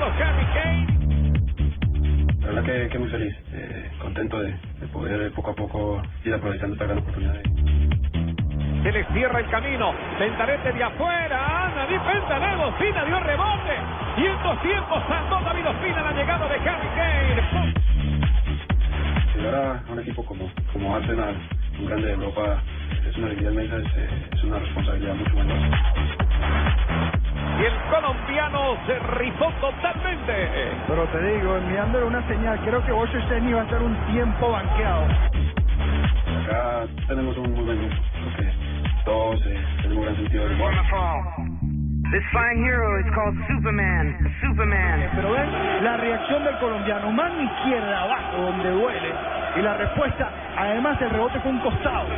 [0.00, 0.12] Todo.
[0.24, 0.86] Harry Kane.
[2.40, 6.34] La verdad que, que muy feliz, eh, contento de, de poder poco a poco ir
[6.34, 7.34] aprovechando esta gran oportunidad.
[8.82, 9.92] Se le cierra el camino.
[10.18, 11.70] Ventarete de afuera.
[11.76, 11.98] David
[12.64, 13.76] Ospina dio rebote.
[14.16, 17.74] Y en dos tiempos salvó David Ospina la llegada de Harry Kane.
[19.36, 21.36] Llegar a, un equipo como, como Arsenal,
[21.78, 22.62] un grande de Europa,
[23.08, 27.19] es una alegría inmensa, es, eh, es una responsabilidad mucho mayor.
[27.60, 30.48] Y el colombiano se rifó totalmente.
[30.86, 34.50] Pero te digo, enviándole una señal, creo que Bosch Steny va a estar un tiempo
[34.50, 35.04] banqueado.
[36.46, 37.94] Acá tenemos un muy buen grupo,
[39.04, 40.72] todos eh, tenemos un gran sentido del humor.
[42.10, 44.34] This fine hero is called Superman.
[44.40, 45.10] Superman.
[45.14, 49.12] Pero ven la reacción del colombiano, mano izquierda abajo donde duele.
[49.56, 52.08] Y la respuesta, además el rebote fue un costado.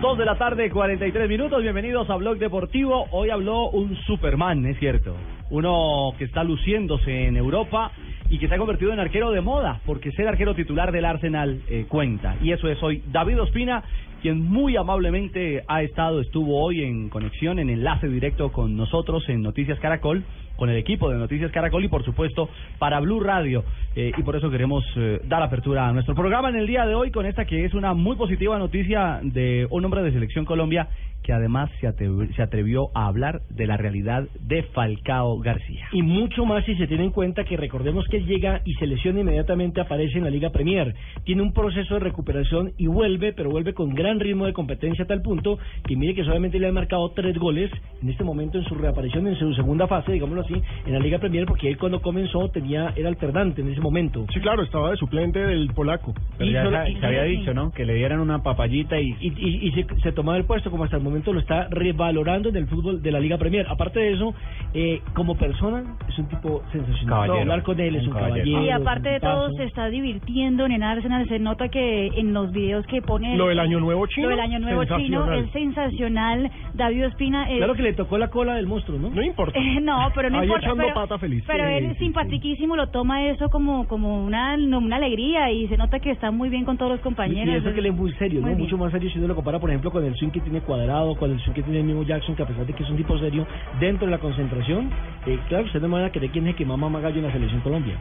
[0.00, 1.60] Dos de la tarde, 43 minutos.
[1.60, 3.04] Bienvenidos a Blog Deportivo.
[3.10, 5.14] Hoy habló un Superman, es cierto.
[5.50, 7.92] Uno que está luciéndose en Europa
[8.30, 11.60] y que se ha convertido en arquero de moda, porque ser arquero titular del Arsenal
[11.68, 12.36] eh, cuenta.
[12.40, 13.84] Y eso es hoy David Ospina,
[14.22, 19.42] quien muy amablemente ha estado, estuvo hoy en conexión, en enlace directo con nosotros en
[19.42, 20.24] Noticias Caracol,
[20.60, 23.64] con el equipo de Noticias Caracol y por supuesto para Blue Radio.
[23.96, 26.94] Eh, y por eso queremos eh, dar apertura a nuestro programa en el día de
[26.94, 30.88] hoy con esta que es una muy positiva noticia de un hombre de Selección Colombia
[31.22, 35.88] que además se atrevió, a hablar de la realidad de Falcao García.
[35.92, 39.20] Y mucho más si se tiene en cuenta que recordemos que llega y se lesiona
[39.20, 40.94] inmediatamente aparece en la Liga Premier.
[41.24, 45.08] Tiene un proceso de recuperación y vuelve, pero vuelve con gran ritmo de competencia a
[45.08, 47.70] tal punto que mire que solamente le han marcado tres goles
[48.02, 50.49] en este momento en su reaparición en su segunda fase, digámoslo así,
[50.86, 54.26] en la Liga Premier, porque él cuando comenzó tenía era alternante en ese momento.
[54.32, 56.14] Sí, claro, estaba de suplente del polaco.
[56.38, 57.70] Pero Y ya solo- se, y- se había dicho, ¿no?
[57.72, 59.14] Que le dieran una papayita y...
[59.20, 62.48] y, y, y se, se tomaba el puesto como hasta el momento lo está revalorando
[62.48, 63.66] en el fútbol de la Liga Premier.
[63.68, 64.34] Aparte de eso,
[64.74, 67.08] eh, como persona es un tipo sensacional.
[67.08, 67.40] Caballero.
[67.40, 68.44] Hablar con él es Un caballero.
[68.44, 68.64] caballero.
[68.64, 71.28] Y aparte de todo, se está divirtiendo en el Arsenal.
[71.28, 73.36] Se nota que en los videos que pone.
[73.36, 74.28] Lo del Año Nuevo chino.
[74.28, 75.38] Lo del Año Nuevo chino sensacional.
[75.44, 76.50] es sensacional.
[76.74, 77.50] David Ospina.
[77.50, 79.10] eh, Claro que le tocó la cola del monstruo, ¿no?
[79.10, 79.58] No importa.
[79.58, 80.66] eh, no, pero no Ahí importa.
[80.66, 81.44] echando Pero, pata feliz.
[81.46, 82.04] pero Sí, él sí, es sí.
[82.04, 86.48] simpatiquísimo, lo toma eso como como una, una alegría y se nota que está muy
[86.48, 87.54] bien con todos los compañeros.
[87.54, 88.46] Y eso que él es muy serio, ¿no?
[88.46, 88.64] Muy bien.
[88.66, 91.14] Mucho más serio si uno lo compara, por ejemplo, con el swing que tiene Cuadrado,
[91.16, 92.96] con el swing que tiene el mismo Jackson, que a pesar de que es un
[92.96, 93.46] tipo serio
[93.80, 94.90] dentro de la concentración,
[95.26, 97.24] eh, claro, usted no me van a creer quién es el que mamá magallo en
[97.24, 97.96] la selección Colombia.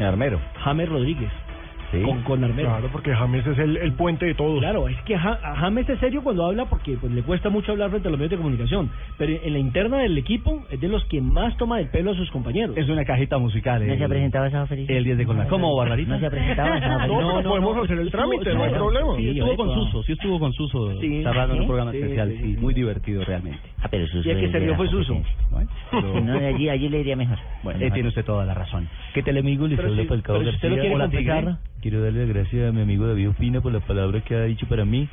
[0.00, 0.38] Armero.
[0.62, 1.30] James Rodríguez.
[1.98, 2.02] Sí.
[2.02, 2.68] Con, con Armero.
[2.68, 4.60] Claro, porque James es el, el puente de todos.
[4.60, 7.90] Claro, es que Ja- James es serio cuando habla porque pues, le cuesta mucho hablar
[7.90, 11.04] frente a los medios de comunicación, pero en la interna del equipo es de los
[11.06, 12.76] que más toma el pelo a sus compañeros.
[12.76, 13.86] Es una cajita musical.
[13.86, 14.88] No el- se ha presentado esa feliz.
[14.90, 15.48] El 10 de Colmar.
[15.48, 16.12] ¿Cómo, Barbarita?
[16.14, 17.16] No se ha presentado esa feliz.
[17.26, 19.16] No, pero podemos hacer el trámite, no hay problema.
[19.16, 19.74] Sí, estuvo con.
[19.74, 22.60] Suso, sí estuvo con Suso Sí, cerrando en un programa Sí, especial, sí, sí, sí.
[22.60, 23.58] muy divertido realmente.
[23.82, 25.12] Ah, pero Suso Y el que se la fue Suso.
[25.14, 25.46] competencia.
[25.50, 27.38] Bueno, pero- No, de allí, allí le iría mejor.
[27.62, 28.88] Bueno, eh, tiene usted toda la razón.
[29.14, 29.66] ¿Qué tal, amigo?
[29.66, 30.88] Les Pero habla si- Falcao pero si usted lo quiere.
[31.86, 34.66] Quiero darle las gracias a mi amigo David Ospina por la palabra que ha dicho
[34.66, 35.08] para mí.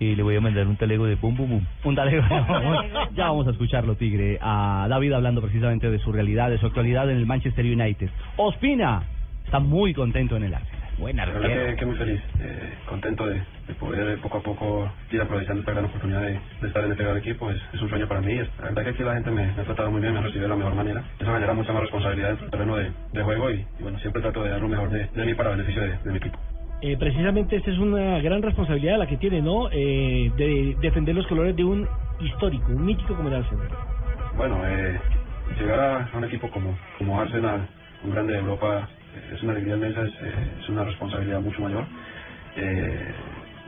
[0.00, 1.64] Eh, le voy a mandar un talego de pum pum pum.
[1.84, 2.24] Un talego.
[3.14, 4.36] ya vamos a escucharlo, Tigre.
[4.42, 8.10] A David hablando precisamente de su realidad, de su actualidad en el Manchester United.
[8.38, 9.04] Ospina
[9.44, 10.90] está muy contento en el Arsenal.
[10.98, 11.66] Buen La verdad arquero.
[11.66, 15.60] que, que muy feliz, eh, contento de, de poder eh, poco a poco ir aprovechando
[15.60, 17.50] esta gran oportunidad de, de estar en este gran equipo.
[17.50, 18.34] Es, es un sueño para mí.
[18.36, 20.44] La verdad que aquí la gente me, me ha tratado muy bien, me ha recibido
[20.44, 21.04] de la mejor manera.
[21.18, 24.22] Eso genera mucha más responsabilidad en el terreno de, de juego y, y bueno, siempre
[24.22, 26.38] trato de dar lo mejor de, de mí para beneficio de, mi equipo.
[26.82, 29.70] Eh, precisamente esta es una gran responsabilidad la que tiene, ¿no?
[29.72, 31.88] Eh, de defender los colores de un
[32.20, 33.68] histórico, un mítico como el Arsenal.
[34.36, 35.00] Bueno, eh,
[35.58, 35.80] llegar
[36.12, 37.66] a, un equipo como, como Arsenal,
[38.04, 41.62] un grande de Europa, eh, es una alegría inmensa, es, eh, es una responsabilidad mucho
[41.62, 41.84] mayor.
[42.56, 43.12] Eh,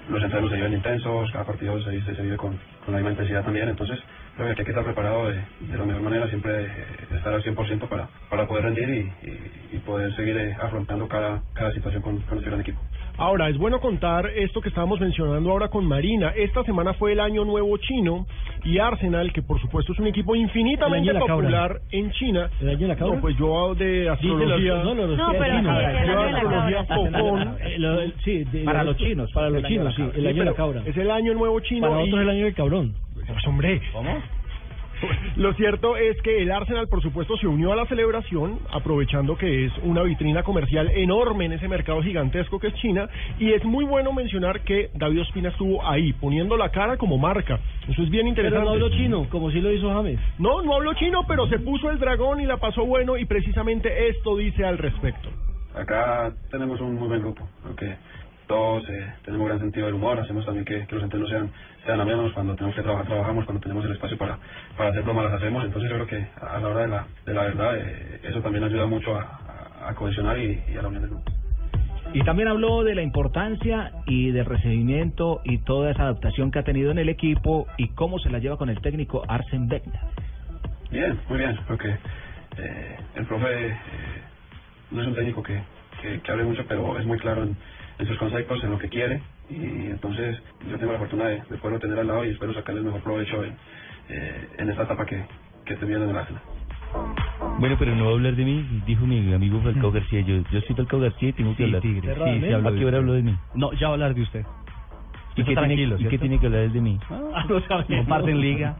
[0.08, 3.10] los entrenos se viven intensos, cada partido se, se, se vive con, con la misma
[3.10, 3.98] intensidad también, entonces
[4.36, 7.42] creo que hay que estar preparado de, de la mejor manera, siempre eh, estar al
[7.42, 12.18] 100% para, para poder rendir y, y, poder seguir eh, afrontando cada, cada situación con,
[12.22, 12.80] con este gran equipo.
[13.20, 16.32] Ahora, es bueno contar esto que estábamos mencionando ahora con Marina.
[16.36, 18.26] Esta semana fue el Año Nuevo Chino
[18.64, 22.48] y Arsenal, que por supuesto es un equipo infinitamente popular en China.
[22.60, 23.16] ¿El año de la cabra?
[23.16, 24.74] No, pues yo de astrología.
[24.84, 25.76] no, no, No, pero chinos.
[25.78, 27.56] sí, yo de astrología focón.
[28.24, 30.02] Sí, de- Para los chinos, Para los chinos, sí.
[30.14, 30.82] El año de la cabra.
[30.86, 31.88] Es el Año Nuevo Chino.
[31.88, 32.94] Para y- otros el año del cabrón.
[33.14, 33.80] Pues, hombre.
[33.92, 34.10] ¿Cómo?
[35.36, 39.66] Lo cierto es que el Arsenal, por supuesto, se unió a la celebración, aprovechando que
[39.66, 43.08] es una vitrina comercial enorme en ese mercado gigantesco que es China,
[43.38, 47.58] y es muy bueno mencionar que David Ospina estuvo ahí, poniendo la cara como marca.
[47.88, 48.64] Eso es bien Pero interesante.
[48.64, 50.20] no habló chino, como sí lo hizo James.
[50.38, 54.08] No, no habló chino, pero se puso el dragón y la pasó bueno, y precisamente
[54.08, 55.28] esto dice al respecto.
[55.74, 57.94] Acá tenemos un muy buen grupo, que
[58.48, 61.50] todos eh, tenemos gran sentido del humor, hacemos también que, que los entrenos sean,
[61.86, 64.38] sean amenos, cuando tenemos que trabajar, trabajamos, cuando tenemos el espacio para,
[64.76, 67.34] para hacer bromas, las hacemos, entonces yo creo que a la hora de la, de
[67.34, 70.88] la verdad eh, eso también ayuda mucho a, a- a cohesionar y, y a la
[70.88, 71.30] unión del grupo.
[72.14, 76.62] Y también habló de la importancia y del recibimiento y toda esa adaptación que ha
[76.64, 80.00] tenido en el equipo y cómo se la lleva con el técnico Arsen Wenger.
[80.90, 83.76] Bien, muy bien, creo que eh, el profe eh,
[84.90, 85.60] no es un técnico que,
[86.00, 87.54] que, que hable mucho, pero es muy claro en,
[87.98, 91.56] en sus conceptos, en lo que quiere, y entonces yo tengo la fortuna de, de
[91.58, 93.54] poderlo tener al lado y espero sacarle el mejor provecho en,
[94.08, 95.24] eh, en esta etapa que,
[95.64, 96.42] que estoy viendo en el Arsenal.
[97.58, 100.20] Bueno, pero no va a hablar de mí, dijo mi amigo Falcao García.
[100.20, 101.82] Yo, yo soy Falcao García y tengo que Sí, hablar.
[101.82, 102.14] tigre.
[102.14, 103.36] Sí, se habló, ¿a qué hora habló de mí?
[103.54, 104.46] No, ya va a hablar de usted.
[105.36, 106.98] ¿Y qué, tiene, ¿y qué tiene que hablar él de mí?
[107.10, 107.96] Ah, no.
[107.96, 108.76] Comparten liga.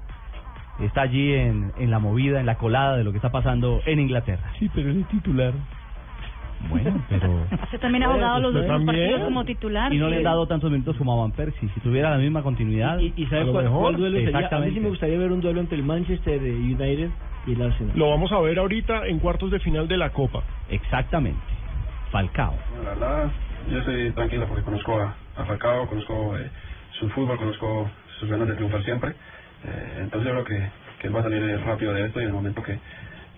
[0.81, 3.99] Está allí en, en la movida, en la colada de lo que está pasando en
[3.99, 4.53] Inglaterra.
[4.59, 5.53] Sí, pero él es titular.
[6.69, 7.47] Bueno, pero...
[7.65, 9.93] Usted también ha jugado los dos partidos como titular.
[9.93, 10.11] Y no sí.
[10.11, 11.69] le han dado tantos minutos como a Van Persie.
[11.75, 12.99] Si tuviera la misma continuidad...
[12.99, 14.49] ¿Y, y a sabe lo cuál, mejor, cuál duelo sería?
[14.49, 17.11] A mí sí me gustaría ver un duelo entre el Manchester United
[17.47, 17.97] y el Arsenal.
[17.97, 20.43] Lo vamos a ver ahorita en cuartos de final de la Copa.
[20.69, 21.41] Exactamente.
[22.11, 22.55] Falcao.
[22.83, 23.31] La verdad,
[23.71, 26.51] yo estoy tranquilo porque conozco a, a Falcao, conozco eh,
[26.99, 29.11] su fútbol, conozco sus ganas de triunfar siempre.
[29.65, 30.71] Eh, entonces yo creo que,
[31.01, 32.79] que él va a salir rápido de esto y en el momento que,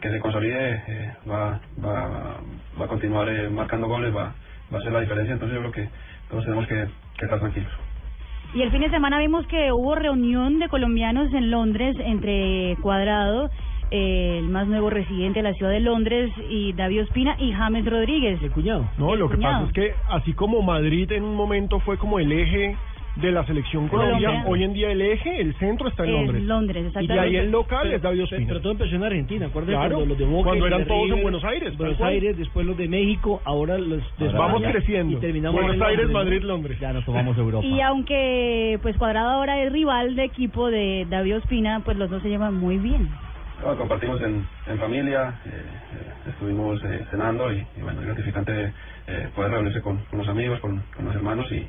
[0.01, 2.37] que se consolide eh, va, va,
[2.79, 4.35] va a continuar eh, marcando goles, va,
[4.73, 5.35] va a hacer la diferencia.
[5.35, 5.89] Entonces yo creo que
[6.31, 6.87] todos tenemos que,
[7.19, 7.73] que estar tranquilos.
[8.55, 13.49] Y el fin de semana vimos que hubo reunión de colombianos en Londres entre Cuadrado,
[13.93, 17.85] eh, el más nuevo residente de la ciudad de Londres, y David Ospina y James
[17.85, 18.43] Rodríguez.
[18.43, 18.89] El cuñado.
[18.99, 22.19] No, El lo que pasa es que así como Madrid en un momento fue como
[22.19, 22.77] el eje
[23.17, 24.51] de la selección Colombia, Colombia.
[24.51, 26.43] hoy en día el eje, el centro está en Es Londres.
[26.45, 27.13] Londres, y exactamente.
[27.15, 28.47] de ahí el local Pero- es David Ospina.
[28.47, 30.87] Pero todo empezó en Argentina, acuérdense Claro, cuando los de Boca cuando y eran de
[30.87, 32.01] todos en River, Buenos Aires, Buenos.
[32.01, 35.17] Aires, después los de México, ahora los de Ahora vamos España, creciendo.
[35.19, 36.11] Y terminamos Buenos en Aires.
[36.11, 36.79] Madrid, Londres.
[36.81, 37.67] Ya nos tomamos Europa.
[37.67, 42.23] Y aunque pues Cuadrado ahora es rival de equipo de David Ospina, pues los dos
[42.23, 43.09] se llevan muy bien.
[43.65, 48.73] No, compartimos en, en familia, eh, eh, estuvimos eh, cenando y, y bueno, es gratificante
[49.07, 51.67] eh, poder reunirse con, con los amigos, con, con los hermanos y,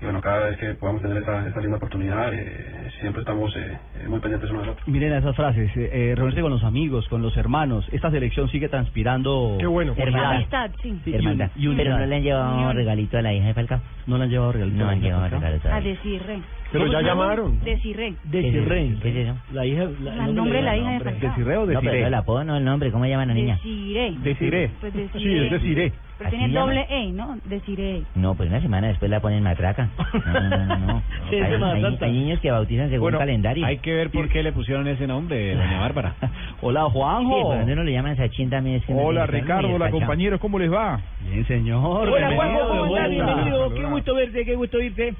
[0.00, 3.78] y bueno, cada vez que podamos tener esta, esta linda oportunidad, eh, siempre estamos eh,
[4.02, 4.86] eh, muy pendientes unos de otros.
[4.88, 7.88] Miren esas frases, eh, eh, reunirse con los amigos, con los hermanos.
[7.92, 9.56] Esta selección sigue transpirando...
[9.58, 9.94] Qué bueno.
[9.96, 11.00] Amistad, sí.
[11.04, 11.50] Sí, Hermandad.
[11.56, 12.00] y un- y Pero unidad.
[12.00, 12.76] no le han llevado Unión.
[12.76, 13.80] regalito a la hija de Falcao.
[14.06, 14.78] No le han llevado regalitos.
[14.80, 15.90] No han llevado regalo A todavía.
[15.90, 16.38] Desirre.
[16.72, 17.60] Pero ya llamaron.
[17.64, 18.14] Desirre.
[18.24, 18.96] Desiré.
[19.00, 19.36] ¿Qué es eso?
[19.52, 21.30] La hija, El nombre de la hija de Falcao.
[21.30, 22.00] ¿Desiré o No, pero Desiré?
[22.02, 22.90] no el apodo, no el nombre.
[22.90, 23.54] ¿Cómo llaman a la niña?
[23.56, 24.12] Desiré.
[24.22, 24.70] Desiré.
[24.80, 25.44] Pues Sí, Desiré.
[25.46, 25.92] es decir, eh.
[26.18, 27.36] Pero ¿Así tiene doble E, ¿no?
[27.44, 28.02] Desiré.
[28.14, 29.88] No, pues una semana después la ponen matraca.
[30.26, 31.02] No, no, no, no.
[31.30, 33.64] Sí, es hay, hay- hay niños que bautizan según Bueno, calendario.
[33.66, 36.14] hay que ver por qué le pusieron ese nombre, doña Bárbara.
[36.62, 37.42] Hola, Sí, Juanjo.
[37.42, 40.58] por donde uno le llaman Sachín también es que no Hola Ricardo, hola compañeros, ¿cómo
[40.58, 41.00] les va?
[41.30, 41.84] Bien, señor.
[41.84, 43.10] Hola, Bienvenido Juanjo, ¿cómo estás?
[43.10, 43.74] Bienvenido.
[43.74, 45.14] Qué gusto verte, qué gusto irte.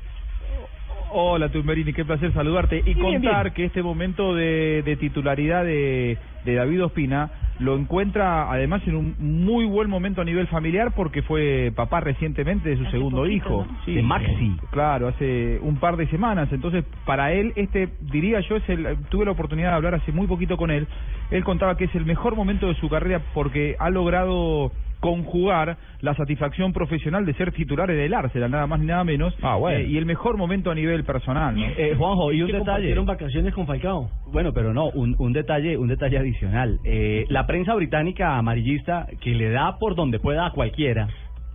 [1.10, 3.54] Hola Tumberini, qué placer saludarte y contar bien.
[3.54, 9.14] que este momento de, de titularidad de, de David Ospina lo encuentra además en un
[9.18, 13.34] muy buen momento a nivel familiar porque fue papá recientemente de su Hace segundo poquito,
[13.34, 13.66] hijo.
[13.86, 13.94] ¿no?
[13.94, 14.56] De Maxi.
[14.70, 16.52] Claro, hace un par de semanas.
[16.52, 20.26] Entonces, para él, este, diría yo, es el, tuve la oportunidad de hablar hace muy
[20.26, 20.86] poquito con él.
[21.30, 26.14] Él contaba que es el mejor momento de su carrera porque ha logrado conjugar la
[26.14, 29.78] satisfacción profesional de ser titular en el Arsenal, nada más ni nada menos, Ah, bueno.
[29.78, 31.54] eh, y el mejor momento a nivel personal.
[31.56, 31.64] ¿no?
[31.64, 32.94] Eh, Juanjo, y un detalle.
[33.00, 34.10] vacaciones con Falcao.
[34.32, 36.78] Bueno, pero no, un, un detalle, un detalle adicional.
[36.84, 41.08] Eh, la prensa británica amarillista que le da por donde pueda a cualquiera.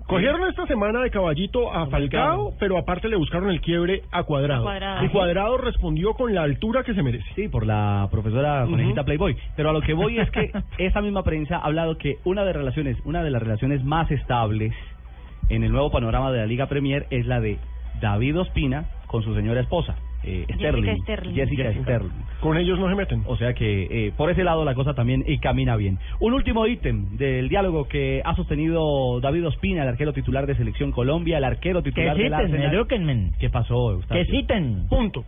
[0.07, 4.63] Cogieron esta semana de caballito a Falcao, pero aparte le buscaron el quiebre a Cuadrado.
[4.63, 5.05] Cuadrado.
[5.05, 7.25] Y Cuadrado respondió con la altura que se merece.
[7.35, 9.03] Sí, por la profesora conejita.
[9.03, 9.37] Playboy.
[9.55, 12.53] Pero a lo que voy es que esta misma prensa ha hablado que una de
[12.53, 14.73] relaciones, una de las relaciones más estables
[15.49, 17.57] en el nuevo panorama de la Liga Premier es la de
[18.01, 19.95] David Ospina con su señora esposa.
[20.23, 21.33] Eh, Sterling, Sterling.
[21.33, 21.83] Jessica Jessica.
[21.83, 22.11] Sterling.
[22.41, 23.23] Con ellos no se meten.
[23.25, 25.97] O sea que eh, por ese lado la cosa también eh, camina bien.
[26.19, 30.91] Un último ítem del diálogo que ha sostenido David Ospina, el arquero titular de Selección
[30.91, 32.73] Colombia, el arquero titular Arsenal.
[32.73, 33.31] edúquenme.
[33.39, 34.23] ¿Qué pasó, Eustaquio?
[34.25, 34.87] Que citen.
[34.89, 35.23] Punto.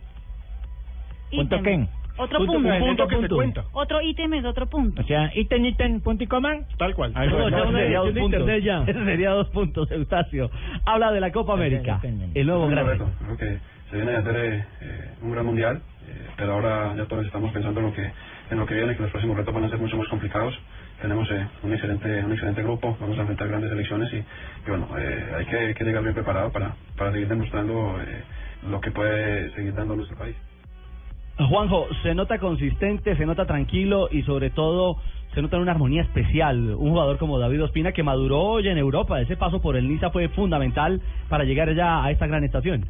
[1.30, 1.64] ¿Punto Ítem.
[1.86, 1.88] qué?
[2.16, 2.68] Otro Punto, punto.
[2.68, 3.64] un punto que se cuenta.
[3.72, 5.02] Otro ítem es otro punto.
[5.02, 6.60] O sea, ítem, ítem, punto y coma.
[6.78, 7.12] Tal cual.
[7.12, 8.48] No, No, ya ese una sería dos de puntos.
[8.48, 10.48] Ese sería dos puntos, Eustacio.
[10.86, 12.00] Habla de la Copa América,
[12.34, 13.08] el nuevo gran Correcto.
[13.94, 17.52] Se viene a hacer eh, eh, un gran mundial, eh, pero ahora ya todos estamos
[17.52, 18.10] pensando en lo que
[18.50, 20.52] en lo que viene, que los próximos retos van a ser mucho más complicados.
[21.00, 25.32] Tenemos eh, un excelente un excelente grupo, vamos a enfrentar grandes elecciones y, bueno, eh,
[25.38, 27.96] hay que, que llegar bien preparado para, para seguir demostrando
[28.68, 30.34] lo que puede seguir dando nuestro país.
[31.38, 34.98] Juanjo, se nota consistente, se nota tranquilo y sobre todo
[35.34, 36.74] se nota una armonía especial.
[36.74, 39.20] Un jugador como David Ospina que maduró hoy en Europa.
[39.20, 42.86] Ese paso por el Niza fue fundamental para llegar ya a esta gran estación.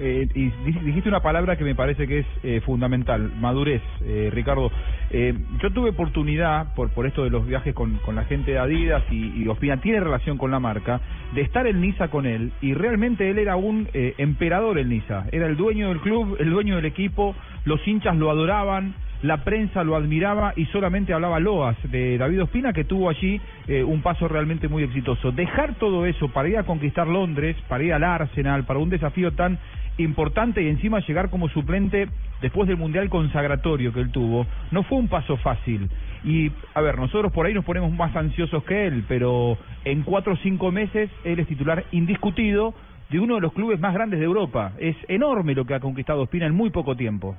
[0.00, 4.30] Eh, y di- dijiste una palabra que me parece que es eh, fundamental, madurez, eh,
[4.32, 4.70] Ricardo.
[5.10, 8.58] Eh, yo tuve oportunidad, por, por esto de los viajes con, con la gente de
[8.58, 11.00] Adidas y, y Ospina tiene relación con la marca,
[11.34, 15.24] de estar en Niza con él y realmente él era un eh, emperador en Niza,
[15.32, 19.82] era el dueño del club, el dueño del equipo, los hinchas lo adoraban, la prensa
[19.82, 24.28] lo admiraba y solamente hablaba loas de David Ospina que tuvo allí eh, un paso
[24.28, 25.32] realmente muy exitoso.
[25.32, 29.32] Dejar todo eso para ir a conquistar Londres, para ir al Arsenal, para un desafío
[29.32, 29.58] tan
[29.98, 32.08] importante y encima llegar como suplente
[32.40, 35.90] después del Mundial consagratorio que él tuvo, no fue un paso fácil.
[36.24, 40.34] Y, a ver, nosotros por ahí nos ponemos más ansiosos que él, pero en cuatro
[40.34, 42.74] o cinco meses él es titular indiscutido
[43.10, 44.72] de uno de los clubes más grandes de Europa.
[44.78, 47.36] Es enorme lo que ha conquistado Ospina en muy poco tiempo.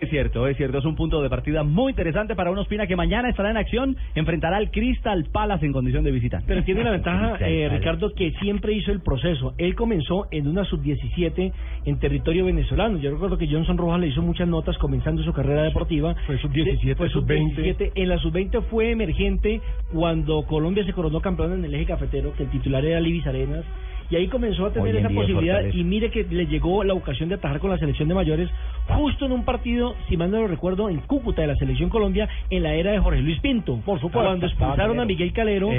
[0.00, 2.96] Es cierto, es cierto, es un punto de partida muy interesante para un Ospina que
[2.96, 6.46] mañana estará en acción, enfrentará al Crystal Palace en condición de visitante.
[6.48, 9.52] Pero tiene la ventaja, eh, Ricardo, que siempre hizo el proceso.
[9.58, 11.52] Él comenzó en una sub-17
[11.84, 12.96] en territorio venezolano.
[12.96, 16.14] Yo recuerdo que Johnson Rojas le hizo muchas notas comenzando su carrera deportiva.
[16.26, 17.54] Fue sub-17, Fue sub-20.
[17.56, 17.92] sub-17.
[17.94, 19.60] En la sub-20 fue emergente
[19.92, 23.66] cuando Colombia se coronó campeón en el eje cafetero, que el titular era Libis Arenas.
[24.10, 27.36] Y ahí comenzó a tener esa posibilidad y mire que le llegó la ocasión de
[27.36, 28.50] atajar con la selección de mayores
[28.88, 32.28] justo en un partido, si mal no lo recuerdo, en Cúcuta de la selección Colombia
[32.50, 33.76] en la era de Jorge Luis Pinto.
[33.84, 34.20] Por supuesto.
[34.28, 35.72] Cuando expulsaron a Miguel Calero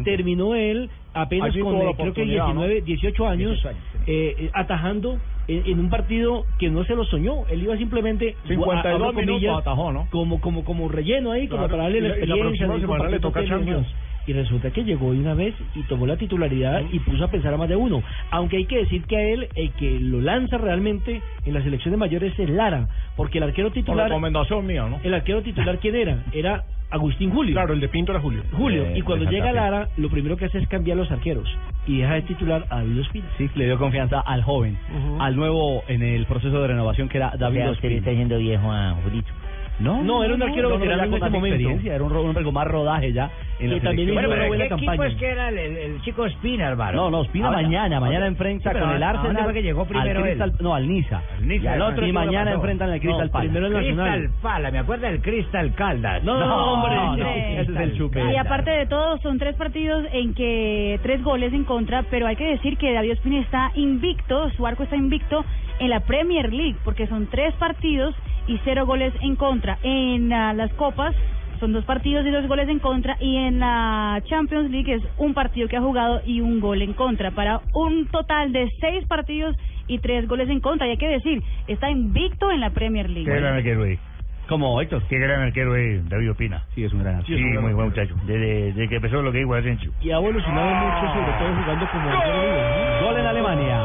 [0.00, 4.34] y terminó él apenas con eh, creo que oportunidad, 19, 18 años, 18 años, eh,
[4.38, 7.46] eh, atajando en, en un partido que no se lo soñó.
[7.50, 10.08] Él iba simplemente 52 abro comillas, minutos atajó, ¿no?
[10.10, 12.66] como como como relleno ahí, como para darle la la- y la experiencia.
[12.66, 13.86] próxima semana le toca Champions.
[14.26, 17.52] Y resulta que llegó de una vez y tomó la titularidad y puso a pensar
[17.54, 18.02] a más de uno.
[18.30, 21.92] Aunque hay que decir que a él, el que lo lanza realmente en la selección
[21.92, 25.00] de mayores es Lara, porque el arquero Por titular, recomendación mía, ¿no?
[25.02, 26.22] el arquero titular quién era?
[26.32, 27.54] Era Agustín Julio.
[27.54, 28.42] Claro, el de Pinto era Julio.
[28.52, 29.50] Julio, Eh, y cuando de llega.
[29.50, 31.48] Lara, lo primero que hace es cambiar los arqueros
[31.86, 33.24] y deja de titular a David Ospina.
[33.38, 34.76] Sí, le dio confianza al joven,
[35.18, 38.10] al nuevo en el proceso de renovación que era O David usted está Ospina.
[38.10, 39.32] diciendo viejo a Julito.
[39.78, 41.54] No, No, era un arquero no, veterano ya en con ese momento.
[41.56, 44.28] experiencia, era un, un hombre con más rodaje ya en la Que también hizo una
[44.46, 44.92] buena ¿qué campaña.
[44.92, 46.96] equipo es que era el, el, el chico Espina, Álvaro?
[46.96, 49.44] No, no, Ahora- mañana, mañana enfrenta Sí, pero con el ¿a- a dónde Arsenal.
[49.44, 50.38] fue que llegó primero al él?
[50.38, 51.22] Crystal, no, al Niza.
[51.40, 53.48] Niza, y al ¿el otro, y mañana enfrentan al Crystal No, Palace.
[53.50, 54.18] primero el Nacional.
[54.20, 56.22] Crystal Pala, me acuerda del Crystal Caldas.
[56.22, 57.28] No, no, hombre, no, no.
[57.30, 58.20] ese es el chupe.
[58.32, 62.36] Y aparte de todo, son tres partidos en que tres goles en contra, pero hay
[62.36, 65.44] que decir que David Ospina está invicto, su arco está invicto
[65.78, 68.14] en la Premier League, porque son tres partidos
[68.46, 69.78] y cero goles en contra.
[69.82, 71.14] En ah, las copas
[71.60, 75.32] son dos partidos y dos goles en contra, y en la Champions League es un
[75.32, 79.56] partido que ha jugado y un gol en contra, para un total de seis partidos
[79.86, 80.88] y tres goles en contra.
[80.88, 83.30] Y hay que decir, está invicto en la Premier League.
[83.30, 84.00] Qué gran arquero es.
[84.48, 85.02] Como Héctor.
[85.08, 86.64] Qué gran arquero es David Opina.
[86.74, 88.14] Sí, es un gran Sí, muy buen muchacho.
[88.26, 89.92] Desde, desde que empezó lo que dijo Asensio.
[90.00, 93.06] Y ha evolucionado mucho, sobre todo jugando como arquero.
[93.06, 93.78] Gol en Alemania.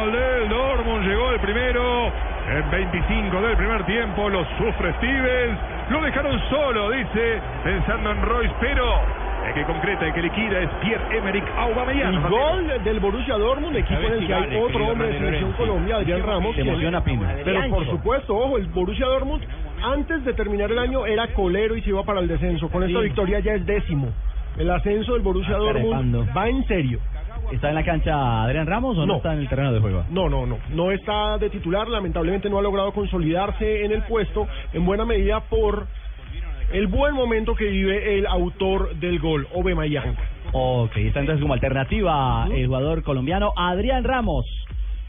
[0.00, 2.12] Gol del Dortmund llegó el primero.
[2.48, 5.58] En 25 del primer tiempo lo sufre Stevens.
[5.90, 9.00] Lo dejaron solo, dice, pensando en Royce, pero
[9.46, 12.14] el que concreta, el que liquida es Pierre-Emerick Aubameyang.
[12.14, 15.96] El gol del Borussia Dortmund, equipo en el que hay otro hombre de selección Colombia,
[15.96, 16.56] Adrián Ramos.
[16.56, 17.22] Emociona Pino.
[17.44, 19.42] Pero por supuesto, ojo, el Borussia Dortmund
[19.82, 22.68] antes de terminar el año era colero y se iba para el descenso.
[22.68, 24.08] Con esta victoria ya es décimo.
[24.56, 27.00] El ascenso del Borussia Dortmund va en serio.
[27.52, 29.16] ¿Está en la cancha Adrián Ramos o no, No.
[29.16, 30.04] está en el terreno de juego?
[30.10, 30.58] No, no, no.
[30.70, 31.88] No está de titular.
[31.88, 35.86] Lamentablemente no ha logrado consolidarse en el puesto en buena medida por
[36.72, 40.16] el buen momento que vive el autor del gol, Obemayang.
[40.52, 44.44] Ok, está entonces como alternativa el jugador colombiano Adrián Ramos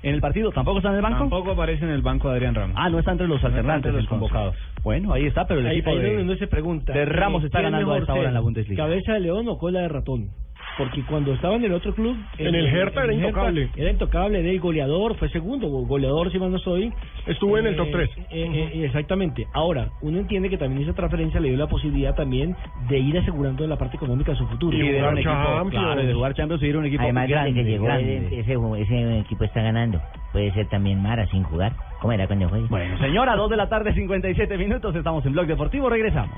[0.03, 0.51] en el partido.
[0.51, 1.17] ¿Tampoco está en el banco?
[1.20, 2.75] Tampoco aparece en el banco de Adrián Ramos.
[2.79, 4.56] Ah, no está entre los alternantes, entre los convocados.
[4.84, 6.94] Bueno, ahí está, pero el Ahí, equipo ahí de, donde se pregunta.
[6.94, 8.84] de Ramos está ¿quién ganando a esta hora en la Bundesliga.
[8.84, 10.29] ¿Cabeza de león o cola de ratón?
[10.77, 12.15] Porque cuando estaba en el otro club...
[12.38, 13.69] En el Hertha era intocable.
[13.75, 16.93] Era intocable, era el goleador, fue segundo, goleador si mal no soy.
[17.25, 18.10] Estuvo en el top tres.
[18.29, 19.48] eh, eh, exactamente.
[19.53, 22.55] Ahora, uno entiende que también esa transferencia le dio la posibilidad también
[22.89, 24.77] de ir asegurando la parte económica de su futuro.
[24.77, 27.53] Y de un equipo, claro, de jugar Champions y ir a un equipo Además, grande,
[27.53, 28.39] que llegó grande.
[28.39, 30.00] ese, ese, equipo está ganando.
[30.31, 31.74] Puede ser también Mara sin jugar.
[32.01, 32.67] ¿Cómo era cuando juegue?
[32.69, 36.38] Bueno, señora, 2 de la tarde, 57 minutos, estamos en Blog Deportivo, regresamos.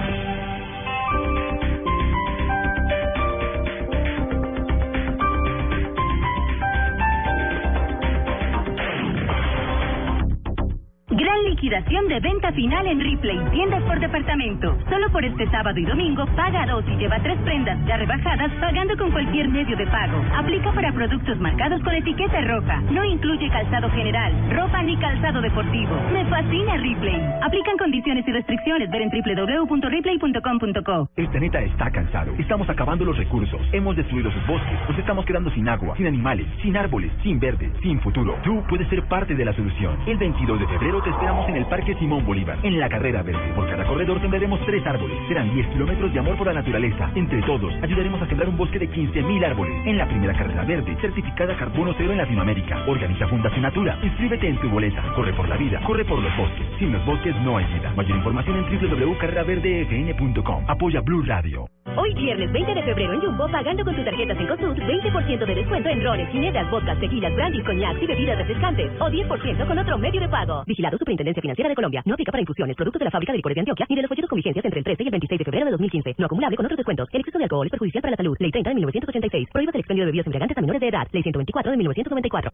[11.11, 14.77] Gran liquidación de venta final en Ripley, tiendas por departamento.
[14.89, 18.95] Solo por este sábado y domingo, paga dos y lleva tres prendas ya rebajadas pagando
[18.95, 20.23] con cualquier medio de pago.
[20.33, 22.79] Aplica para productos marcados con etiqueta roja.
[22.91, 25.91] No incluye calzado general, ropa ni calzado deportivo.
[26.13, 27.21] Me fascina Ripley.
[27.41, 28.89] Aplican condiciones y restricciones.
[28.89, 31.09] Ver en www.ripley.com.co.
[31.17, 32.31] El planeta está cansado.
[32.39, 33.59] Estamos acabando los recursos.
[33.73, 34.79] Hemos destruido sus bosques.
[34.87, 38.37] Nos estamos quedando sin agua, sin animales, sin árboles, sin verde, sin futuro.
[38.45, 39.97] Tú puedes ser parte de la solución.
[40.07, 43.53] El 22 de febrero te esperamos en el Parque Simón Bolívar, en la carrera verde.
[43.55, 45.17] Por cada corredor sembraremos tres árboles.
[45.27, 47.11] Serán 10 kilómetros de amor por la naturaleza.
[47.15, 49.73] Entre todos, ayudaremos a sembrar un bosque de 15.000 árboles.
[49.85, 52.83] En la primera carrera verde, certificada carbono cero en Latinoamérica.
[52.87, 53.97] Organiza Fundación Natura.
[54.03, 55.01] Inscríbete en tu boleta.
[55.15, 55.81] Corre por la vida.
[55.85, 56.67] Corre por los bosques.
[56.77, 57.91] Sin los bosques no hay vida.
[57.95, 60.65] Mayor información en www.carreraverdefn.com.
[60.67, 61.67] Apoya Blue Radio.
[61.97, 65.89] Hoy viernes 20 de febrero en Jumbo, pagando con tu tarjeta Cencosud, 20% de descuento
[65.89, 68.91] en rones, ginebras, vodkas, tequilas, brandy, coñac y bebidas refrescantes.
[69.01, 70.63] O 10% con otro medio de pago.
[70.65, 72.01] Vigilado Superintendencia Financiera de Colombia.
[72.05, 74.09] No aplica para infusiones, productos de la fábrica de licores de Antioquia, ni de los
[74.09, 76.15] folletos con vigencias entre el 13 y el 26 de febrero de 2015.
[76.17, 77.09] No acumulable con otros descuentos.
[77.11, 78.37] El exceso de alcohol es perjudicial para la salud.
[78.39, 79.49] Ley 30 de 1986.
[79.51, 81.07] Prohíbe el expendio de bebidas embriagantes a menores de edad.
[81.11, 82.51] Ley 124 de 1994.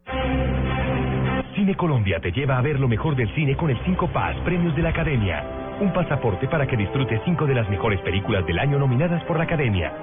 [1.54, 4.76] Cine Colombia te lleva a ver lo mejor del cine con el 5 Paz Premios
[4.76, 5.67] de la Academia.
[5.80, 9.44] Un pasaporte para que disfrutes cinco de las mejores películas del año nominadas por la
[9.44, 9.94] Academia.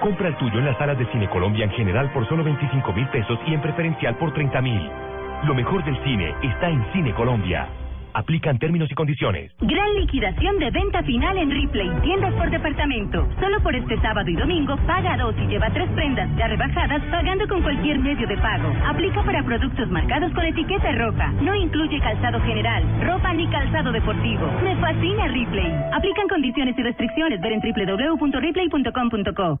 [0.00, 3.06] Compra el tuyo en las salas de Cine Colombia en general por solo 25 mil
[3.08, 4.90] pesos y en preferencial por 30 mil.
[5.44, 7.68] Lo mejor del cine está en Cine Colombia.
[8.14, 9.52] Aplican términos y condiciones.
[9.60, 13.28] Gran liquidación de venta final en Ripley, tiendas por departamento.
[13.40, 17.46] Solo por este sábado y domingo, paga dos y lleva tres prendas ya rebajadas pagando
[17.48, 18.72] con cualquier medio de pago.
[18.86, 21.32] Aplica para productos marcados con etiqueta roja.
[21.42, 24.46] No incluye calzado general, ropa ni calzado deportivo.
[24.62, 25.72] Me fascina Ripley.
[25.92, 27.40] Aplican condiciones y restricciones.
[27.40, 29.60] Ver en www.ripley.com.co.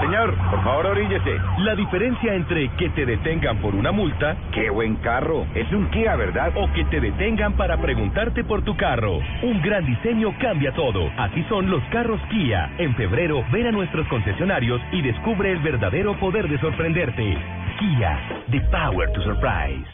[0.00, 1.40] Señor, por favor oríllese.
[1.58, 6.16] La diferencia entre que te detengan por una multa, qué buen carro, es un Kia,
[6.16, 6.52] ¿verdad?
[6.56, 9.18] O que te detengan para preguntarte por tu carro.
[9.42, 11.10] Un gran diseño cambia todo.
[11.16, 12.70] Así son los carros Kia.
[12.78, 17.36] En febrero, ven a nuestros concesionarios y descubre el verdadero poder de sorprenderte.
[17.78, 18.18] Kia,
[18.50, 19.93] the power to surprise.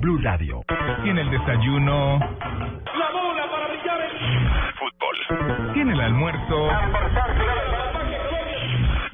[0.00, 0.64] Blue Radio.
[1.04, 2.18] Y en el desayuno.
[2.18, 4.10] La bola para brillar el...
[4.78, 5.76] Fútbol.
[5.76, 6.70] Y en el almuerzo.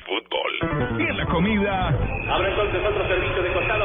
[0.06, 1.00] Fútbol.
[1.00, 1.88] Y en la comida.
[1.88, 3.75] Habrá entonces otro servicio de costado.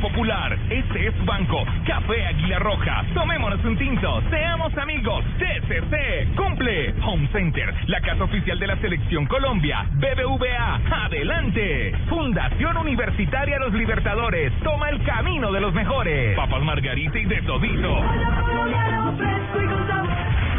[0.00, 7.28] Popular, este es Banco, Café Águila Roja, tomémonos un tinto, seamos amigos, TCC, cumple, Home
[7.32, 14.88] Center, la casa oficial de la Selección Colombia, BBVA, adelante, Fundación Universitaria Los Libertadores, toma
[14.90, 17.96] el camino de los mejores, Papas Margarita y de todito.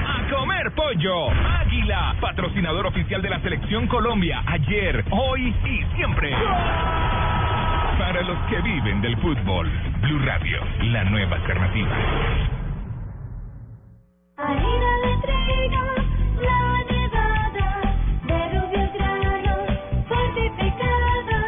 [0.07, 6.33] A comer pollo, Águila, patrocinador oficial de la Selección Colombia, ayer, hoy y siempre.
[8.15, 9.69] Para los que viven del fútbol.
[9.99, 11.97] Blue Radio, la nueva alternativa.
[14.37, 15.83] Harina de trigo,
[16.39, 17.81] la nevada,
[18.25, 19.67] de rubios granos,
[20.07, 21.41] fortificada.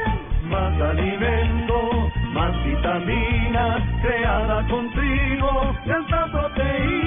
[0.49, 7.06] Más alimento, más vitaminas, creada con trigo, alta proteína.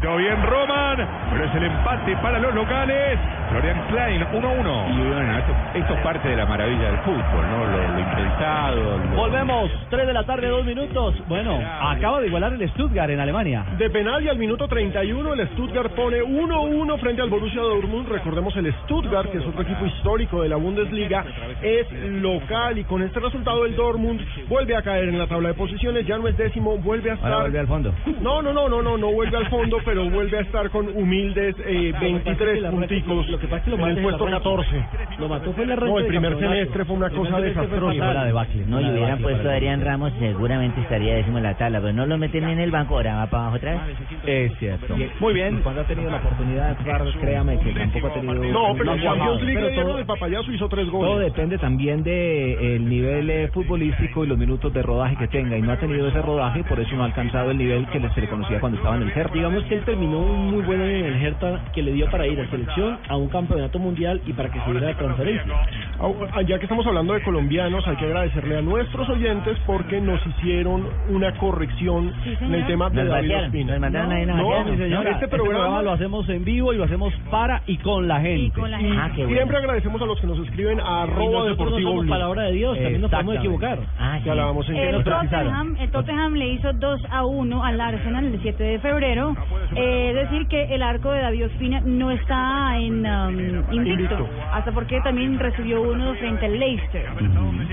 [0.00, 3.18] Quedó bien Roman, pero es el empate para los locales.
[3.50, 4.94] Florian Klein, 1-1.
[4.94, 7.64] Y bueno, esto, esto es parte de la maravilla del fútbol, ¿no?
[7.64, 8.76] Lo, lo impensado.
[8.98, 11.14] lo- Volvemos, 3 de la tarde, 2 minutos.
[11.28, 13.64] Bueno, acaba de igualar el Stuttgart en Alemania.
[13.78, 18.08] De penal y al minuto 31 el Stuttgart pone 1-1 frente al Borussia Dortmund.
[18.08, 21.24] Recordemos el Stuttgart, que es otro equipo histórico de la Bundesliga,
[21.62, 21.86] es
[22.20, 26.06] local y con este resultado el Dortmund vuelve a caer en la tabla de posiciones,
[26.06, 27.30] ya no es décimo, vuelve a estar...
[27.32, 27.94] Ahora vuelve al fondo.
[28.20, 31.54] No, no, no, no, no, no vuelve al fondo, pero vuelve a estar con humildes
[31.64, 34.84] eh, 23 punticos Lo que pasa es que lo el puesto la 14.
[35.18, 38.24] Lo mató fue en la No, el primer semestre fue una cosa desastrosa.
[38.66, 42.06] No, y hubieran puesto a Adrián Ramos, seguramente estaría décimo en la tabla, pero no
[42.06, 43.96] lo meten ni en el banco, ahora va para abajo otra vez.
[44.26, 44.96] Es cierto.
[45.20, 45.60] Muy bien.
[45.62, 48.34] Cuando ha tenido la oportunidad de jugar, créame que tampoco ha tenido.
[48.52, 49.42] No, pero ha Champions.
[49.42, 51.10] League todo- el papayazo hizo tres goles.
[51.10, 55.56] Todo depende también de el nivel eh, futbolístico y los minutos de rodaje que tenga.
[55.56, 58.20] Y no ha tenido ese rodaje, por eso no ha alcanzado el nivel que se
[58.20, 59.34] le conocía cuando estaba en el Hertha.
[59.34, 62.26] Digamos que él terminó un muy buen año en el Hertha que le dio para
[62.26, 65.52] ir a selección, a un campeonato mundial y para que se diera de transferencia.
[66.00, 70.24] Ah, Ya que estamos hablando de colombianos, hay que agradecerle a nuestros oyentes porque nos
[70.26, 73.72] hicieron una corrección en el tema de Nos David Ospina.
[73.72, 74.70] nos mandaron ahí una no, vaciada.
[74.70, 78.20] mi señor, este programa lo hacemos en vivo y lo hacemos para y con la
[78.20, 78.52] gente.
[78.98, 79.36] Ah, qué bueno.
[79.36, 82.08] Siempre agradecemos a los que nos escriben a Y arroba no deportivo Blue.
[82.08, 83.78] palabra de Dios, también nos podemos equivocar.
[83.98, 88.24] Ah, Ya hablábamos en El Tottenham, el Tottenham le hizo 2 a 1 al Arsenal
[88.26, 89.34] el 7 de febrero.
[89.74, 94.70] Eh, es decir, que el arco de David Ospina no está en um, invicto, hasta
[94.72, 97.04] porque también recibió uno frente al Leicester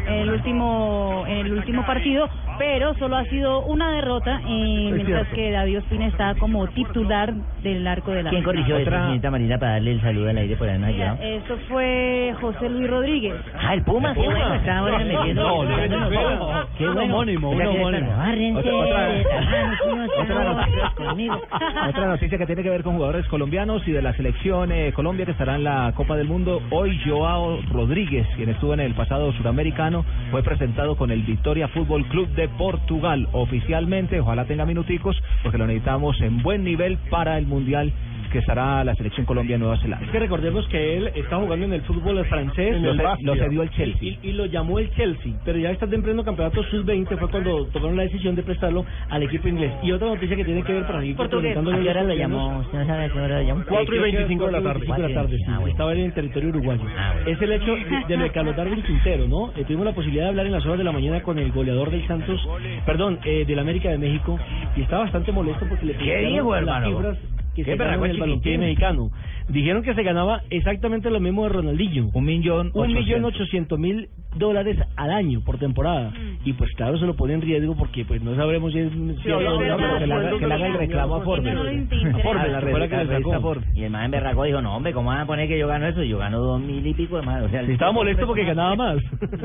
[0.07, 2.27] en el último en el último partido,
[2.57, 7.85] pero solo ha sido una derrota, eh, mientras que David Ospina está como titular del
[7.87, 8.43] arco del ¿Quién Arsenal.
[8.43, 11.17] corrigió eso, señorita Marina, para darle el saludo al aire por ahí llegado?
[11.21, 13.35] Eso fue José Luis Rodríguez.
[13.57, 15.43] Ah, el Puma, qué bueno, está ahora metiendo.
[15.43, 18.07] No, no, Qué un homónimo, un Mira que homónimo.
[18.11, 20.91] está, "Bárrense, Otra- otra- hermanos, otra no, noticia.
[20.95, 21.41] conmigo".
[21.85, 25.25] Otra noticia que tiene que ver con jugadores colombianos y de la selección eh, Colombia
[25.25, 26.61] que estará en la Copa del Mundo.
[26.71, 32.05] Hoy Joao Rodríguez, quien estuvo en el pasado suramericano, fue presentado con el Victoria Fútbol
[32.07, 33.27] Club de Portugal.
[33.33, 37.91] Oficialmente, ojalá tenga minuticos, porque lo necesitamos en buen nivel para el Mundial
[38.33, 40.03] que estará la selección Colombia Nueva Zelanda.
[40.05, 42.75] Es que recordemos que él está jugando en el fútbol francés.
[42.75, 44.17] En el lo, lo cedió el Chelsea.
[44.23, 45.33] Y, y lo llamó el Chelsea.
[45.45, 49.21] Pero ya está en pleno campeonato sub-20 fue cuando tomaron la decisión de prestarlo al
[49.23, 49.71] equipo inglés.
[49.83, 51.53] Y otra noticia que tiene que ver para ir Portugués.
[51.53, 52.59] complementándole ¿A qué hora lo llamó?
[52.59, 53.63] ¿Usted no sabe a qué hora lo llamó?
[53.67, 54.85] Cuatro y Creo que 25 de la tarde.
[54.87, 55.43] Cuatro y de la tarde, sí.
[55.47, 55.67] Ah, bueno.
[55.71, 56.81] Estaba en el territorio uruguayo.
[56.97, 57.29] Ah, bueno.
[57.29, 57.75] Es el hecho
[58.07, 59.51] de, lo de Carlos Darwin Quintero, ¿no?
[59.55, 61.91] Eh, tuvimos la posibilidad de hablar en las horas de la mañana con el goleador
[61.91, 62.41] del Santos,
[62.85, 64.39] perdón, eh, del América de México,
[64.75, 66.87] y estaba bastante molesto porque le ¿Qué criticaron dijo, las hermano?
[66.87, 67.17] cifras
[67.55, 69.11] que ¿Qué se el balompié mexicano.
[69.49, 72.09] Dijeron que se ganaba exactamente lo mismo de Ronaldinho.
[72.13, 73.77] Un millón Un millón ochocientos.
[73.79, 76.11] mil dólares al año por temporada.
[76.43, 78.95] Y pues claro, se lo pone en riesgo porque pues no sabremos si es o
[78.97, 79.99] no, verdad, pero
[80.39, 81.53] que le haga- el reclamo a Forbes.
[81.53, 83.39] no A la revista-.
[83.41, 83.65] Forbes.
[83.75, 86.03] Y el man berraco dijo, no hombre, ¿cómo van a poner que yo gano eso?
[86.03, 87.43] Yo gano dos mil y pico de más.
[87.43, 88.97] O sea, Estaba molesto porque ganaba más.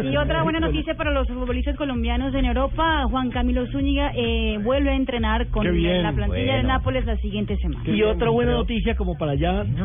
[0.02, 4.90] Y otra buena noticia para los futbolistas colombianos en Europa, Juan Camilo Zúñiga eh, vuelve
[4.90, 6.62] a entrenar con la plantilla de.
[6.62, 7.82] Nápoles la siguiente semana.
[7.88, 9.34] Y otra buena noticia, como para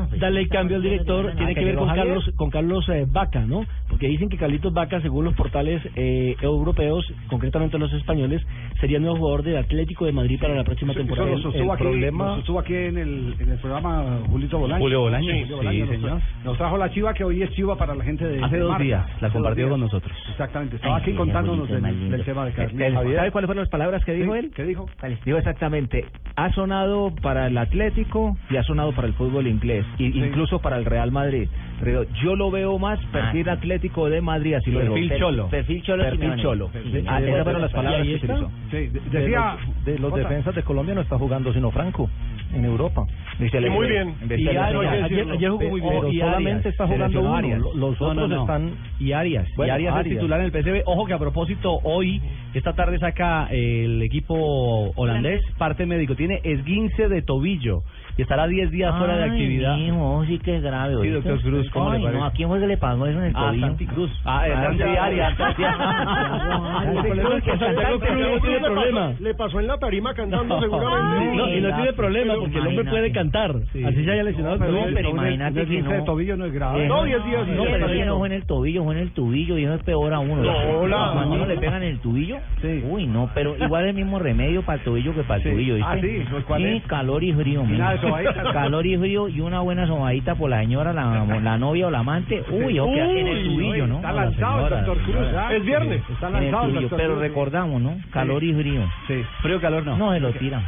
[0.03, 2.05] ya pues, darle el cambio al director, tiene que que ver con Javier.
[2.07, 3.65] Carlos con Carlos eh, Vaca, ¿no?
[3.89, 8.41] Porque dicen que Carlitos Vaca, según los portales eh, europeos, concretamente los españoles,
[8.79, 11.31] sería el nuevo jugador del Atlético de Madrid para la próxima temporada.
[11.31, 14.81] Eso El- el aquí, problema- lo sostuvo aquí en el, en el programa Julito Bolaño.
[14.81, 16.21] Julio Bolaño, Sí, Bolaño nos, señor.
[16.43, 18.77] Nos trajo la chiva que hoy es chiva para la gente de Hace de dos
[18.79, 20.11] días, la compartió con nosotros.
[20.31, 23.15] Exactamente, estaba Ay, aquí sí, contándonos del, tema de Javier.
[23.15, 24.51] ¿Sabe cuáles fueron las palabras que dijo Sí, él?
[24.55, 24.89] ¿Qué dijo?
[25.25, 30.05] Dijo exactamente, ha sonado para el Atlético y ha sonado para el fútbol inglés, y
[30.19, 31.47] incluso para el Real Madrid.
[31.81, 34.93] Pero yo lo veo más perfil Atlético de Madrid, así lo digo.
[34.93, 35.47] Perfil cholo.
[35.49, 36.69] Perfil cholo Perfil cholo.
[36.73, 37.43] Sí, Ah, sí, esas sí.
[37.43, 38.51] fueron las ¿Y palabras que utilizó.
[38.71, 39.57] Sí, de- decía...
[39.85, 40.23] de los Jota.
[40.23, 42.09] defensas de Colombia no está jugando sino Franco.
[42.53, 43.05] en Europa.
[43.39, 44.13] Y muy bien.
[44.29, 47.71] Y Arias, ayer, ayer jugó muy bien, pero solamente está jugando uno.
[47.75, 48.41] Los otros no, no.
[48.41, 49.47] están y Arias.
[49.57, 50.15] Bueno, y Arias, es Arias.
[50.17, 50.83] titular en el PSV.
[50.85, 52.21] Ojo que a propósito, hoy,
[52.53, 56.15] esta tarde saca el equipo holandés parte médico.
[56.15, 57.81] Tiene esguince de tobillo
[58.15, 59.75] y estará 10 días fuera de Ay, actividad.
[59.75, 60.95] mijo, sí que es grave.
[61.01, 62.19] Sí, doctor Cruz, ¿cómo le Ay, parece?
[62.19, 63.67] no, ¿a quién fue que le pagó eso en el Ah, tobillo?
[63.67, 64.21] Santi Cruz.
[64.23, 65.37] Ah, eh, Santi Arias.
[65.37, 66.91] ya, ya.
[66.91, 69.01] El problema es que Santiago Cruz no tiene le problema.
[69.09, 71.35] pasó- Le pasó en la tarima cantando seguramente.
[71.37, 73.51] No, y no tiene problema porque el hombre puede cantar.
[73.55, 74.57] Así se haya lesionado.
[74.57, 74.95] No, el tobillo.
[74.95, 76.03] pero imagínate que no.
[76.03, 77.47] tobillo no es Eh, No, 10 días.
[77.47, 79.73] No, pero es que no fue en el tobillo, fue en el tubillo y eso
[79.75, 80.41] es peor a uno.
[80.43, 81.09] No, hola.
[81.13, 82.37] Cuando uno le pegan en el tubillo,
[82.89, 85.75] uy, no, pero igual es el mismo remedio para el tobillo que para el tobillo.
[85.83, 86.83] Ah, sí, pues, ¿cuál Sí, es?
[86.85, 87.63] calor y frío.
[87.63, 88.43] Y nada sobadita.
[88.53, 91.99] calor y frío y una buena sobadita por la señora, la, la novia o la
[91.99, 92.43] amante.
[92.51, 93.95] Uy, o que en el tubillo, ¿no?
[93.97, 95.15] está lanzado el señora, doctor Cruz.
[95.25, 95.53] señora.
[95.55, 97.97] Es viernes, está lanzado el tubillo, doctor pero recordamos, ¿no?
[98.11, 98.81] Calor y frío.
[99.07, 99.23] Sí.
[99.41, 99.97] Frío, calor no.
[99.97, 100.61] No, se lo tira.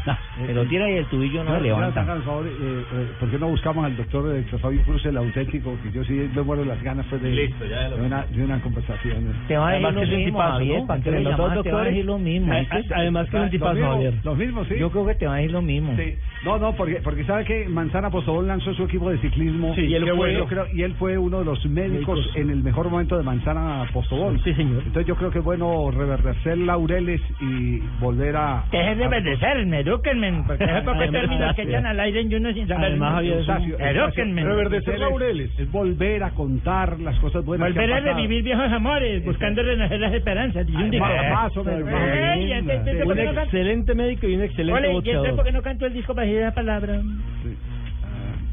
[0.45, 2.01] Se lo tira y el tubillo no se levanta.
[2.01, 5.17] Hagan el favor, eh, eh, ¿por qué no buscamos al doctor eh, Fabio Cruz, el
[5.17, 5.75] auténtico?
[5.83, 8.43] Que yo sí me muero las ganas pues, de, Listo, ya lo- de, una, de
[8.43, 9.33] una conversación.
[9.47, 10.87] Te va a decir Además lo que mismo, Javier, ¿no?
[10.87, 11.63] ¿para qué Entre le los dos llamas?
[11.63, 12.53] Te va a decir lo mismo.
[12.95, 14.13] Además que es un tipazo, Javier.
[14.23, 14.75] Los mismos, sí.
[14.79, 15.95] Yo creo que te va a decir lo mismo.
[15.97, 16.15] Sí.
[16.43, 19.73] No, no, porque, porque sabe que Manzana Postobón lanzó su equipo de ciclismo.
[19.75, 22.35] Sí, y él fue- bueno, yo creo- y él fue uno de los médicos Médicos.
[22.35, 24.39] en el mejor momento de Manzana Postobón.
[24.43, 24.79] Sí, señor.
[24.85, 28.63] Entonces yo creo que es bueno reverdecer laureles y volver a...
[28.71, 32.67] Dejen de obedecerme, edúquenme, porque esos pocos términos que echan al aire en uno sin
[32.67, 32.85] saber.
[32.91, 34.43] Además, es Eustacio, Edúquenme.
[34.43, 35.59] Reverdecer es- laureles.
[35.59, 38.15] Es volver a contar las cosas buenas Volver que a pasado.
[38.15, 40.67] revivir viejos amores, buscando renacer las esperanzas.
[40.67, 41.03] un dicho.
[41.03, 42.35] Más- más o menos, más o menos.
[42.37, 44.73] Ey, ya te- te- te- un ¿por qué no can- excelente médico y un excelente
[44.79, 45.35] Ole, ¿y entonces boxeador.
[45.35, 47.01] por qué no cantó el disco para decir esa palabra?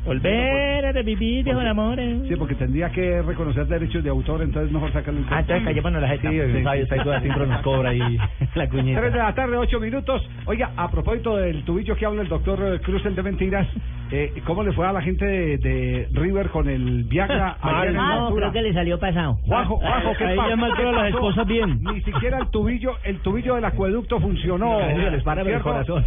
[0.05, 2.29] Volver a revivir viejos amores.
[2.29, 6.03] Sí, porque tendría que reconocer derechos de autor, entonces mejor sacarle un Ah, entonces callémonos
[6.03, 6.31] la jeta.
[6.31, 8.19] Sí, sí, Sabio, está igual, siempre nos cobra ahí
[8.55, 9.01] la cuñita.
[9.01, 10.29] Tres de la tarde, ocho minutos.
[10.47, 13.69] Oiga, a propósito del tubillo que habla el doctor eh, Cruz, el de mentiras,
[14.11, 18.35] eh, ¿cómo le fue a la gente de, de River con el Viagra la No,
[18.35, 19.35] creo que le salió pasado.
[19.47, 20.51] Juanjo, Juanjo, ¿qué Ahí pasó?
[20.51, 21.81] llaman ¿Qué todas las esposas bien.
[21.81, 24.81] Ni siquiera el tubillo, el tubillo del acueducto funcionó.
[24.81, 26.05] No, les para el corazón.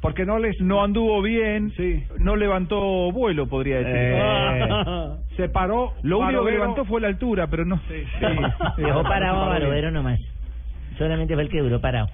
[0.00, 0.60] Porque no les...
[0.60, 2.04] No anduvo bien, Sí.
[2.18, 3.94] no levantó vuelo, podría decir.
[3.96, 4.68] Eh,
[5.36, 5.92] Se paró.
[6.02, 7.80] Lo único que levantó fue la altura, pero no.
[8.76, 10.20] Dejó parado a Barovero nomás.
[10.98, 12.08] Solamente fue el que duró parado.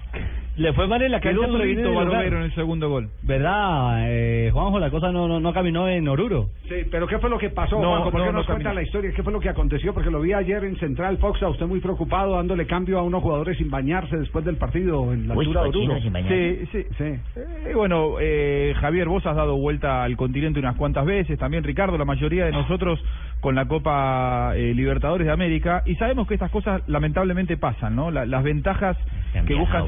[0.57, 1.51] Le fue mal en la cancha, pero
[1.95, 2.25] Barovero lugar.
[2.27, 3.09] en el segundo gol.
[3.23, 4.79] ¿Verdad, eh, Juanjo?
[4.79, 6.47] La cosa no, no, no caminó en Oruro.
[6.69, 8.11] Sí, pero ¿qué fue lo que pasó, No, Juanjo?
[8.11, 9.11] ¿Por qué no, no nos no cuenta la historia?
[9.13, 9.93] ¿Qué fue lo que aconteció?
[9.93, 13.21] Porque lo vi ayer en Central Fox, a usted muy preocupado, dándole cambio a unos
[13.21, 15.99] jugadores sin bañarse después del partido en la Uy, altura de Oruro.
[15.99, 16.85] Sí, sí.
[16.97, 17.03] Sí.
[17.35, 21.97] Eh, bueno, eh, Javier, vos has dado vuelta al continente unas cuantas veces, también Ricardo,
[21.97, 23.03] la mayoría de nosotros
[23.41, 28.09] con la Copa eh, Libertadores de América, y sabemos que estas cosas lamentablemente pasan, ¿no?
[28.09, 28.97] La- las ventajas
[29.33, 29.87] que buscan viajado,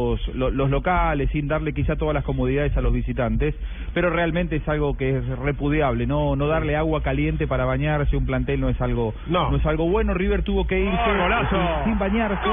[0.00, 3.54] los, lo- los locales sin darle quizá todas las comodidades a los visitantes,
[3.94, 8.26] pero realmente es algo que es repudiable, no no darle agua caliente para bañarse un
[8.26, 9.54] plantel no es algo No.
[9.56, 10.14] es algo bueno.
[10.14, 12.48] River tuvo que irse ¡Oh, sin, bañarse.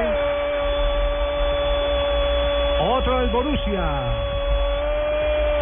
[2.80, 3.84] Otro del Borussia.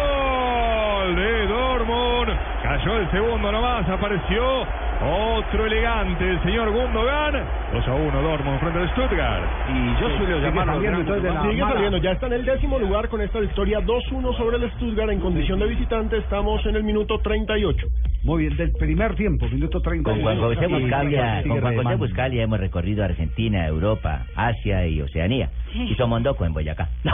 [0.06, 2.30] Gol de Dortmund.
[2.62, 4.66] Cayó el segundo nomás, apareció
[5.02, 7.34] otro elegante, el señor Gundogan.
[7.72, 9.44] 2 a 1 Dortmund frente al Stuttgart.
[9.68, 12.78] Y yo suelo llamarlo saliendo entonces de la Sigue saliendo, ya está en el décimo
[12.78, 16.18] lugar con esta victoria 2-1 sobre el Stuttgart en condición de visitante.
[16.18, 17.86] Estamos en el minuto 38.
[18.26, 20.10] Muy bien, del primer tiempo, minuto 30.
[20.10, 21.94] Con Juan José Buscalia, con Juan José.
[21.96, 25.48] Buscalia hemos recorrido Argentina, Europa, Asia y Oceanía.
[25.72, 26.88] Y Somondoco en Boyacá.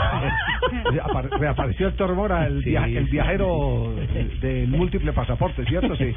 [1.03, 3.11] Apar- Reapareció Héctor Mora, el, Sí, via- el sí.
[3.11, 3.93] viajero
[4.41, 5.95] del múltiple pasaporte, ¿cierto?
[5.95, 6.13] Sí.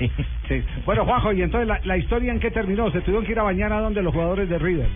[0.48, 0.62] sí.
[0.86, 2.90] Bueno, Juanjo, y entonces la, la historia en qué terminó?
[2.90, 4.88] ¿Se tuvieron que ir a bañar a donde los jugadores de River?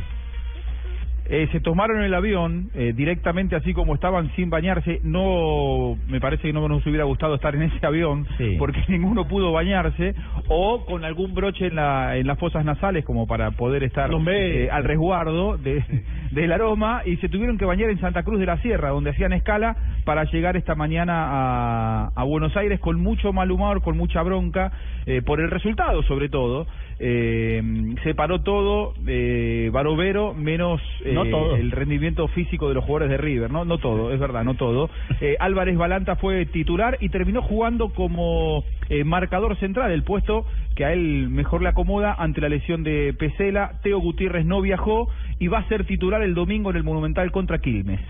[1.32, 4.98] Eh, se tomaron el avión eh, directamente así como estaban sin bañarse.
[5.04, 8.56] No, me parece que no nos hubiera gustado estar en ese avión Sí.
[8.58, 10.14] porque ninguno pudo bañarse
[10.48, 14.68] o con algún broche en, la, en las fosas nasales como para poder estar eh,
[14.72, 15.84] al resguardo de,
[16.32, 19.32] del aroma y se tuvieron que bañar en Santa Cruz de la Sierra donde hacían
[19.32, 24.20] escala para llegar esta mañana a, a Buenos Aires con mucho mal humor, con mucha
[24.22, 24.72] bronca
[25.06, 26.66] eh, por el resultado sobre todo.
[27.02, 27.62] Eh,
[28.02, 31.56] se paró todo, eh, Barovero, menos eh, No todo.
[31.56, 34.90] el rendimiento físico de los jugadores de River, no no todo, es verdad, no todo.
[35.22, 40.84] Eh, Álvarez Balanta fue titular y terminó jugando como eh, marcador central, el puesto que
[40.86, 43.80] a él mejor le acomoda ante la lesión de Pesela.
[43.82, 45.08] Teo Gutiérrez no viajó
[45.38, 48.00] y va a ser titular el domingo en el Monumental contra Quilmes.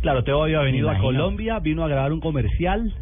[0.00, 0.98] Claro, Teo había venido a.
[0.98, 2.92] Colombia, vino a grabar un comercial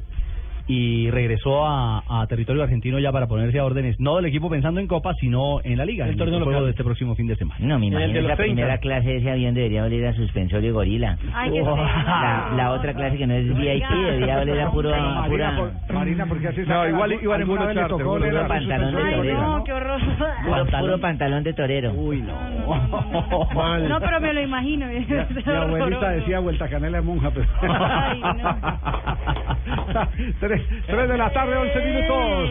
[0.69, 4.81] y regresó a, a territorio argentino ya para ponerse a órdenes, no del equipo pensando
[4.81, 6.65] en Copa, sino en la Liga, El en torneo local.
[6.67, 7.59] de este próximo fin de semana.
[7.61, 8.37] No, me el imagino la 30.
[8.37, 11.17] primera clase de ese avión debería oler a suspensorio gorila.
[11.35, 14.91] Ay, qué la, la otra clase que no es VIP debería oler a puro...
[14.91, 18.49] Marina, pura- por- Marina, porque así No, igual la- iban en le charter, charter.
[18.49, 19.41] pantalón de Ay, torero.
[19.43, 20.01] no, qué horror.
[20.45, 21.93] Puro, puro pantalón de torero.
[21.93, 23.49] Uy, no.
[23.55, 23.89] Mal.
[23.89, 24.87] No, pero me lo imagino.
[24.87, 25.07] Mi,
[25.55, 27.47] abuelita decía vuelta canela de monja, pero...
[27.63, 28.21] Ay,
[30.69, 32.51] tres, tres de la tarde, 11 minutos.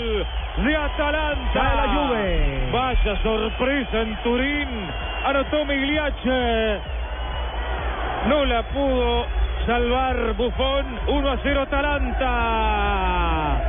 [0.65, 1.53] de Atalanta.
[1.53, 2.69] Cae la Juve.
[2.71, 4.67] Vaya sorpresa en Turín.
[5.25, 6.79] Anotó Migliache.
[8.27, 9.25] No la pudo
[9.65, 10.85] salvar Buffon.
[11.07, 13.61] 1 a 0 Atalanta.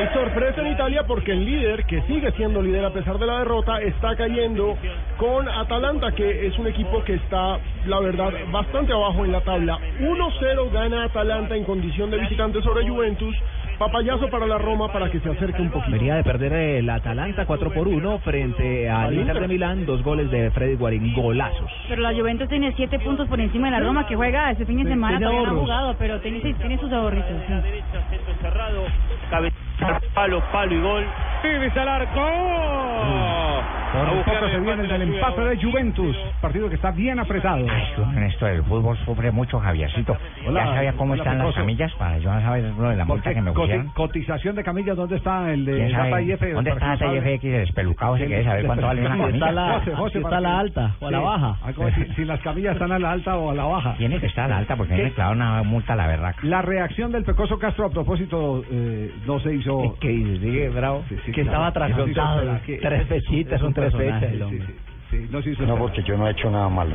[0.00, 3.40] Hay sorpresa en Italia porque el líder, que sigue siendo líder a pesar de la
[3.40, 4.74] derrota, está cayendo
[5.18, 9.78] con Atalanta, que es un equipo que está, la verdad, bastante abajo en la tabla.
[10.00, 13.36] 1-0 gana Atalanta en condición de visitante sobre Juventus.
[13.78, 15.92] Papayazo para la Roma para que se acerque un poquito.
[15.92, 20.30] Venía de perder el Atalanta 4 por 1 frente al Inter de Milán, dos goles
[20.30, 21.70] de Freddy Guarín, golazos.
[21.88, 24.82] Pero la Juventus tiene siete puntos por encima de la Roma que juega este fin
[24.82, 25.18] de semana.
[25.18, 25.64] tiene Todavía no ha ahorros.
[25.64, 27.28] jugado, pero tiene, tiene sus ahorritos.
[27.46, 29.69] sí.
[30.14, 31.06] Palo, palo y gol.
[31.42, 33.79] Pibes al arco.
[33.92, 37.66] Por buscar poco se viene el empate de Juventus, partido que está bien apretado.
[38.14, 40.16] En esto del fútbol sufre mucho Javiercito.
[40.46, 43.34] Hola, ya sabía cómo hola, están las camillas para yo saber lo de la multa
[43.34, 43.88] que me pusieron.
[43.88, 46.40] cotización de camillas, ¿dónde está el de IF?
[46.54, 48.16] ¿Dónde está IFX el espelucado?
[48.16, 49.28] Si quiere saber cuánto vale una camilla.
[49.34, 51.56] está la- José, José, está la que- alta o a la baja.
[51.62, 53.94] Ah, si, si las camillas están a la alta o a la baja.
[53.98, 56.38] Tiene que estar a la alta porque me clavaron una multa a la berraca.
[56.42, 59.96] La reacción del Pecoso Castro a propósito eh, no se hizo.
[60.00, 60.40] ¿Qué dices?
[60.40, 61.04] Sigue bravo.
[61.34, 62.54] Que estaba atrasado.
[62.56, 64.32] Es que- Tres fechitas, un personaje, fechas.
[64.32, 64.66] el hombre.
[65.10, 66.94] Sí, no No, porque yo no he hecho nada malo.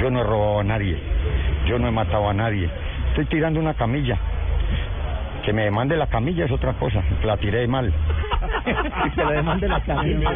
[0.00, 0.98] Yo no he robado a nadie.
[1.66, 2.70] Yo no he matado a nadie.
[3.08, 4.18] Estoy tirando una camilla.
[5.44, 7.02] Que me demande la camilla es otra cosa.
[7.24, 7.92] La tiré mal.
[9.14, 10.30] Que le demande la camilla.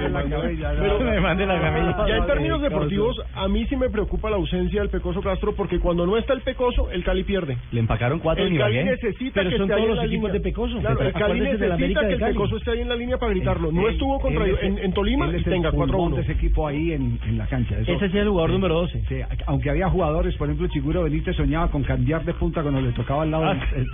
[0.79, 2.07] Pero le demande la camilla.
[2.07, 5.79] Ya en términos deportivos, a mí sí me preocupa la ausencia del Pecoso Castro porque
[5.79, 7.57] cuando no está el Pecoso, el Cali pierde.
[7.73, 8.91] Le empacaron cuatro en El Cali Ibagué.
[8.91, 10.33] necesita Pero que son esté ahí todos en los la equipos línea.
[10.33, 10.79] de Pecoso.
[10.81, 12.21] Claro, el Cali necesita que el.
[12.21, 13.73] Pecoso esté ahí en la línea para gritarlo.
[13.73, 16.17] No estuvo contra en, en Tolima y tenga pulmón 4-1.
[16.17, 17.77] de ese equipo ahí en, en la cancha.
[17.79, 19.03] Eso- Ese sí es el jugador número 12.
[19.09, 22.93] sí, aunque había jugadores, por ejemplo, Chiguro Benítez soñaba con cambiar de punta cuando le
[22.93, 23.87] tocaba al lado Ah, del,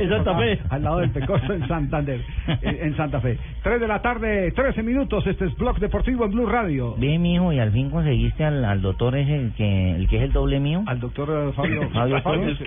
[0.00, 0.58] en Santa Fe.
[0.70, 2.20] al lado del Pecoso en Santander,
[2.62, 3.38] en, en Santa Fe.
[3.62, 6.94] 3 de la tarde, 13 minutos, este es Blog Deportivo en Blue Radio.
[6.98, 10.22] Ve, mijo, y al fin conseguiste al, al doctor ese, el que, el que es
[10.24, 10.82] el doble mío.
[10.86, 12.64] Al doctor eh, Fabio, Fabio Fabio, sí,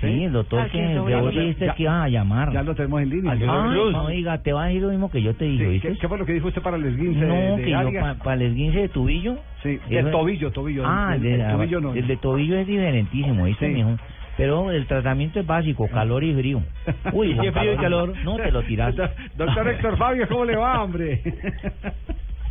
[0.00, 2.52] Sí, el doctor Al que de vos dijiste Ya- que ibas a llamar.
[2.52, 3.32] Ya lo tenemos en línea.
[3.32, 3.94] Ay, Cruz.
[3.96, 5.88] oiga, te va a decir lo mismo que yo te dije, Sí, ¿viste?
[5.92, 7.78] ¿qué, qué fue lo que dijo usted para el esguince No, de, de que yo
[7.78, 8.16] Arias?
[8.16, 9.36] para el esguince de tobillo.
[9.62, 10.84] Sí, Eso- el tobillo, tobillo.
[10.86, 11.94] Ah, el, el, de la- tobillo no.
[11.94, 13.72] el de tobillo es diferentísimo, ¿viste, Sí.
[13.74, 13.90] mijo?
[14.36, 16.62] Pero el tratamiento es básico, calor y frío.
[17.12, 18.14] Uy, ¿Y frío y calor?
[18.24, 18.94] No, te lo tiras.
[19.36, 21.22] Doctor Héctor Fabio, ¿cómo le va, hombre?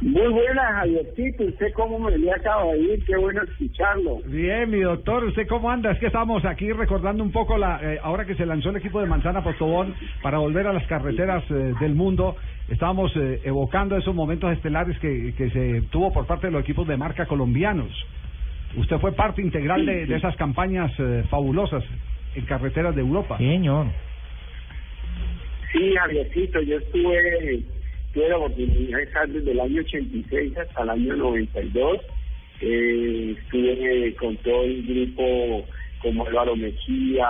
[0.03, 1.45] Muy buena, Javiercito.
[1.45, 3.05] ¿Usted cómo me le acaba de ir?
[3.05, 4.19] Qué bueno escucharlo.
[4.25, 5.91] Bien, mi doctor, ¿usted cómo anda?
[5.91, 8.99] Es que estamos aquí recordando un poco la eh, ahora que se lanzó el equipo
[8.99, 12.35] de Manzana Postobón para volver a las carreteras eh, del mundo.
[12.67, 16.85] Estábamos eh, evocando esos momentos estelares que, que se tuvo por parte de los equipos
[16.85, 17.91] de marca colombianos.
[18.75, 21.83] Usted fue parte integral de, de esas campañas eh, fabulosas
[22.35, 23.37] en carreteras de Europa.
[23.37, 23.87] Sí, señor.
[25.71, 27.63] Sí, Javiercito, yo estuve,
[28.13, 31.99] tuve la oportunidad de estar desde el año 86 hasta el año 92.
[32.61, 35.65] Eh, estuve con todo el grupo
[36.01, 37.27] como Álvaro Mejía,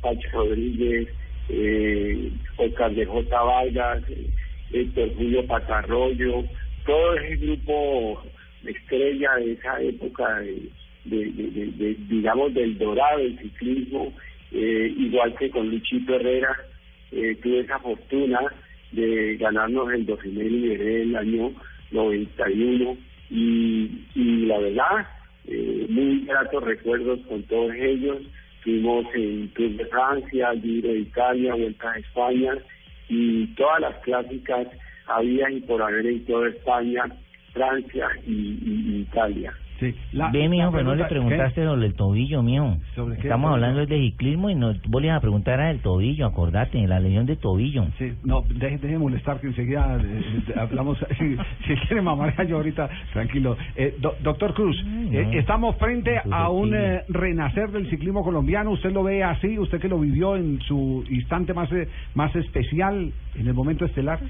[0.00, 1.08] Pacho Rodríguez,
[1.48, 3.42] eh, Oscar de J.
[3.42, 4.02] Vargas,
[4.72, 6.44] Héctor Julio Patarroyo,
[6.86, 8.22] todo ese grupo
[8.66, 10.40] estrella de esa época
[11.04, 14.12] de, digamos, del dorado del ciclismo,
[14.52, 16.56] eh, igual que con Luchito Herrera,
[17.12, 18.40] eh, tuve esa fortuna
[18.92, 21.52] de ganarnos el Dauphiné Liberé el año
[21.90, 22.96] 91
[23.30, 25.06] y, y la verdad,
[25.46, 28.18] eh, muy gratos recuerdos con todos ellos.
[28.62, 32.54] Fuimos en Tour de Francia, Giro de Italia, Vuelta a España
[33.08, 34.68] y todas las clásicas
[35.06, 37.04] había y por haber en toda España,
[37.54, 39.52] Francia y, y- y Italia.
[39.80, 39.92] Sí.
[40.12, 41.66] La- Ve, mijo, pero no le pregunta- preguntaste ¿qué?
[41.66, 42.76] sobre el tobillo, mijo.
[42.94, 43.22] ¿Sobre qué?
[43.22, 47.00] Estamos hablando de ciclismo y no, vos le ibas a preguntar al tobillo, acordate, la
[47.00, 47.86] lesión de tobillo.
[47.98, 50.98] Sí, no, deje, deje de molestar que enseguida eh, eh, hablamos.
[51.18, 51.36] si,
[51.66, 53.56] si quiere mamar yo ahorita, tranquilo.
[53.74, 55.32] Eh, do- doctor Cruz, eh, no.
[55.38, 58.70] estamos frente a un eh, renacer del ciclismo colombiano.
[58.70, 59.58] ¿Usted lo ve así?
[59.58, 64.20] ¿Usted que lo vivió en su instante más, eh, más especial, en el momento estelar?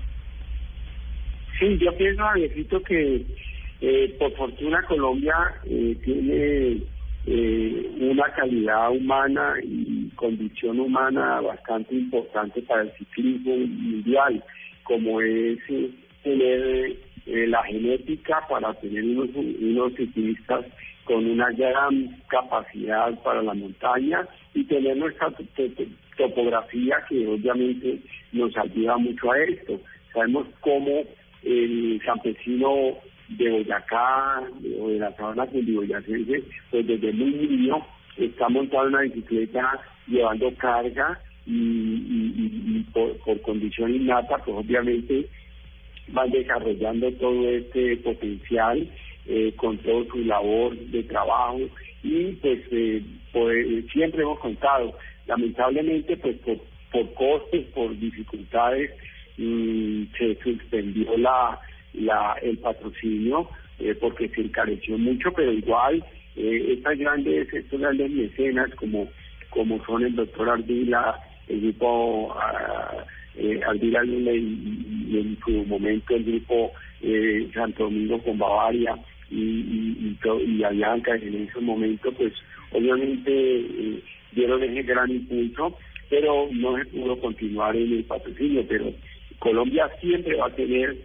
[1.58, 3.22] Sí, yo pienso, Javiercito, que
[3.80, 5.34] eh, por fortuna Colombia
[5.66, 6.82] eh, tiene
[7.26, 14.42] eh, una calidad humana y condición humana bastante importante para el ciclismo mundial,
[14.82, 15.90] como es eh,
[16.22, 20.66] tener eh, la genética para tener unos, unos ciclistas
[21.04, 25.84] con una gran capacidad para la montaña y tener nuestra to- to-
[26.16, 28.00] topografía que obviamente
[28.32, 29.80] nos ayuda mucho a esto.
[30.12, 31.04] Sabemos cómo
[31.44, 34.42] el campesino de Boyacá
[34.80, 37.84] o de la sabana cundiboyacense, pues desde muy niño
[38.16, 45.26] está montado en una bicicleta llevando carga y- y por, por condición innata, pues obviamente
[46.08, 48.86] van desarrollando todo este potencial
[49.26, 51.60] eh, con toda su labor de trabajo
[52.02, 54.94] y pues eh, pues, siempre hemos contado
[55.26, 56.58] lamentablemente pues por,
[56.92, 58.90] por costes por dificultades
[59.38, 61.58] mm, se suspendió la,
[61.94, 66.04] la el patrocinio eh, porque se encareció mucho pero igual
[66.36, 69.08] eh, estas grandes estos grandes mecenas como
[69.50, 71.18] como son el doctor Ardila
[71.48, 73.04] el grupo ah,
[73.36, 76.72] eh, Ardila y, en su momento el grupo
[77.02, 78.96] eh, Santo Domingo con Bavaria
[79.30, 82.32] y, y, y, en ese momento pues
[82.72, 85.76] obviamente eh, dieron ese gran impulso
[86.08, 88.92] pero no se pudo continuar en el patrocinio pero
[89.44, 90.96] Colombia siempre va a tener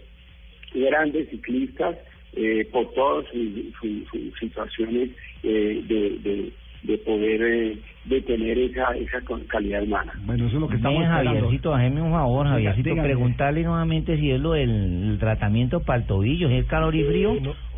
[0.74, 1.98] grandes ciclistas
[2.36, 5.10] eh, por todas sus, sus- sus situaciones
[5.44, 10.14] eh, de, de, de poder eh, de tener esa esa calidad humana.
[10.26, 11.32] Bueno, eso es lo que estamos esperando.
[11.42, 14.70] Javiercito, hazme un favor, Javiercito, preguntarle nuevamente si es lo del
[15.12, 17.34] el tratamiento para el tobillo, si es calor y frío,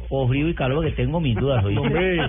[0.10, 1.64] o frío y calor, que tengo mis dudas.
[1.66, 1.82] ¿oíste?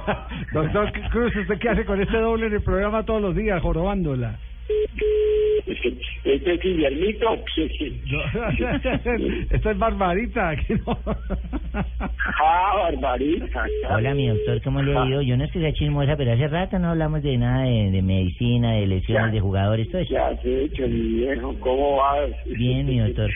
[0.52, 4.38] Doctor Cruz, ¿usted qué hace con este doble en el programa todos los días, jorobándola?
[6.24, 7.38] Este es Guillermito.
[9.50, 10.52] Esto es Barbarita.
[10.86, 10.98] no.
[12.42, 13.64] ah, Barbarita.
[13.90, 15.22] Hola, mi doctor, ¿cómo le ha ido?
[15.22, 18.02] Yo no es que sea chismosa, pero hace rato no hablamos de nada de, de
[18.02, 19.32] medicina, de lesiones Ya.
[19.32, 20.10] de jugadores, todo eso.
[20.10, 21.54] ¿Qué has hecho, mi viejo?
[21.60, 22.30] ¿Cómo vas?
[22.46, 23.30] Bien, mi doctor.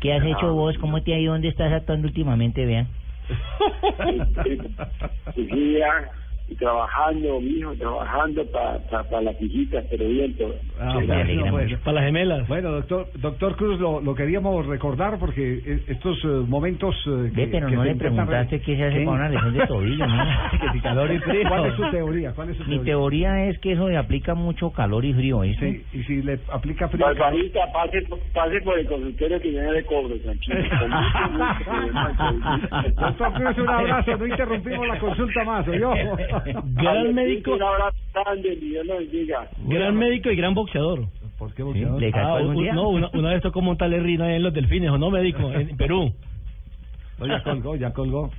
[0.00, 0.76] ¿Qué has hecho vos?
[0.78, 1.32] ¿Cómo te ha ido?
[1.32, 2.86] ¿Dónde estás actuando últimamente, vean?
[5.34, 6.10] Sí, ya,
[6.50, 10.54] y trabajando, mijo, trabajando para pa, las hijitas, pero bien todo.
[10.80, 11.78] Ah, Sí, bueno, no, bueno.
[11.84, 12.48] Para las gemelas.
[12.48, 17.46] Bueno, doctor, doctor Cruz, lo, lo queríamos recordar porque eh, estos eh, momentos eh, que,
[17.46, 19.04] Ve, pero que no se le preguntaste re- qué se hace ¿Qué?
[19.04, 20.24] con una lesión de tobillo, ¿no?
[20.60, 21.48] Que si calor y frío.
[21.48, 22.32] ¿Cuál es su teoría?
[22.32, 22.84] ¿Cuál es su Mi teoría?
[22.92, 25.84] teoría es que eso le aplica mucho calor y frío, ¿viste?
[25.92, 27.06] Sí, y si le aplica frío.
[27.06, 28.02] Barbarita, pase,
[28.34, 30.56] pase por el consultorio que yo le cobro, tranquilo.
[33.00, 35.92] Doctor Cruz, un abrazo, no interrumpimos la consulta más, ¿oyó?
[36.74, 37.54] Gran médico.
[37.54, 39.48] Un abrazo grande, Dios lo bendiga.
[39.66, 41.06] Gran médico y gran boxeador.
[41.38, 42.00] ¿Por qué boxeador?
[42.00, 42.72] ¿Le Ah, un- día?
[42.74, 45.50] no, una, una vez tocó montarle rina en los delfines, ¿o no, médico?
[45.52, 46.12] En Perú.
[47.18, 48.30] No, ya colgó, ya colgó.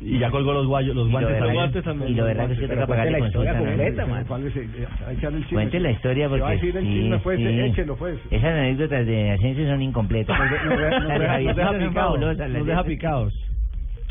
[0.00, 2.10] Y ya colgó los, guayos, los Y lo guantes también.
[2.10, 4.24] y lo verdad que usted Pero toca pagar de la historia completa, man.
[4.26, 5.44] ¿Cuál es el- eh.
[5.52, 7.46] Cuente la historia porque va a decir el sí, chisme, pues, sí.
[7.60, 8.18] échelo, pues.
[8.30, 10.36] Esas anécdotas de Asensio son incompletas.
[10.38, 13.34] Nos deja- de picados,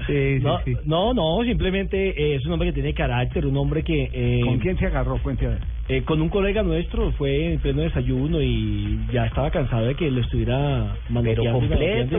[0.06, 0.86] picados.
[0.86, 4.10] no, no, simplemente eh, es un hombre que tiene carácter, un hombre que...
[4.14, 5.18] Eh, ¿Con quién se agarró?
[5.24, 5.60] Ver.
[5.90, 10.10] Eh, con un colega nuestro, fue en pleno desayuno y ya estaba cansado de que
[10.10, 11.44] lo estuviera manoteando.
[11.44, 12.18] y completo.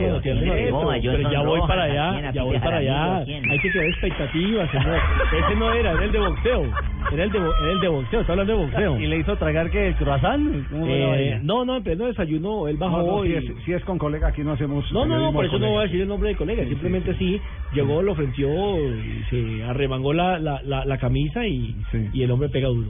[0.71, 3.17] No, Pero ya voy para allá, ¿A ya voy para allá.
[3.19, 4.99] Hay que crear expectativas, señor.
[5.45, 6.63] Ese no era, era el de boxeo.
[7.11, 8.99] Era el de, era el de boxeo, está hablando de boxeo.
[8.99, 10.69] ¿Y le hizo tragar que el croissant?
[10.69, 13.33] ¿Cómo fue la Eh, no, no, en pleno desayuno él bajó No, no, si, y...
[13.33, 14.91] es, si es con colega, aquí no hacemos.
[14.91, 15.73] No, no, no, por de eso no colega.
[15.73, 17.39] voy a decir el nombre del colega, simplemente sí,
[17.73, 18.47] llegó, lo ofreció,
[18.77, 21.75] y se arremangó la, la, la, la camisa y,
[22.13, 22.89] y el hombre pega duro.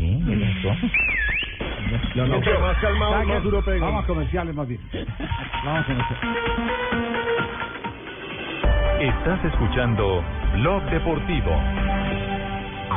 [0.00, 0.78] Sí, me gustó.
[2.14, 2.36] No, no.
[2.36, 3.44] Entre más calmado, ¿Sabe más qué?
[3.44, 3.86] duro pega.
[3.86, 4.90] Vamos a comerciales más bien.
[5.62, 6.26] Vamos a comerciales.
[9.00, 10.22] Estás escuchando
[10.54, 11.52] Blog Deportivo.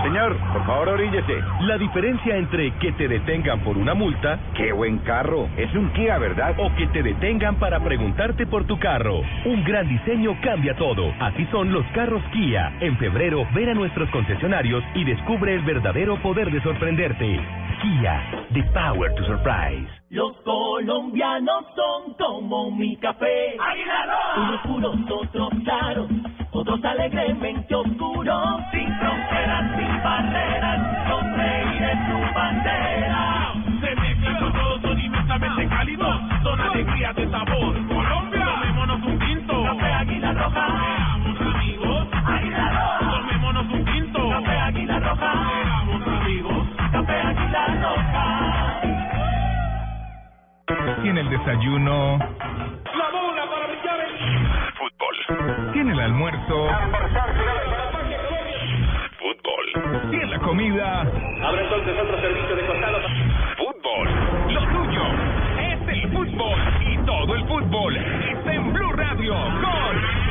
[0.01, 1.41] Señor, por favor, oríllese.
[1.61, 5.47] La diferencia entre que te detengan por una multa, Qué buen carro.
[5.57, 6.55] Es un Kia, ¿verdad?
[6.57, 9.21] o que te detengan para preguntarte por tu carro.
[9.45, 11.13] Un gran diseño cambia todo.
[11.19, 12.73] Así son los carros Kia.
[12.81, 17.39] En febrero, ven a nuestros concesionarios y descubre el verdadero poder de sorprenderte.
[17.81, 18.21] Kia,
[18.53, 19.87] the power to surprise.
[20.09, 23.57] Los colombianos son como mi café.
[24.37, 26.07] Unos puros, otros claros,
[26.51, 28.61] otros alegremente oscuros.
[28.71, 30.79] Sin fronteras, sin barreras,
[31.09, 33.53] con reír en su bandera.
[33.81, 36.21] Se mezclan con todos, son inmensamente cálidos.
[36.43, 37.87] Son alegrías de sabor.
[37.87, 39.63] Colombia, tomémonos un tinto.
[39.63, 40.67] Café Águila Roja.
[40.67, 42.07] Seamos amigos.
[42.25, 43.09] Águila Roja.
[43.11, 44.29] Tomémonos un tinto.
[44.29, 45.33] Café Águila Roja.
[45.33, 46.67] Seamos amigos.
[46.91, 48.25] Café Águila Roja.
[51.01, 52.17] Tiene el desayuno.
[52.17, 53.99] La bola para brillar
[54.77, 55.71] Fútbol.
[55.73, 56.67] Tiene el almuerzo.
[60.39, 61.01] Comida.
[61.01, 62.99] Abre entonces otro servicio de costado.
[63.57, 64.07] Fútbol.
[64.53, 65.03] Lo tuyo
[65.59, 66.59] es el fútbol.
[66.87, 70.22] Y todo el fútbol está en Blue Radio con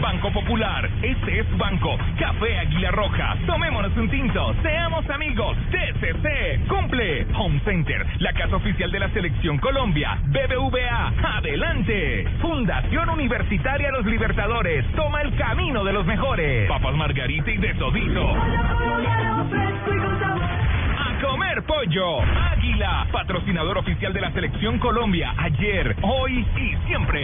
[0.00, 0.88] Banco Popular.
[1.02, 1.98] Este es Banco.
[2.18, 3.36] Café Águila Roja.
[3.46, 4.54] Tomémonos un tinto.
[4.62, 5.56] Seamos amigos.
[5.70, 6.66] TCC.
[6.68, 7.26] Cumple.
[7.34, 8.06] Home Center.
[8.18, 10.18] La casa oficial de la Selección Colombia.
[10.26, 11.12] BBVA.
[11.36, 12.26] Adelante.
[12.40, 14.86] Fundación Universitaria Los Libertadores.
[14.96, 16.68] Toma el camino de los mejores.
[16.68, 18.30] Papas Margarita y de Todito.
[20.98, 22.22] A comer pollo.
[22.22, 25.34] Águila, patrocinador oficial de la Selección Colombia.
[25.36, 27.22] Ayer, hoy y siempre.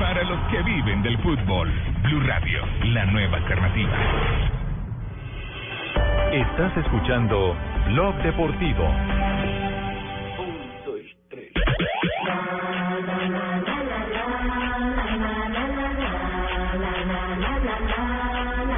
[0.00, 1.70] Para los que viven del fútbol.
[2.04, 3.92] Blue Radio, la nueva alternativa.
[6.32, 7.54] Estás escuchando
[7.88, 8.88] Blog Deportivo.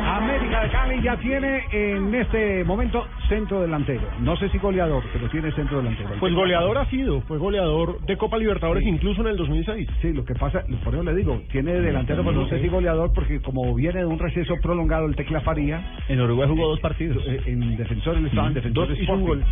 [0.08, 4.02] América de Cali ya tiene en este momento centro delantero.
[4.20, 6.10] No sé si goleador, pero tiene centro delantero.
[6.20, 8.90] Pues goleador ha sido, fue goleador de Copa Libertadores Sí.
[8.90, 9.88] incluso en el 2006.
[10.02, 13.12] Sí, lo que pasa, por eso le digo, tiene delantero, pero no sé si goleador,
[13.14, 15.80] porque como viene de un receso prolongado el Tecla Faría.
[16.08, 17.24] En Uruguay jugó dos partidos.
[17.26, 19.44] eh, En defensor, él estaba en defensor Dos hizo un gol.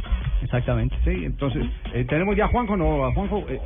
[0.42, 0.96] Exactamente.
[1.04, 1.64] Sí, entonces,
[1.94, 3.60] eh, tenemos ya a Juanjo, no, a Juanjo, eh,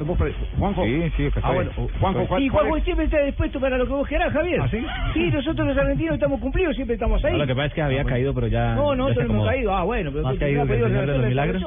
[0.59, 0.85] Juanjo.
[0.85, 1.71] Sí, sí, que Ah, bueno.
[2.01, 2.85] Juanjo, ¿cuál, Y Juanjo es?
[2.85, 4.61] siempre está dispuesto para lo que vos querás, Javier.
[4.61, 4.79] ¿Ah, sí?
[5.15, 7.33] Sí, nosotros los argentinos estamos cumplidos, siempre estamos ahí.
[7.33, 8.75] No, lo que pasa es que había caído, pero ya.
[8.75, 9.75] No, no, nosotros hemos caído.
[9.75, 11.63] Ah, bueno, pero Más caído que el Señor de los Milagros.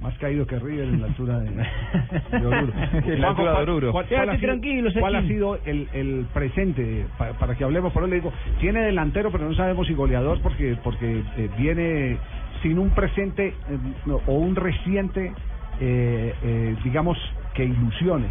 [0.00, 2.72] Más caído que River en la altura de, de Oruro.
[3.06, 3.92] En la altura de ¿cuál- Oruro.
[3.92, 7.06] ¿Cuál, cuál ha sido, tranquilo, cuál ha sido el, el presente?
[7.18, 10.40] Pa- Para, que hablemos, por eso le digo, tiene delantero, pero no sabemos si goleador,
[10.42, 12.18] porque porque eh, viene
[12.62, 15.32] sin un presente eh, no, o un reciente,
[15.80, 17.16] eh, eh, digamos,
[17.54, 18.26] que ilusione.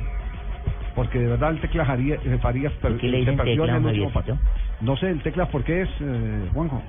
[0.96, 3.78] Porque de verdad el Tecla Jaría- eh, Farías per- qué le se dicen perdió Tecla,
[3.78, 4.36] en el último Javiercito?
[4.36, 4.62] partido.
[4.82, 6.84] No sé, el Tecla, ¿por qué es, eh, Juanjo?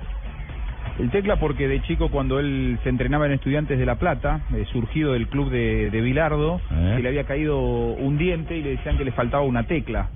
[0.99, 4.65] El Tecla porque de chico cuando él se entrenaba en Estudiantes de La Plata, eh,
[4.71, 6.93] surgido del club de, de Bilardo, Eh.
[6.97, 10.09] se le había caído un diente y le decían que le faltaba una tecla.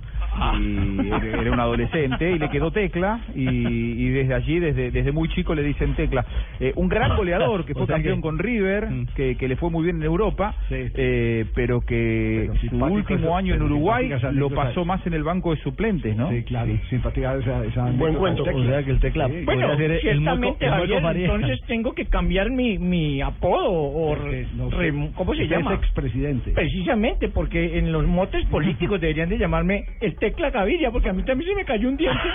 [0.60, 5.28] Y era un adolescente y le quedó tecla y, y desde allí, desde, desde muy
[5.30, 6.26] chico le dicen tecla.
[6.60, 9.06] Eh, un gran goleador que O fue sea campeón que- con River, Mm.
[9.16, 10.76] que, que le fue muy bien en Europa, Sí.
[10.96, 15.54] eh, pero que Pero su último año en Uruguay lo pasó más en el banco
[15.56, 16.30] de suplentes, ¿no?
[16.30, 18.44] Sí, claro, simpatía esa, esa Buen cuento.
[18.44, 19.44] O sea que el Tecla Sí.
[19.46, 24.70] Bueno, ser el ciertamente, Javier, entonces tengo que cambiar mi, mi apodo o re- no
[24.70, 25.74] sé, re- ¿cómo se llama?
[25.74, 26.52] Es expresidente.
[26.52, 31.24] Precisamente, porque en los motes políticos deberían de llamarme el Tecla Gavilla, porque a mí
[31.24, 32.20] también se me cayó un diente.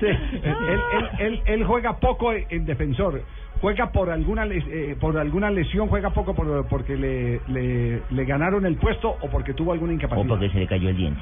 [0.00, 0.56] Sí, él,
[0.92, 3.22] él, él, él juega poco en defensor.
[3.60, 8.24] Juega por alguna les- eh, por alguna lesión, juega poco por, porque le, le, le
[8.24, 10.26] ganaron el puesto o porque tuvo alguna O incapacidad.
[10.28, 11.20] porque se le cayó el diente.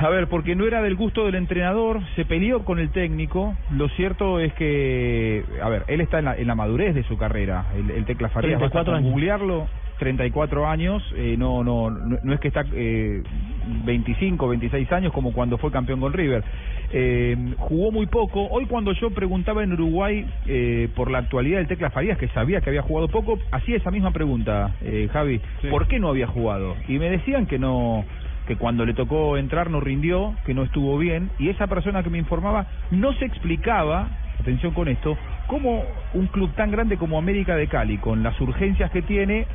[0.00, 3.56] A ver, porque no era del gusto del entrenador, se peleó con el técnico.
[3.70, 7.16] Lo cierto es que, a ver, él está en la, en la madurez de su
[7.16, 7.66] carrera.
[7.76, 9.10] El, el Tecla Farías, 34 basta con años.
[9.10, 9.68] googlearlo,
[10.04, 11.02] 34 años.
[11.16, 13.22] eh, no, no, no, no es que está eh,
[13.86, 16.44] 25, 26 años como cuando fue campeón con River.
[16.92, 18.46] Eh, jugó muy poco.
[18.50, 22.60] Hoy cuando yo preguntaba en Uruguay eh, por la actualidad del Tecla Farías, que sabía
[22.60, 25.40] que había jugado poco, hacía esa misma pregunta, eh, Javi.
[25.70, 26.76] ¿Por qué no había jugado?
[26.86, 28.04] Y me decían que no
[28.46, 32.10] que cuando le tocó entrar no rindió, que no estuvo bien, y esa persona que
[32.10, 35.82] me informaba no se explicaba, atención con esto, cómo
[36.12, 39.46] un club tan grande como América de Cali, con las urgencias que tiene,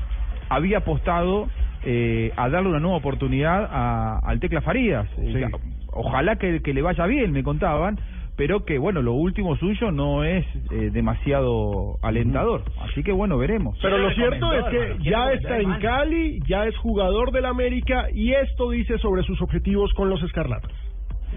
[0.50, 1.48] había apostado
[1.84, 5.08] eh, a darle una nueva oportunidad a- al Tecla Farías.
[5.18, 5.58] Eh, Sí.
[5.92, 8.00] Ojalá que, que le vaya bien, me contaban,
[8.36, 12.64] pero que bueno, lo último suyo no es eh, demasiado alentador.
[12.82, 13.78] Así que bueno, veremos.
[13.82, 18.34] Pero lo cierto es que ya está en Cali, ya es jugador del América y
[18.34, 20.72] esto dice sobre sus objetivos con los Escarlatas.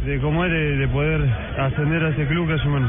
[0.04, 1.20] De cómo es de, de poder
[1.58, 2.88] ascender a este club que hace bueno,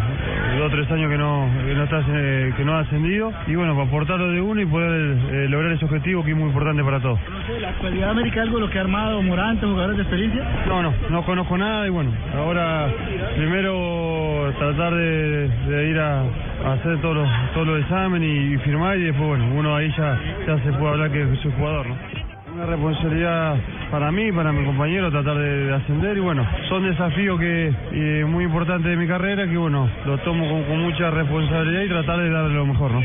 [0.57, 3.31] dos o tres años que no que no está eh, que no ha ascendido.
[3.47, 6.47] Y bueno para aportarlo de uno y poder eh, lograr ese objetivo que es muy
[6.47, 7.19] importante para todos.
[7.59, 10.43] ¿La actualidad América algo lo que ha armado Morante, jugadores de experiencia?
[10.67, 12.89] no no no conozco nada y bueno ahora
[13.35, 18.97] primero tratar de, de ir a, a hacer todos los todos los exámenes y, firmar
[18.97, 22.22] y después bueno uno ahí ya ya se puede hablar que soy jugador no
[22.53, 23.55] una responsabilidad
[23.89, 28.25] para mí, para mi compañero, tratar de, de ascender y bueno, son desafíos que eh,
[28.25, 32.19] muy importantes de mi carrera que bueno, lo tomo con, con mucha responsabilidad y tratar
[32.19, 32.99] de darle lo mejor, ¿no?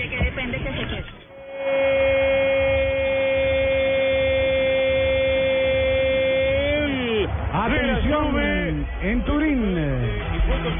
[7.52, 9.76] Atención en Turín.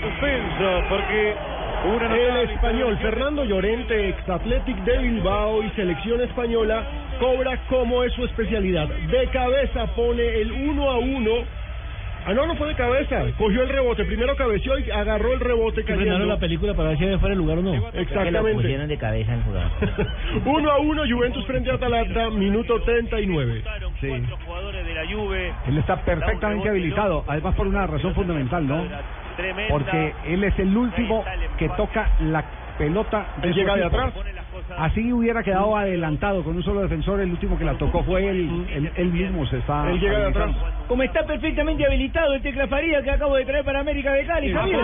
[0.03, 1.35] suspenso porque
[1.85, 6.85] el español Fernando Llorente, ex Athletic de Bilbao y selección española,
[7.19, 8.89] cobra como es su especialidad.
[8.89, 11.59] De cabeza pone el 1 a 1
[12.29, 13.25] Ah, no, no fue de cabeza.
[13.39, 14.05] Cogió el rebote.
[14.05, 17.57] Primero cabeció y agarró el rebote frenaron la película para ver si fuera el lugar
[17.57, 17.89] o no.
[17.95, 18.87] Exactamente.
[18.87, 19.71] de cabeza el jugador.
[20.45, 23.63] Uno a uno, Juventus frente a Atalanta, minuto 39.
[24.01, 24.23] Sí.
[24.45, 25.55] jugadores de la Juve.
[25.69, 28.85] Él está perfectamente habilitado, además por una razón fundamental, ¿no?
[29.37, 29.73] Tremenda.
[29.73, 31.25] Porque él es el último
[31.57, 32.45] que toca la
[32.77, 34.13] pelota Él llega de atrás.
[34.77, 38.67] Así hubiera quedado adelantado con un solo defensor, el último que la tocó fue él,
[38.75, 40.45] él, él mismo se está Él llega de atrás.
[40.51, 40.79] habilitando.
[40.89, 44.53] Como está perfectamente habilitado el Tecla Faría que acabo de traer para América de Cali,
[44.53, 44.81] Javier.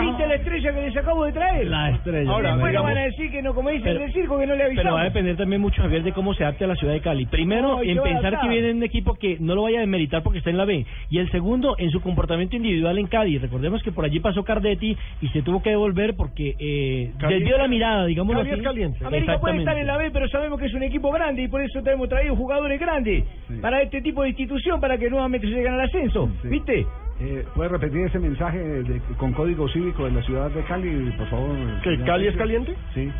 [0.00, 1.66] ¿Viste la estrella que les acabo de traer?
[1.66, 2.30] La estrella.
[2.30, 4.64] Ahora, después digamos- van a decir que no, como dicen Pero- circo, que no le
[4.64, 4.82] avisamos.
[4.84, 7.00] Pero va a depender también mucho, Javier, de cómo se adapte a la ciudad de
[7.00, 7.26] Cali.
[7.26, 10.38] Primero, No, en pensar que viene un equipo que no lo vaya a desmeritar porque
[10.38, 10.84] está en la B.
[11.10, 13.38] Y el segundo, en su comportamiento individual en Cali.
[13.38, 17.68] Recordemos que por allí pasó Cardetti y se tuvo que devolver porque eh, desvió la
[17.68, 18.98] mirada, digamos Cali es caliente.
[19.18, 21.60] América puede estar en la B, pero sabemos que es un equipo grande y por
[21.62, 23.24] eso te hemos traído jugadores grandes
[23.60, 26.30] para este tipo de institución para que nuevamente se lleguen al ascenso.
[26.42, 26.48] Sí.
[26.48, 26.86] ¿Viste?
[27.20, 31.26] Eh, ¿Puede repetir ese mensaje de- con código cívico de la ciudad de Cali, por
[31.26, 31.56] favor?
[31.82, 32.74] ¿Que Cali es caliente?
[32.94, 33.10] Sí.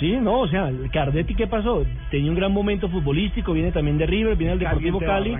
[0.00, 1.84] Sí, no, o sea, Cardetti, ¿qué pasó?
[2.10, 5.34] Tenía un gran momento futbolístico, viene también de River, viene del Deportivo Cali.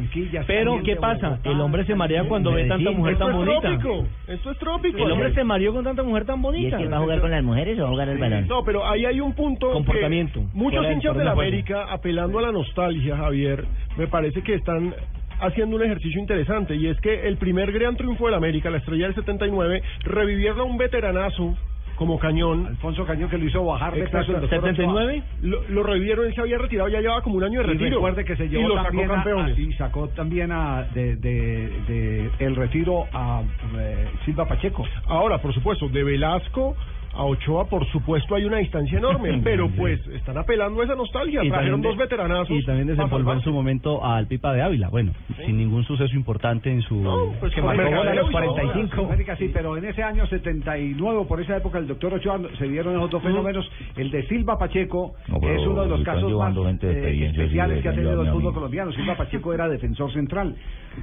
[0.46, 1.28] Pero, ¿qué pasa?
[1.30, 3.60] Bogotá, El hombre se marea cuando ve tanta mujer Esto tan es bonita.
[3.60, 4.06] trópico.
[4.26, 4.98] Esto es trópico.
[4.98, 6.78] El hombre se mareó con tanta mujer tan ¿Y es bonita.
[6.78, 8.46] que va a jugar con las mujeres o va a jugar el balón?
[8.48, 9.68] No, pero ahí hay un punto.
[9.68, 10.42] que Comportamiento.
[10.54, 11.32] Muchos hinchas de la.
[11.32, 13.64] América, apelando a la nostalgia, Javier,
[13.98, 14.94] me parece que están
[15.40, 16.74] haciendo un ejercicio interesante.
[16.76, 20.60] Y es que el primer gran triunfo de la América, la estrella del 79, revivieron
[20.60, 21.54] a un veteranazo
[21.96, 22.66] como Cañón.
[22.66, 24.40] Alfonso Cañón que lo hizo bajar de peso Ochoa.
[24.48, 25.22] 79.
[25.42, 27.96] Lo, lo revivieron, él se había retirado, ya llevaba como un año de Y retiro.
[27.96, 29.56] recuerde que se y llevó lo sacó también a- campeones.
[29.56, 33.42] a- y sacó también a, de, de, de el retiro a
[33.78, 34.84] eh, Silva Pacheco.
[35.06, 36.76] Ahora, por supuesto, de Velasco
[37.16, 41.42] a Ochoa, por supuesto, hay una distancia enorme, pero pues están apelando a esa nostalgia.
[41.44, 42.50] Y Trajeron también de- dos veteranazos.
[42.50, 44.88] Y también desempolvó en su momento al Pipa de Ávila.
[44.88, 45.12] Bueno,
[45.44, 47.02] sin ningún suceso importante en su.
[47.40, 48.30] pues, que marcó a los y todo.
[48.32, 49.04] 45.
[49.06, 52.96] América sí, pero en ese año 79, por esa época, el doctor Ochoa se vieron
[52.96, 53.68] esos dos fenómenos.
[53.96, 57.92] El de Silva Pacheco No, es uno de los casos más eh, especiales que ha
[57.92, 58.92] tenido el fútbol colombiano.
[58.92, 60.54] Silva Pacheco era defensor central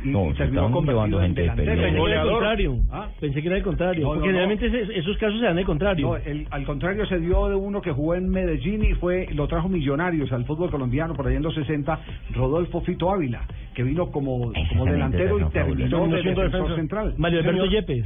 [0.03, 1.71] y, No, y se terminó convertido llevando en gente de delantero.
[1.73, 2.03] experiencia.
[2.03, 2.77] Pensé que era el contrario.
[2.91, 3.07] ¿Ah?
[3.19, 4.01] Pensé que era el contrario.
[4.03, 4.33] No, no, porque no.
[4.37, 6.02] generalmente ese- esos casos se dan el contrario.
[6.03, 9.47] No, el- al contrario se dio de uno que jugó en Medellín y fue lo
[9.47, 11.99] trajo Millonarios al fútbol colombiano por allá en los 60,
[12.35, 13.41] Rodolfo Fito Ávila,
[13.73, 17.13] que vino como, como delantero y terminó de siendo defensor central.
[17.17, 17.73] Mario Alberto Señor.
[17.73, 18.05] Yepes.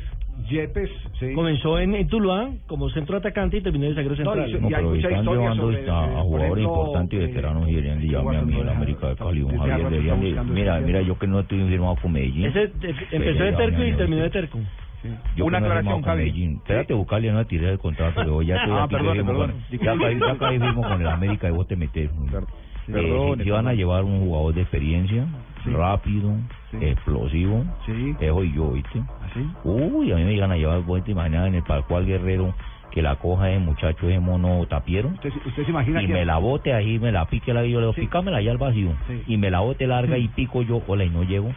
[0.49, 0.89] Yepes,
[1.19, 1.33] sí.
[1.33, 4.49] Comenzó en, en Tuluá como centro atacante y terminó de zaguero No, central.
[4.49, 6.63] y- No, y hay pero mucha están historia llevando sobre, esta- a eh, por jugadores
[6.63, 9.57] importantes y eh, veteranos y deberían de llamarme a mí en América de Cali, un
[9.57, 12.45] Javier, deberían de- mira, mira, yo que no estoy firmado con Medellín.
[12.45, 14.59] Ese eh, empezó de terco y terminó de terco.
[15.35, 16.23] Yo Una aclaración, Javi.
[16.25, 16.55] Medellín.
[16.57, 19.53] Espérate, buscarle, no tiré el contrato, pero ya estoy Ah, aquí, perdone, firmo perdone.
[19.53, 22.09] con- Ya caí, ya caí firmo con el América y vos te metes.
[22.89, 25.25] Eh, si, van a llevar un jugador de experiencia,
[25.65, 26.33] rápido,
[26.71, 26.77] Sí.
[26.81, 28.15] explosivo, Sí.
[28.19, 29.01] eso y yo, ¿viste?
[29.29, 29.45] ¿Así?
[29.63, 32.53] Uy, a mí me llegan a llevar, vos te imaginas en el Pascual Guerrero
[32.91, 35.09] que la coja ese muchacho, ese mono tapiero.
[35.09, 37.79] ¿Usted, usted se imagina y que me la bote ahí, me la pique la yo
[37.79, 38.01] le digo, Sí.
[38.01, 38.89] pícamela allá al vacío.
[39.07, 39.21] Sí.
[39.27, 41.51] Y me la bote larga y pico yo, hola, y no llego.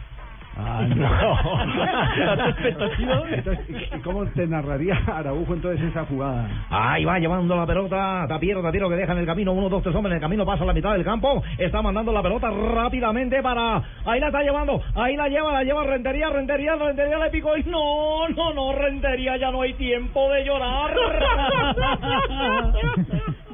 [0.57, 1.07] Ah, no.
[3.31, 6.45] Entonces, ¿y- y ¿Cómo te narraría Araujo entonces esa jugada?
[6.69, 9.95] Ahí va llevando la pelota, Tapiero, Tapiero que deja en el camino, uno, dos, tres
[9.95, 13.41] hombres en el camino, pasa a la mitad del campo, está mandando la pelota rápidamente
[13.41, 17.55] para, ahí la está llevando, ahí la lleva, la lleva Rentería, Rentería, Rentería le picó
[17.57, 20.93] y no, no, no, Rentería, ya no hay tiempo de llorar.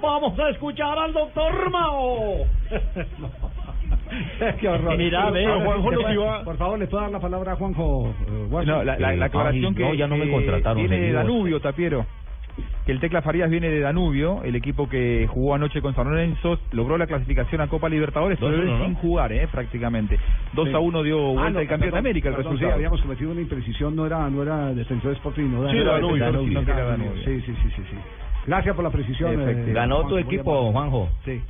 [0.01, 2.37] Vamos a escuchar al doctor Mao.
[4.59, 4.97] Qué horror.
[4.97, 5.43] Mira, ve.
[5.43, 7.55] Por favor, Juanjo nos ¿le iba- puede- Por favor, le puedo dar la palabra a
[7.55, 8.07] Juanjo.
[8.09, 8.65] eh?
[8.65, 11.11] No, la, la, la aclaración ay, que no, ya no me contrataron, viene de.
[11.13, 12.05] Danubio, Tapiero.
[12.87, 16.57] Que el Tecla Farías viene de Danubio, el equipo que jugó anoche con San Lorenzo,
[16.71, 20.17] logró la clasificación a Copa Libertadores, pero sin jugar, eh, prácticamente.
[20.53, 20.73] 2 Sí.
[20.73, 22.75] a 1 dio Ah, vuelta no, el campeón de perdón, América, el perdón, sí, resultado.
[22.75, 26.15] habíamos cometido una imprecisión, no era, no era defensor Sporting, no era Sí, era Danubio,
[26.41, 27.11] sí, sino sí, Danubio.
[27.25, 27.97] Sí, sí, sí, sí, sí.
[28.47, 29.49] Gracias por la precisión.
[29.49, 29.71] eh.
[29.73, 30.71] Ganó Juanjo, tu equipo.
[30.71, 31.09] Juanjo.
[31.25, 31.41] Sí.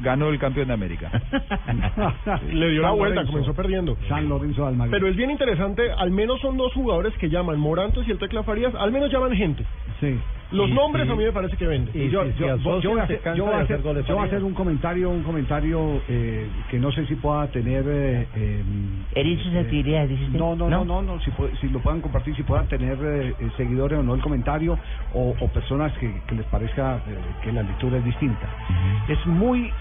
[0.00, 1.10] Ganó el campeón de América.
[2.52, 3.32] Le dio la vuelta, Lorenzo.
[3.32, 3.96] comenzó perdiendo.
[4.08, 4.90] San Lorenzo Almagro.
[4.90, 8.42] Pero es bien interesante, al menos son dos jugadores que llaman, Morantes y el Tecla
[8.42, 9.64] Farías, al menos llaman gente.
[10.00, 10.18] Sí.
[10.52, 11.94] Los Y- nombres y- a mí me parece que venden.
[12.10, 14.44] Yo, yo, yo- yo voy a hacer, yo voy a hacer- yo voy a hacer
[14.44, 17.84] un comentario, un comentario eh, que no sé si pueda tener.
[17.88, 18.64] Eh, eh,
[19.12, 20.38] ¿Eres susceptibilidades, dice usted?
[20.38, 21.30] no, no, no, no, no, si,
[21.60, 24.78] si lo puedan compartir, si puedan tener eh, eh, seguidores o no el comentario
[25.10, 28.54] o, o personas que, que les parezca eh, que la lectura es distinta.
[29.08, 29.74] Es muy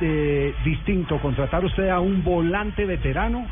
[0.00, 3.50] eh, distinto contratar usted a un volante veterano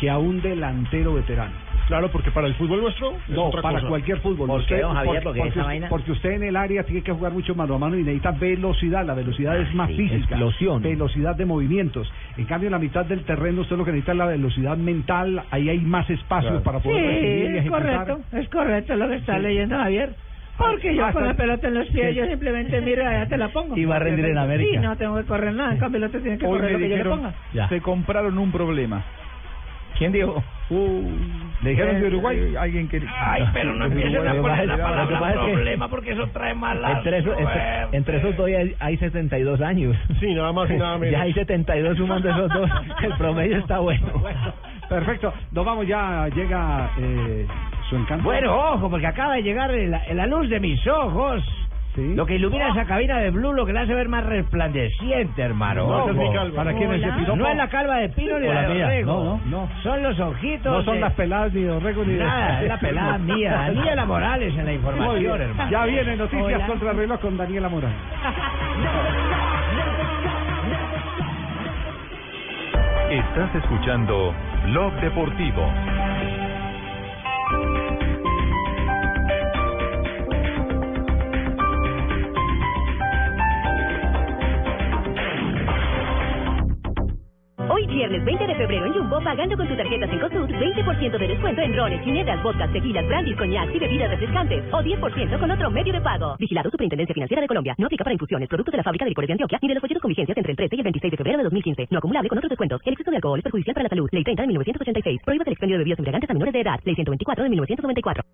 [0.00, 1.52] que a un delantero veterano.
[1.86, 3.88] Claro, porque para el fútbol nuestro es No, otra para cosa.
[3.88, 4.46] cualquier fútbol.
[4.48, 5.14] ¿Por qué, Usted- don Javier?
[5.16, 7.54] por- Porque porque, esa usted- vaina- porque usted en el área tiene que jugar mucho
[7.54, 9.04] mano a mano y necesita velocidad.
[9.04, 10.16] La velocidad es más sí, física.
[10.34, 10.80] explosión.
[10.82, 12.10] Velocidad de movimientos.
[12.38, 15.42] En cambio, en la mitad del terreno usted lo que necesita es la velocidad mental.
[15.50, 19.14] Ahí hay más espacios para poder recibir y Sí, es correcto, es correcto lo que
[19.16, 19.42] está Sí.
[19.42, 20.14] leyendo Javier.
[20.56, 23.48] Porque yo Ah, con la pelota en los pies, yo simplemente mira, ya te la
[23.48, 23.76] pongo.
[23.76, 24.70] Y va a rendir en América.
[24.70, 26.78] Sí, no tengo que correr nada, en cambio el otro tiene que Hoy correr lo
[26.78, 27.34] que yo le ponga.
[27.68, 29.04] se compraron un problema.
[29.98, 30.42] ¿Quién dijo?
[31.62, 32.54] ¿Le dijeron de Uruguay?
[32.58, 33.00] Alguien que...
[33.16, 37.38] Ay, pero no empiecen a poner la palabra problema porque eso trae mala Entre, esos-
[37.38, 39.96] entre, entre esos dos hay, hay 72 años.
[40.20, 41.12] Sí, nada más y nada menos.
[41.18, 42.70] Ya hay 72 sumando esos dos.
[43.02, 44.06] El promedio está bueno.
[44.88, 45.32] Perfecto.
[45.52, 46.28] Nos vamos ya.
[46.28, 47.46] Llega eh,
[47.88, 48.24] su encanto.
[48.24, 51.42] Bueno, ojo, porque acaba de llegar la, la luz de mis ojos.
[51.96, 55.86] Lo que ilumina esa cabina de Blue, lo que la hace ver más resplandeciente, hermano.
[55.86, 56.56] No, es calva.
[56.56, 57.36] ¿Para quién es el piropo?
[57.36, 58.84] No es la calva de Pino ni la la de.
[58.84, 59.40] Orrego.
[59.46, 60.72] No, no, Son los ojitos.
[60.72, 62.24] No son de- las peladas ni de Orrego ni de...
[62.24, 63.52] Nada, es la pelada mía.
[63.52, 65.70] Daniela Morales en la información, hermano.
[65.70, 66.66] Ya vienen noticias Hola.
[66.66, 67.96] contra el reloj con Daniela Morales.
[73.10, 74.34] Estás escuchando
[74.66, 75.62] Blog Deportivo.
[87.70, 91.62] Hoy viernes 20 de febrero en Jumbo, pagando con tu tarjeta Cencosud, 20% de descuento
[91.62, 94.64] en rones, ginebras, vodkas, tequilas, brandies, coñacs y bebidas refrescantes.
[94.70, 96.36] O 10% con otro medio de pago.
[96.38, 97.74] Vigilado Superintendencia Financiera de Colombia.
[97.78, 99.80] No aplica para infusiones, productos de la fábrica de licores de Antioquia, ni de los
[99.80, 101.86] folletos con vigencias entre el 13 y el 26 de febrero de 2015.
[101.90, 102.80] No acumulable con otros descuentos.
[102.84, 104.08] El exceso de alcohol es perjudicial para la salud.
[104.12, 105.20] Ley 30 de 1986.
[105.24, 106.80] Prohíbe el expendio de bebidas embriagantes a menores de edad.
[106.84, 108.24] Ley 124 de 1994.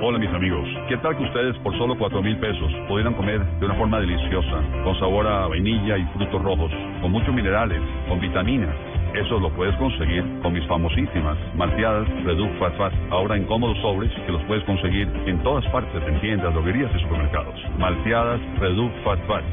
[0.00, 3.66] Hola mis amigos, ¿qué tal que ustedes por solo cuatro mil pesos pudieran comer de
[3.66, 6.70] una forma deliciosa, con sabor a vainilla y frutos rojos,
[7.02, 8.77] con muchos minerales, con vitaminas?
[9.14, 14.12] Eso lo puedes conseguir con mis famosísimas malteadas Reduc Fat Fat, ahora en cómodos sobres
[14.26, 17.54] que los puedes conseguir en todas partes, en tiendas, droguerías y supermercados.
[17.78, 19.44] Malteadas Reduc Fat Fat.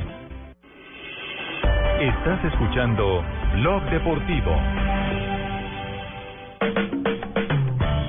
[2.00, 3.24] Estás escuchando
[3.56, 4.52] Blog Deportivo.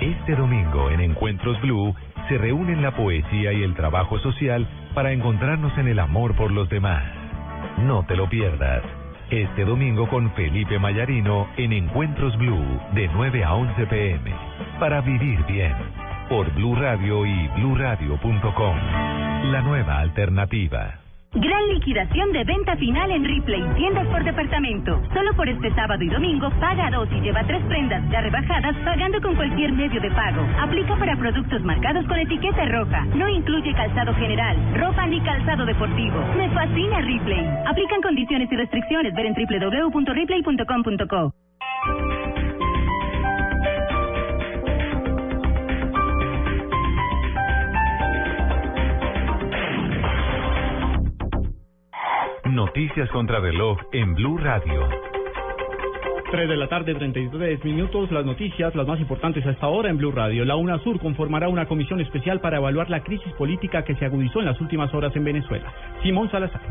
[0.01, 1.95] Este domingo en Encuentros Blue
[2.29, 6.69] se reúnen la poesía y el trabajo social para encontrarnos en el amor por los
[6.69, 7.05] demás.
[7.79, 8.83] No te lo pierdas.
[9.31, 14.33] Este domingo con Felipe Mayarino en Encuentros Blue de 9 a 11 pm.
[14.79, 15.75] Para vivir bien.
[16.29, 18.77] Por Blue Radio y bluradio.com.
[19.51, 21.06] La nueva alternativa.
[21.37, 25.03] Gran liquidación de venta final en Ripley, tiendas por departamento.
[25.13, 29.21] Solo por este sábado y domingo, paga dos y lleva tres prendas ya rebajadas pagando
[29.21, 30.43] con cualquier medio de pago.
[30.59, 33.05] Aplica para productos marcados con etiqueta roja.
[33.15, 36.17] No incluye calzado general, ropa ni calzado deportivo.
[36.39, 37.47] Me fascina Ripley.
[37.67, 39.15] Aplican condiciones y restricciones.
[39.15, 41.35] Ver en www.ripley.com.co.
[52.57, 54.89] Noticias contra reloj en Blue Radio.
[56.31, 58.11] 3 de la tarde, 33 minutos.
[58.11, 60.43] Las noticias, las más importantes hasta ahora en Blue Radio.
[60.47, 64.47] La UNASUR conformará una comisión especial para evaluar la crisis política que se agudizó en
[64.47, 65.71] las últimas horas en Venezuela.
[66.03, 66.63] Simón Salazar.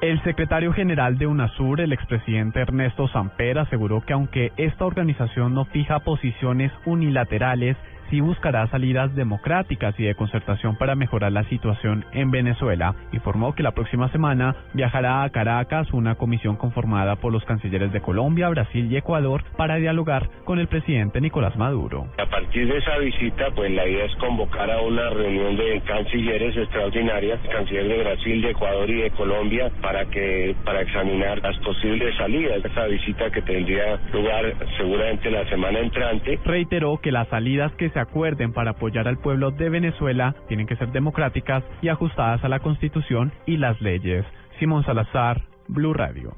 [0.00, 5.66] El secretario general de UNASUR, el expresidente Ernesto Samper, aseguró que aunque esta organización no
[5.66, 7.76] fija posiciones unilaterales,
[8.10, 12.94] sí buscará salidas democráticas y de concertación para mejorar la situación en Venezuela.
[13.12, 18.00] Informó que la próxima semana viajará a Caracas una comisión conformada por los cancilleres de
[18.00, 22.06] Colombia, Brasil y Ecuador para dialogar con el presidente Nicolás Maduro.
[22.18, 26.56] A partir de esa visita, pues la idea es convocar a una reunión de cancilleres
[26.56, 32.16] extraordinarias, canciller de Brasil, de Ecuador y de Colombia, para que para examinar las posibles
[32.16, 36.38] salidas de esta visita que tendría lugar seguramente la semana entrante.
[36.44, 40.76] Reiteró que las salidas que se acuerden para apoyar al pueblo de Venezuela tienen que
[40.76, 44.24] ser democráticas y ajustadas a la Constitución y las leyes.
[44.58, 46.34] Simón Salazar, Blue Radio.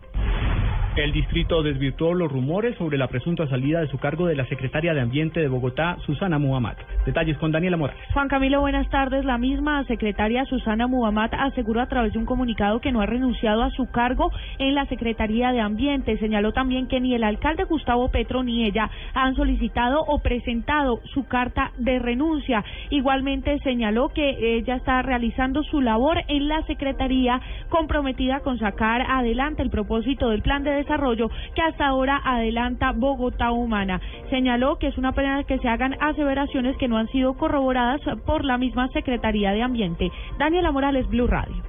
[0.95, 4.93] El distrito desvirtuó los rumores sobre la presunta salida de su cargo de la secretaria
[4.93, 6.76] de Ambiente de Bogotá, Susana Muhammad.
[7.07, 8.05] Detalles con Daniela Morales.
[8.12, 9.24] Juan Camilo, buenas tardes.
[9.24, 13.62] La misma secretaria Susana Muhammad aseguró a través de un comunicado que no ha renunciado
[13.62, 16.18] a su cargo en la Secretaría de Ambiente.
[16.18, 21.26] Señaló también que ni el alcalde Gustavo Petro ni ella han solicitado o presentado su
[21.26, 22.62] carta de renuncia.
[22.90, 27.40] Igualmente señaló que ella está realizando su labor en la Secretaría
[27.70, 33.51] comprometida con sacar adelante el propósito del plan de desarrollo que hasta ahora adelanta Bogotá
[33.51, 34.01] Humana.
[34.30, 38.45] Señaló que es una pena que se hagan aseveraciones que no han sido corroboradas por
[38.45, 40.11] la misma Secretaría de Ambiente.
[40.39, 41.62] Daniela Morales, Blue Radio.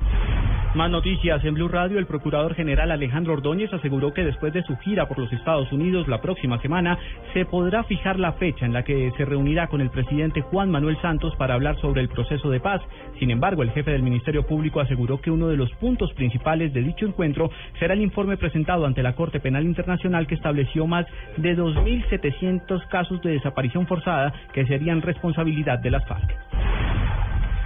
[0.75, 1.99] Más noticias en Blue Radio.
[1.99, 6.07] El procurador general Alejandro Ordóñez aseguró que después de su gira por los Estados Unidos
[6.07, 6.97] la próxima semana
[7.31, 10.99] se podrá fijar la fecha en la que se reunirá con el presidente Juan Manuel
[10.99, 12.81] Santos para hablar sobre el proceso de paz.
[13.19, 16.81] Sin embargo, el jefe del Ministerio Público aseguró que uno de los puntos principales de
[16.81, 21.05] dicho encuentro será el informe presentado ante la Corte Penal Internacional que estableció más
[21.37, 26.35] de 2.700 casos de desaparición forzada que serían responsabilidad de las FARC.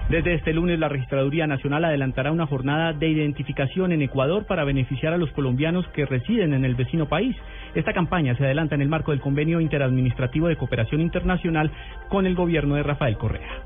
[0.10, 5.12] Desde este lunes, la Registraduría Nacional adelantará una jornada de identificación en Ecuador para beneficiar
[5.12, 7.36] a los colombianos que residen en el vecino país.
[7.76, 11.72] Esta campaña se adelanta en el marco del Convenio Interadministrativo de Cooperación Internacional
[12.08, 13.57] con el gobierno de Rafael Correa.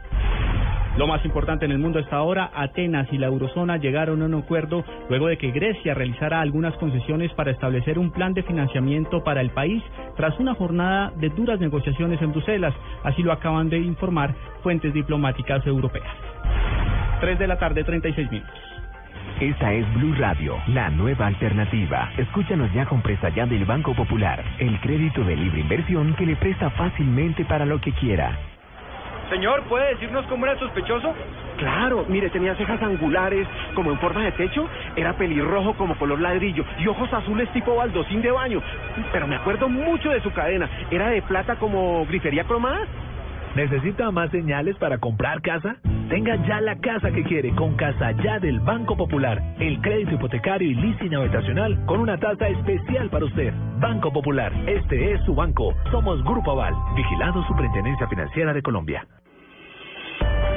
[0.97, 4.33] Lo más importante en el mundo hasta ahora, Atenas y la eurozona llegaron a un
[4.35, 9.39] acuerdo luego de que Grecia realizara algunas concesiones para establecer un plan de financiamiento para
[9.39, 9.81] el país
[10.17, 12.73] tras una jornada de duras negociaciones en Bruselas.
[13.03, 16.13] Así lo acaban de informar fuentes diplomáticas europeas.
[17.21, 18.55] 3 de la tarde, 36 minutos.
[19.39, 22.11] Esta es Blue Radio, la nueva alternativa.
[22.17, 26.35] Escúchanos ya con presta ya del Banco Popular, el crédito de libre inversión que le
[26.35, 28.50] presta fácilmente para lo que quiera.
[29.31, 31.15] Señor, ¿puede decirnos cómo era el sospechoso?
[31.57, 34.67] Claro, mire, tenía cejas angulares como en forma de techo,
[34.97, 38.61] era pelirrojo como color ladrillo y ojos azules tipo baldosín de baño.
[39.13, 42.85] Pero me acuerdo mucho de su cadena, era de plata como grifería cromada.
[43.55, 45.77] ¿Necesita más señales para comprar casa?
[46.09, 49.41] Tenga ya la casa que quiere con Casa Ya del Banco Popular.
[49.59, 53.53] El crédito hipotecario y leasing habitacional con una tasa especial para usted.
[53.79, 55.73] Banco Popular, este es su banco.
[55.89, 59.07] Somos Grupo Aval, vigilado Superintendencia Financiera de Colombia.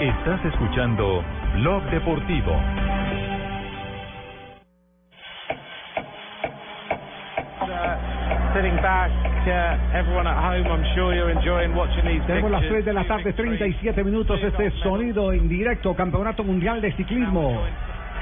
[0.05, 1.25] Estás escuchando
[1.55, 2.53] Blog Deportivo.
[12.27, 12.85] Tenemos las 3 pictures.
[12.85, 14.39] de la tarde, 37 minutos.
[14.43, 17.63] Este es sonido en directo, Campeonato Mundial de Ciclismo.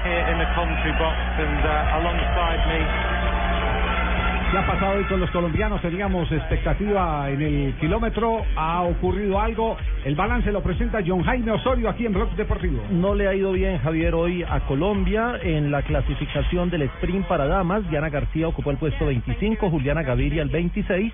[0.05, 3.42] Here in the commentary box and uh, alongside me,
[4.53, 5.81] ¿Qué ha pasado hoy con los colombianos?
[5.81, 8.45] Teníamos expectativa en el kilómetro.
[8.55, 9.75] Ha ocurrido algo.
[10.05, 12.83] El balance lo presenta John Jaime Osorio aquí en Blog Deportivo.
[12.91, 17.47] No le ha ido bien, Javier, hoy a Colombia en la clasificación del sprint para
[17.47, 17.89] damas.
[17.89, 21.11] Diana García ocupó el puesto 25, Juliana Gaviria el 26.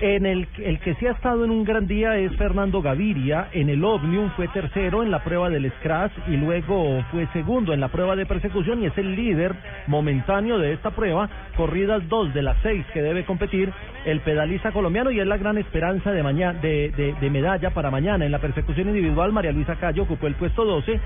[0.00, 3.48] En el, el que sí ha estado en un gran día es Fernando Gaviria.
[3.52, 7.80] En el Omnium fue tercero en la prueba del Scratch y luego fue segundo en
[7.80, 9.54] la prueba de persecución y es el líder
[9.86, 11.28] momentáneo de esta prueba.
[11.56, 13.72] Corridas dos de las seis que debe competir
[14.04, 18.26] el pedalista colombiano y es la gran esperanza de, mañana, de, de, medalla para mañana.
[18.26, 21.00] En la persecución individual, María Luisa Cayo ocupó el puesto 12.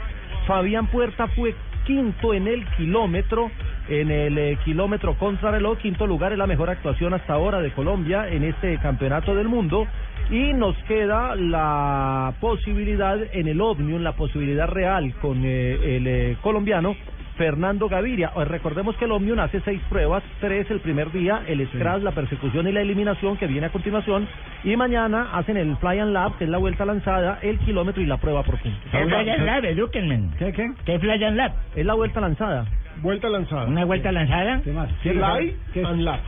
[0.46, 3.50] Fabián Puerta fue quinto en el kilómetro,
[3.88, 8.28] en el eh, kilómetro contrarreloj, quinto lugar es la mejor actuación hasta ahora de Colombia
[8.28, 9.86] en este campeonato del mundo.
[10.30, 16.36] Y nos queda la posibilidad en el Omnium, la posibilidad real con eh, el eh,
[16.42, 16.96] colombiano
[17.38, 18.32] Fernando Gaviria.
[18.36, 22.12] Eh, Recordemos que el Omnium hace seis pruebas, tres el primer día, el Scratch, la
[22.12, 24.28] persecución y la eliminación que viene a continuación,
[24.64, 28.06] y mañana hacen el Fly and Lab, que es la vuelta lanzada, el kilómetro y
[28.06, 28.80] la prueba por puntos.
[28.90, 30.30] ¿Qué Fly and Lab, edúquenme?
[30.38, 30.70] ¿Qué, qué?
[30.84, 31.52] ¿Qué Fly and Lab?
[31.74, 32.66] Es la vuelta lanzada.
[33.00, 33.66] Vuelta lanzada.
[33.66, 34.60] ¿Una vuelta lanzada?
[34.62, 34.90] ¿Qué más?
[35.02, 36.20] Fly and lap.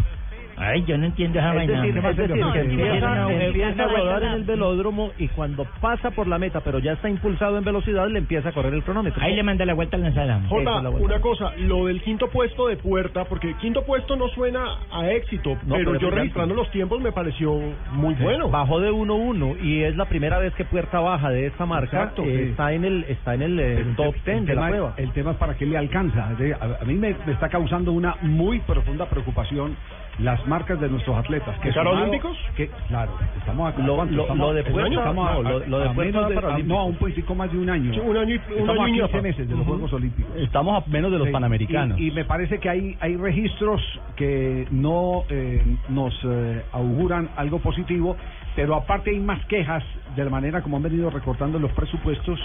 [0.63, 1.83] Ay, yo no entiendo esa Es vaina.
[1.83, 5.29] decir, es decir, No, que no, empieza, no, empieza a rodar en el velódromo y
[5.29, 8.75] cuando pasa por la meta, pero ya está impulsado en velocidad, le empieza a correr
[8.75, 9.23] el cronómetro.
[9.23, 10.43] Ahí le manda la vuelta lanzada.
[10.49, 11.07] Jota, Esa es la vuelta.
[11.07, 15.57] una cosa, lo del quinto puesto de puerta, porque quinto puesto no suena a éxito,
[15.67, 17.59] No, pero pero yo registrando los tiempos me pareció
[17.93, 18.51] muy bueno.
[18.51, 21.97] Bajó de 1-1 y es la primera vez que Puerta baja de esta marca.
[21.97, 22.51] Exacto, Eh, sí.
[22.51, 24.95] está en el está en el, eh, El top te- 10 el de la prueba.
[24.99, 26.27] El tema es para qué le alcanza.
[26.29, 29.77] A, a mí me, me está causando una muy profunda preocupación
[30.19, 31.57] las marcas de nuestros atletas.
[31.61, 32.37] Que ¿Para sumado- olímpicos?
[32.57, 34.99] Que, claro, estamos a, Lo- lo- Estamos- lo de ¿el Puerta- año?
[34.99, 36.59] Estamos a- no, lo- lo de a Puerta menos de- a-.
[36.67, 37.95] No, a un poquitico más de un año.
[37.95, 39.23] Sí, un año y- un Estamos año a y 15 ñapa.
[39.23, 39.67] meses de los.
[39.67, 40.37] Juegos Olímpicos.
[40.37, 41.99] Estamos a menos de los Sí, panamericanos.
[41.99, 43.81] Y, y me parece que hay, hay registros
[44.17, 48.17] que no eh, nos eh, auguran algo positivo,
[48.57, 49.83] pero aparte hay más quejas
[50.17, 52.39] de la manera como han venido recortando los presupuestos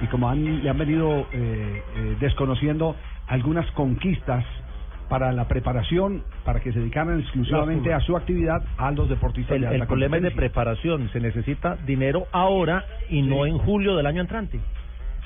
[0.00, 2.96] y como han, le han venido eh, eh, desconociendo
[3.28, 4.44] algunas conquistas
[5.08, 9.62] para la preparación, para que se dedicaran exclusivamente a su actividad a los deportistas El,
[9.62, 11.10] de el problema es de preparación.
[11.12, 14.60] Se necesita dinero ahora y no en julio del año entrante.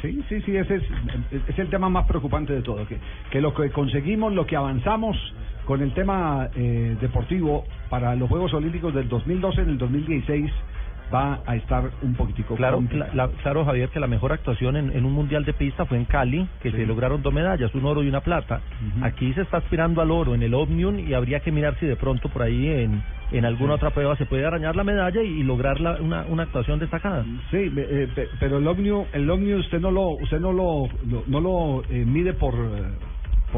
[0.02, 0.82] Sí, sí, sí, ese es,
[1.48, 2.98] es el tema más preocupante de todo, que,
[3.30, 5.16] que lo que conseguimos, lo que avanzamos
[5.64, 10.50] con el tema eh, deportivo para los Juegos Olímpicos del 2012 en el 2016
[11.14, 13.10] va a estar un poquitico Claro, complicado.
[13.14, 15.96] la- la- claro, Javier, que la mejor actuación en, en un mundial de pista fue
[15.98, 18.60] en Cali, que se lograron dos medallas, un oro y una plata.
[19.02, 21.96] Aquí se está aspirando al oro en el Omnium y habría que mirar si de
[21.96, 23.02] pronto por ahí en,
[23.32, 26.42] en alguna otra prueba se puede arañar la medalla y, y lograr la- una, una
[26.44, 27.24] actuación destacada.
[27.50, 31.24] Sí, eh, pe- pero el Omnium, el Omnium usted no lo, usted no lo, lo-
[31.26, 32.82] no lo eh, mide por eh,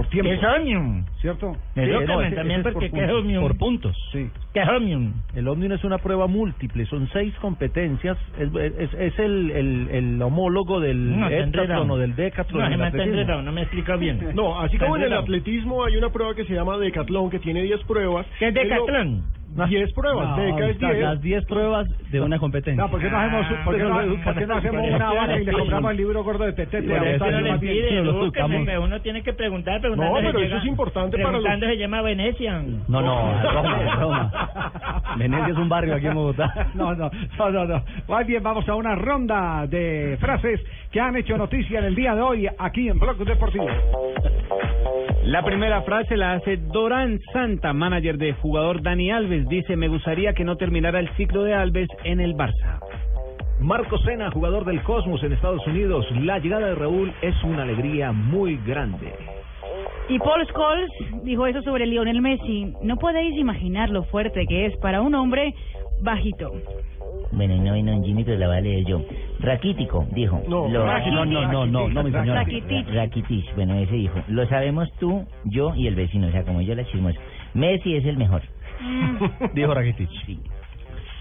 [0.03, 0.31] por tiempo.
[0.31, 1.05] ¿Qué es Omnium?
[1.21, 1.57] ¿Cierto?
[1.77, 3.43] Explícame también porque ¿qué es Omnium?
[3.43, 3.97] por puntos.
[4.13, 4.31] Sí.
[4.55, 5.13] ¿Qué es Omnium?
[5.35, 10.23] El Omnium es una prueba múltiple, son seis competencias, es, es, es el, el, el
[10.23, 11.93] homólogo del No, está heptatlón enredado.
[11.95, 12.61] o del decatlón.
[12.61, 13.21] No, en se el me está atletismo.
[13.21, 14.31] enredado, no me explica bien.
[14.35, 15.23] No, así como en el enredado.
[15.25, 18.27] atletismo hay una prueba que se llama decatlón, que tiene 10 pruebas.
[18.39, 19.23] ¿Qué es decatlón?
[19.57, 21.03] 10 pruebas, No, deca es está- 10.
[21.03, 22.83] las 10 pruebas de una competencia.
[22.83, 25.45] No, ¿por qué no hacemos, por qué no, por qué no hacemos una vaca y
[25.45, 26.87] le compramos el libro gordo de Petete?
[26.87, 28.69] No le pide, buscamos.
[28.85, 31.67] Uno tiene que preguntar, preguntando No, se pero eso llega- es importante para los- Preguntando
[31.67, 32.63] se llama Venecia.
[32.89, 34.33] No, no, es broma.
[35.17, 36.69] Venecia es un barrio aquí en Bogotá.
[36.75, 37.83] No, no, no, no, no.
[38.09, 40.61] Más bien, vamos a una ronda de frases
[40.93, 43.67] que han hecho noticia en el día de hoy aquí en Blog Deportivo.
[45.25, 49.38] La primera frase la hace Dorán Santa, manager de jugador Dani Alves.
[49.47, 52.81] Dice, me gustaría que no terminara el ciclo de Alves en el Barça.
[53.61, 56.07] Marco Sena, jugador del Cosmos en Estados Unidos.
[56.23, 59.13] La llegada de Raúl es una alegría muy grande.
[60.09, 60.91] Y Paul Scholes
[61.25, 62.73] dijo eso sobre Lionel Messi.
[62.83, 65.55] No podéis imaginar lo fuerte que es para un hombre
[66.03, 66.53] bajito.
[67.33, 69.03] Bueno, no, no, Jimmy, pero la voy a leer yo.
[69.41, 70.41] Raquítico, dijo.
[70.49, 71.25] No, Lo- Raquítico.
[71.25, 72.45] no, no, no, no, no, mi señora.
[72.95, 74.19] Rakitic, bueno, ese dijo.
[74.29, 77.19] Lo sabemos tú, yo y el vecino, o sea, como yo la chismosa.
[77.55, 78.43] Messi es el mejor.
[79.55, 80.09] Dijo Rakitic.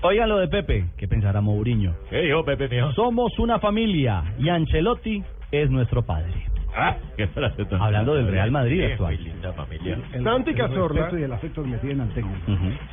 [0.03, 1.93] Oigan lo de Pepe, que pensará Mourinho.
[2.09, 2.91] ¿Qué dijo Pepe mío?
[2.93, 6.33] Somos una familia y Ancelotti es nuestro padre.
[6.79, 9.23] Ah, qué frase tan- Hablando del Real Madrid Qué actual.
[9.23, 9.97] linda familia.
[10.13, 11.09] El- Santi el Cazorla.
[11.19, 12.37] y el afecto que me tienen al técnico.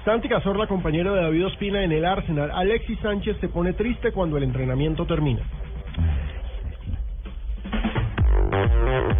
[0.07, 2.51] Santi Cazorla, compañero de David Ospina en el Arsenal.
[2.55, 5.43] Alexis Sánchez se pone triste cuando el entrenamiento termina.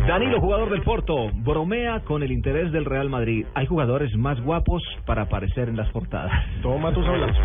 [0.07, 3.47] Danilo, jugador del Porto, bromea con el interés del Real Madrid.
[3.55, 6.33] Hay jugadores más guapos para aparecer en las portadas.
[6.63, 7.37] Toma tus abrazos.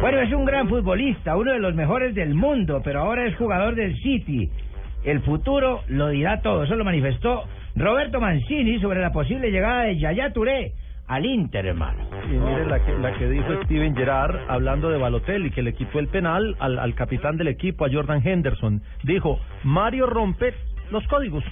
[0.00, 3.74] Bueno, es un gran futbolista, uno de los mejores del mundo, pero ahora es jugador
[3.74, 4.50] del City.
[5.04, 6.64] El futuro lo dirá todo.
[6.64, 7.44] Eso lo manifestó
[7.74, 10.72] Roberto Mancini sobre la posible llegada de Yaya Touré
[11.08, 12.02] al Inter, hermano.
[12.26, 15.98] Y mire la que, la que dijo Steven Gerrard hablando de Balotelli, que le quitó
[15.98, 18.82] el penal al, al capitán del equipo, a Jordan Henderson.
[19.02, 20.52] Dijo, Mario rompe
[20.90, 21.42] los códigos.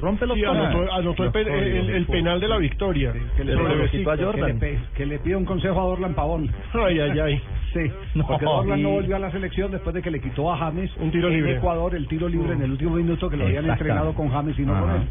[0.00, 0.66] Rompe los Sí, códigos.
[0.68, 3.12] anotó, anotó el, pe- el- el penal de la victoria.
[3.36, 3.52] Que le,
[3.90, 4.60] quitó a que le Jordan.
[4.94, 6.48] que le pida un consejo a Dorlan Pavón.
[6.72, 7.42] Ay, ay, ay.
[7.74, 7.80] Sí,
[8.14, 10.90] No, porque Dorlan no volvió a la selección después de que le quitó a James
[10.98, 11.56] Un tiro en libre.
[11.56, 14.62] Ecuador el tiro libre en el último minuto que lo habían entrenado con James y
[14.62, 15.02] no con él.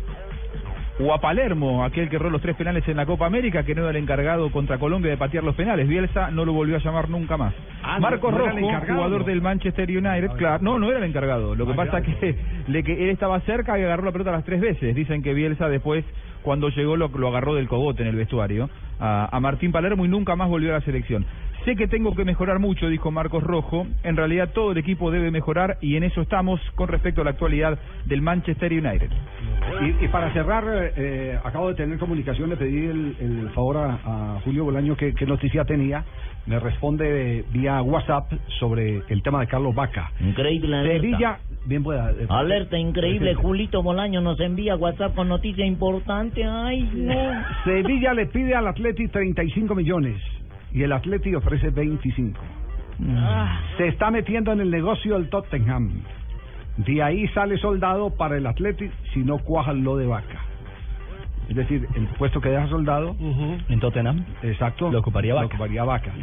[1.00, 3.82] O a Palermo, aquel que erró los tres penales en la Copa América, que no
[3.82, 5.88] era el encargado contra Colombia de patear los penales.
[5.88, 7.54] Bielsa no lo volvió a llamar nunca más.
[7.84, 11.54] Ah, Marcos no Rojo, jugador del Manchester United, claro, no, no era el encargado.
[11.54, 12.36] Lo que Ah, pasa que
[12.68, 14.96] le que él estaba cerca y agarró la pelota las tres veces.
[14.96, 16.04] Dicen que Bielsa después,
[16.42, 18.68] cuando llegó, lo, lo agarró del cogote en el vestuario
[19.00, 21.26] a, a Martín Palermo y nunca más volvió a la selección.
[21.68, 23.86] Sé que tengo que mejorar mucho, dijo Marcos Rojo.
[24.04, 27.32] En realidad todo el equipo debe mejorar y en eso estamos con respecto a la
[27.32, 29.10] actualidad del Manchester United.
[29.82, 30.64] Y, y para cerrar,
[30.96, 35.14] eh, acabo de tener comunicación, le pedí el, el favor a, a Julio Bolaño qué
[35.14, 36.06] qué noticia tenía.
[36.46, 40.10] Me responde vía WhatsApp sobre el tema de Carlos Vaca.
[40.22, 41.02] Increíble alerta.
[41.02, 42.12] Sevilla, bien pueda.
[42.12, 43.44] eh, Alerta increíble, presente.
[43.44, 46.46] Julito Bolaño nos envía WhatsApp con noticia importante.
[46.46, 47.14] Ay, no.
[47.66, 50.16] Sevilla le pide al Atleti 35 millones
[50.78, 52.40] y el Atleti ofrece 25.
[53.10, 53.62] Ah.
[53.78, 56.04] Se está metiendo en el negocio el Tottenham.
[56.78, 60.40] De ahí sale soldado para el Atleti si no cuajan lo de vaca.
[61.50, 63.16] Es decir, el puesto que deja soldado
[63.70, 64.26] En Tottenham.
[64.44, 64.90] Exacto.
[64.92, 65.44] Lo ocuparía Vaca.
[65.48, 66.14] Lo ocuparía Vaca.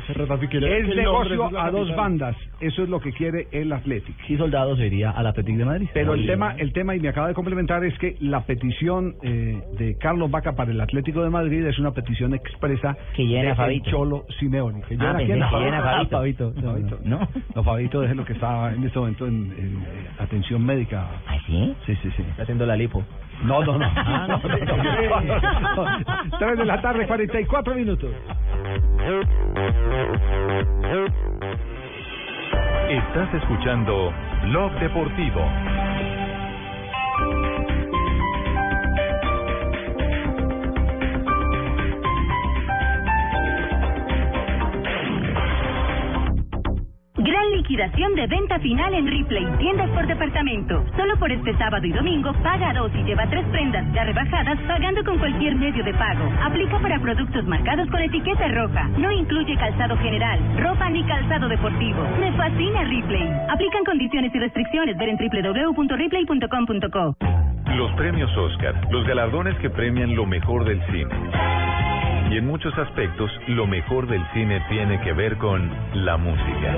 [0.67, 2.37] Es negocio a dos bandas.
[2.61, 4.15] Eso es lo que quiere el Athletic.
[4.29, 5.89] Y Soldado se iría al Atlético de Madrid.
[5.95, 9.63] Pero el tema, el tema, y me acaba de complementar, es que la petición eh,
[9.79, 13.81] de Carlos Vaca para el Atlético de Madrid es una petición expresa Que llena de.
[13.83, 14.83] Cholo Simeone.
[14.83, 15.29] Que Ah, llena quién?
[15.29, 16.53] que llena Ah, Fabito.
[16.57, 16.99] No, Fabito.
[17.05, 17.29] ¿No?
[17.55, 19.85] No, Fabito es lo que está en este momento en, en,
[20.19, 21.07] atención médica.
[21.27, 21.75] ¿Ah, sí?
[21.87, 22.23] Sí, sí, sí.
[22.31, 23.05] Está haciendo la lipo.
[23.43, 23.85] No, no, no.
[23.85, 24.39] Ah, no.
[24.39, 24.77] No,
[25.11, 26.39] no, no.
[26.39, 28.11] Tres de la tarde, 44 minutos.
[32.89, 34.13] Estás escuchando
[34.45, 35.41] Blog Deportivo.
[47.65, 50.85] Liquidación de venta final en Ripley, tiendas por departamento.
[50.99, 55.03] Solo por este sábado y domingo, paga dos y lleva tres prendas ya rebajadas pagando
[55.03, 56.31] con cualquier medio de pago.
[56.43, 58.89] Aplica para productos marcados con etiqueta roja.
[58.99, 62.07] No incluye calzado general, ropa ni calzado deportivo.
[62.21, 63.27] Me fascina Ripley.
[63.49, 64.99] Aplican condiciones y restricciones.
[64.99, 67.17] Ver en www.ripley.com.co.
[67.77, 71.64] Los premios Oscar, los galardones que premian lo mejor del cine.
[72.31, 76.75] Y en muchos aspectos, lo mejor del cine tiene que ver con la música.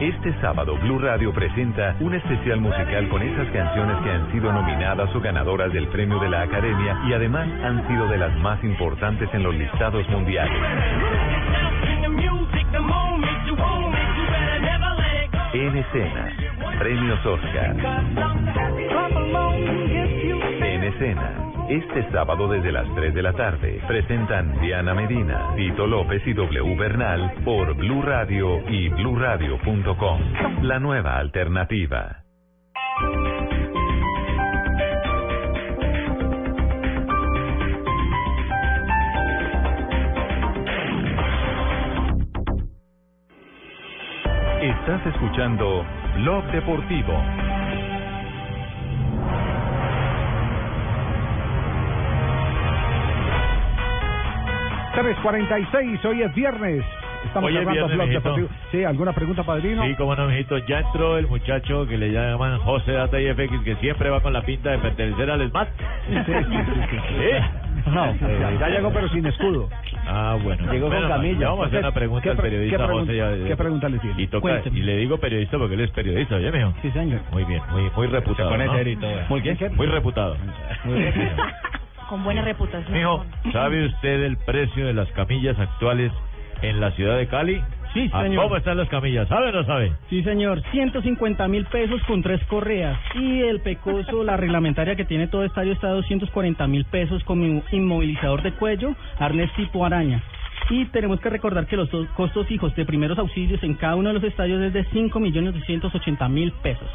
[0.00, 5.14] Este sábado Blue Radio presenta un especial musical con esas canciones que han sido nominadas
[5.14, 9.28] o ganadoras del premio de la Academia y además han sido de las más importantes
[9.34, 10.58] en los listados mundiales.
[15.52, 16.32] En escena,
[16.78, 17.76] premios Oscar.
[20.62, 26.20] En escena, este sábado desde las 3 de la tarde, presentan Diana Medina, Tito López
[26.26, 30.20] y W Bernal por Blue Radio y bluradio.com.
[30.62, 32.24] La nueva alternativa.
[44.60, 47.59] Estás escuchando Blog Deportivo.
[55.00, 56.84] Tres cuarenta y seis, hoy es viernes.
[57.24, 58.48] Estamos Hoy es viernes, Blog.
[58.70, 59.82] Sí, ¿alguna pregunta, padrino?
[59.84, 63.60] Sí, como no, mijito, ya entró el muchacho que le llaman José Data y FX,
[63.64, 65.68] que siempre va con la pinta de pertenecer al SMAT.
[66.06, 66.58] Sí, sí, sí,
[66.90, 66.96] sí.
[67.20, 67.40] ¿Eh?
[67.86, 68.14] No,
[68.60, 69.68] ya, llegó pero sin escudo.
[70.06, 70.70] Ah, bueno.
[70.70, 71.38] Llegó con Bueno, camilla.
[71.38, 73.16] le Vamos a hacer ¿Qué- una pregunta al periodista qué José.
[73.16, 74.22] ya- qué pregunta le tiene?
[74.22, 76.74] Y, toca, y le digo periodista porque él es periodista, ¿oye, mijo?
[76.82, 77.20] Sí, señor.
[77.32, 78.50] Muy bien, muy, muy reputado.
[78.50, 79.00] Se pone ¿no?
[79.00, 79.10] todo.
[79.30, 80.36] Muy bien, muy reputado.
[82.10, 82.92] Con buena reputación.
[82.92, 86.10] Mijo, ¿sabe usted el precio de las camillas actuales
[86.60, 87.62] en la ciudad de Cali?
[87.94, 88.42] Sí, ¿A señor.
[88.42, 89.28] ¿Cómo están las camillas?
[89.28, 89.92] ¿Sabe o no sabe?
[90.08, 90.60] Sí, señor.
[90.72, 92.98] 150 mil pesos con tres correas.
[93.14, 97.38] Y el pecoso, la reglamentaria que tiene todo estadio, está a 240 mil pesos con
[97.38, 100.20] mi inmovilizador de cuello, arnés tipo araña.
[100.68, 104.08] Y tenemos que recordar que los dos costos fijos de primeros auxilios en cada uno
[104.10, 106.86] de los estadios es de 5 millones 280 mil pesos.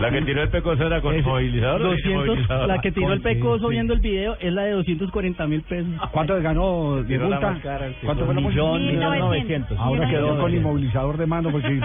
[0.00, 1.82] La que tiró el pecoso era con Es- movilizador.
[1.82, 2.68] o sin 200, movilizador?
[2.68, 5.88] la que tiró el pecoso sí, viendo el video es la de 240 mil pesos.
[6.12, 7.56] ¿Cuánto ganó de multa?
[8.04, 8.48] ¿Cuánto fue la multa?
[8.60, 9.78] millón, millón 900.
[9.78, 10.60] Ahora quedó con 900.
[10.60, 11.80] inmovilizador de mano porque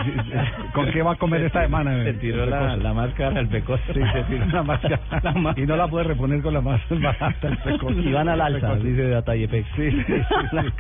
[0.74, 2.04] ¿con qué va a comer esta semana?
[2.04, 3.82] Se tiró la, la máscara el pecoso.
[3.94, 5.00] Sí, se tiró la máscara
[5.56, 8.00] y no la puede reponer con la más barata el pecoso.
[8.00, 9.66] Y van al alza, dice Data y FX.
[9.76, 10.16] Sí, sí, sí,
[10.52, 10.72] Las sí.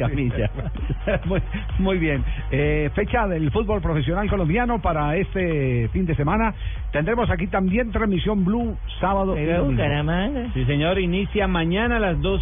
[1.25, 1.41] muy,
[1.79, 2.23] muy bien.
[2.51, 6.53] Eh, fecha del fútbol profesional colombiano para este fin de semana.
[6.91, 9.35] Tendremos aquí también transmisión Blue sábado.
[10.53, 12.41] Sí, señor, inicia mañana a las 2,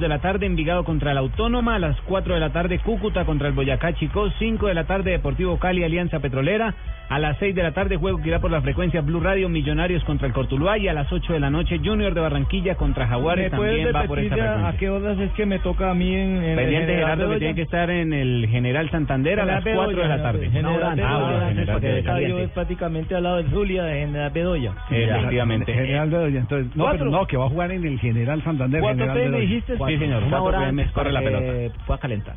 [0.00, 3.48] de la tarde Envigado contra la Autónoma, a las 4 de la tarde Cúcuta contra
[3.48, 6.74] el Boyacá Chicó, 5 de la tarde Deportivo Cali Alianza Petrolera,
[7.08, 10.04] a las 6 de la tarde juego que irá por la frecuencia Blue Radio Millonarios
[10.04, 13.50] contra el Cortuluá y a las 8 de la noche Junior de Barranquilla contra Jaguares
[13.52, 14.68] ¿Me puedes también va por esta frecuencia.
[14.68, 16.56] a qué horas es que me toca a mí en, en
[17.04, 20.50] Gerardo que tiene que estar en el General Santander a las 4 de la tarde.
[20.50, 24.72] General Ah, Bedoya, es prácticamente al lado de Zulia, de General Bedoya.
[24.90, 25.72] Efectivamente.
[25.72, 28.80] General Bedoya, entonces, no, pero no, que va a jugar en el General Santander.
[28.80, 29.48] ¿Cuatro General PM Bedoya.
[29.48, 29.76] dijiste?
[29.76, 31.74] Sí, señor, Una 4 hora PM corre la pelota.
[31.86, 32.34] pueda calentar.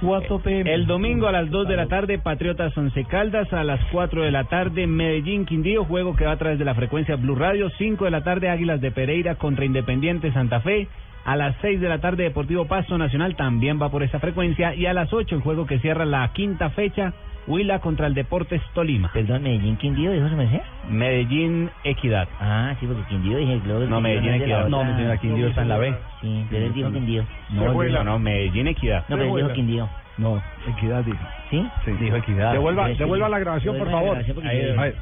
[0.00, 0.74] 4 PM.
[0.74, 3.50] El domingo a las 2 de la tarde, Patriotas Once Caldas.
[3.52, 5.84] A las 4 de la tarde, Medellín Quindío.
[5.84, 7.70] Juego que va a través de la frecuencia Blue Radio.
[7.70, 10.88] 5 de la tarde, Águilas de Pereira contra Independiente Santa Fe.
[11.24, 14.74] A las 6 de la tarde, Deportivo Pasto Nacional también va por esa frecuencia.
[14.74, 17.14] Y a las 8, el juego que cierra la quinta fecha,
[17.46, 19.10] Huila contra el Deportes Tolima.
[19.12, 20.62] Perdón, Medellín Quindío, dijo se me decía.
[20.88, 22.28] Medellín Equidad.
[22.40, 24.68] Ah, sí, porque Quindío dije, luego No, Medellín la Equidad.
[24.68, 25.94] No, mi señora, Quindío está en la B.
[26.20, 27.24] Sí, pero él dijo Quindío.
[27.50, 29.04] No, no, no, Medellín Equidad.
[29.08, 29.88] No, pero él dijo Quindío.
[30.16, 31.18] No, Equidad dijo.
[31.50, 31.66] ¿Sí?
[32.00, 32.52] Dijo Equidad.
[32.52, 32.98] Devuelva, Sí, sí.
[33.00, 34.16] devuelva la grabación, por favor.
[34.18, 34.94] Ahí, yo- a ver.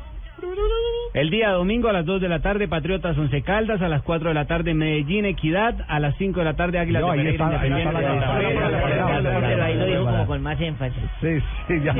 [1.14, 4.28] El día domingo a las 2 de la tarde, Patriotas Once Caldas, a las 4
[4.28, 7.36] de la tarde, Medellín Equidad, a las 5 de la tarde, Águilas No, de ahí
[7.36, 11.03] Pereira, está, ahí está Independiente ahí lo dijo como con más énfasis.
[11.20, 11.38] Sí,
[11.68, 11.95] sí, ya.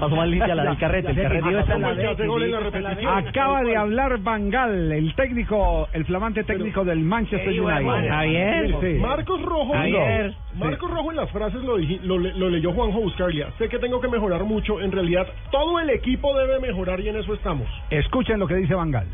[0.00, 1.10] Pasó más limpia la del carrete.
[1.10, 3.06] El carrete.
[3.06, 8.08] Acaba de hablar Bangal, el técnico, el flamante técnico del Manchester United.
[8.08, 8.98] Javier.
[9.00, 10.34] Marcos Rojo, Ayer.
[10.58, 10.64] No.
[10.66, 13.52] Marcos Rojo en las frases lo, dije- lo, lo leyó Juanjo Buscarlia.
[13.58, 14.80] Sé que tengo que mejorar mucho.
[14.80, 17.68] En realidad, todo el equipo debe mejorar y en eso estamos.
[17.90, 19.06] Escuchen lo que dice Bangal.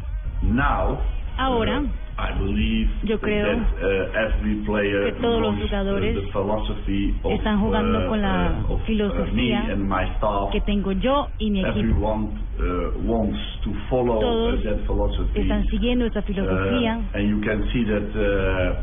[0.42, 0.98] Now,
[1.36, 1.82] Ahora,
[2.16, 7.12] I believe Yo creo that, uh, every player que todos los uh, jugadores the philosophy
[7.24, 10.52] of, están jugando uh, con la uh, of, uh, filosofía me and my staff.
[10.52, 11.78] que tengo yo y mi equipo.
[11.80, 12.28] Everyone
[12.60, 15.40] uh, wants to follow uh, Todos that philosophy.
[15.40, 18.76] Están siguiendo esa filosofía Uh, and you can see that uh,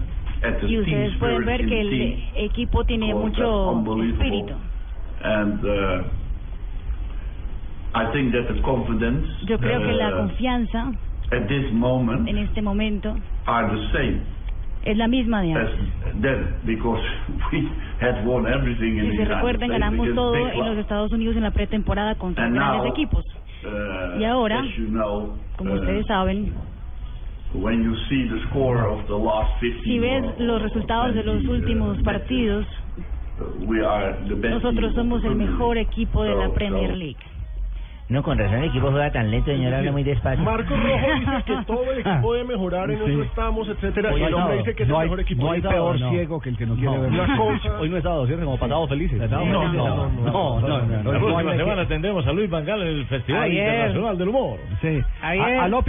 [0.67, 4.53] y ustedes pueden ver que el equipo tiene mucho espíritu.
[5.23, 6.03] And uh,
[7.93, 10.91] I think that the confidence Yo creo que la uh, confianza
[11.31, 13.15] at this moment en este momento
[13.45, 14.21] are the same
[14.83, 15.75] es la misma de antes.
[16.21, 17.01] then because
[17.51, 20.78] we had won everything in Si the se recuerdan, ganamos todo en los.
[20.78, 23.24] Estados Unidos en la pretemporada And grandes now, equipos.
[23.63, 26.51] Uh, Y ahora, you know, Como uh, ustedes saben,
[27.53, 31.25] when you see the score of the last 15 si ves los resultados de 20,
[31.43, 32.65] los últimos uh, partidos,
[33.39, 37.17] uh, we are the best nosotros somos the el mejor equipo de la Premier League.
[38.09, 40.43] No, con razón el equipo juega tan lento, señor, habla muy despacio.
[40.43, 43.03] Marcos Rojo dice que todo el equipo debe mejorar, en Sí.
[43.09, 44.11] eso estamos, etcétera.
[44.13, 44.57] Hoy y el no hombre sábado.
[44.65, 45.43] dice que es No el hay- mejor equipo.
[45.45, 46.09] no hay peor sábado.
[46.11, 47.11] ciego que el que no quiere ver.
[47.79, 48.43] Hoy no es sábado, ¿cierto?
[48.43, 49.17] Como pasado felices.
[49.32, 52.87] No, no, no, no, no, no, La no, próxima semana tendremos a Luis Vangal en
[52.89, 53.63] el Festival Ayer.
[53.63, 54.59] Internacional del Humor.
[54.82, 55.01] Sí.
[55.21, 55.41] Ayer.
[55.59, 55.82] A- ¿Aló,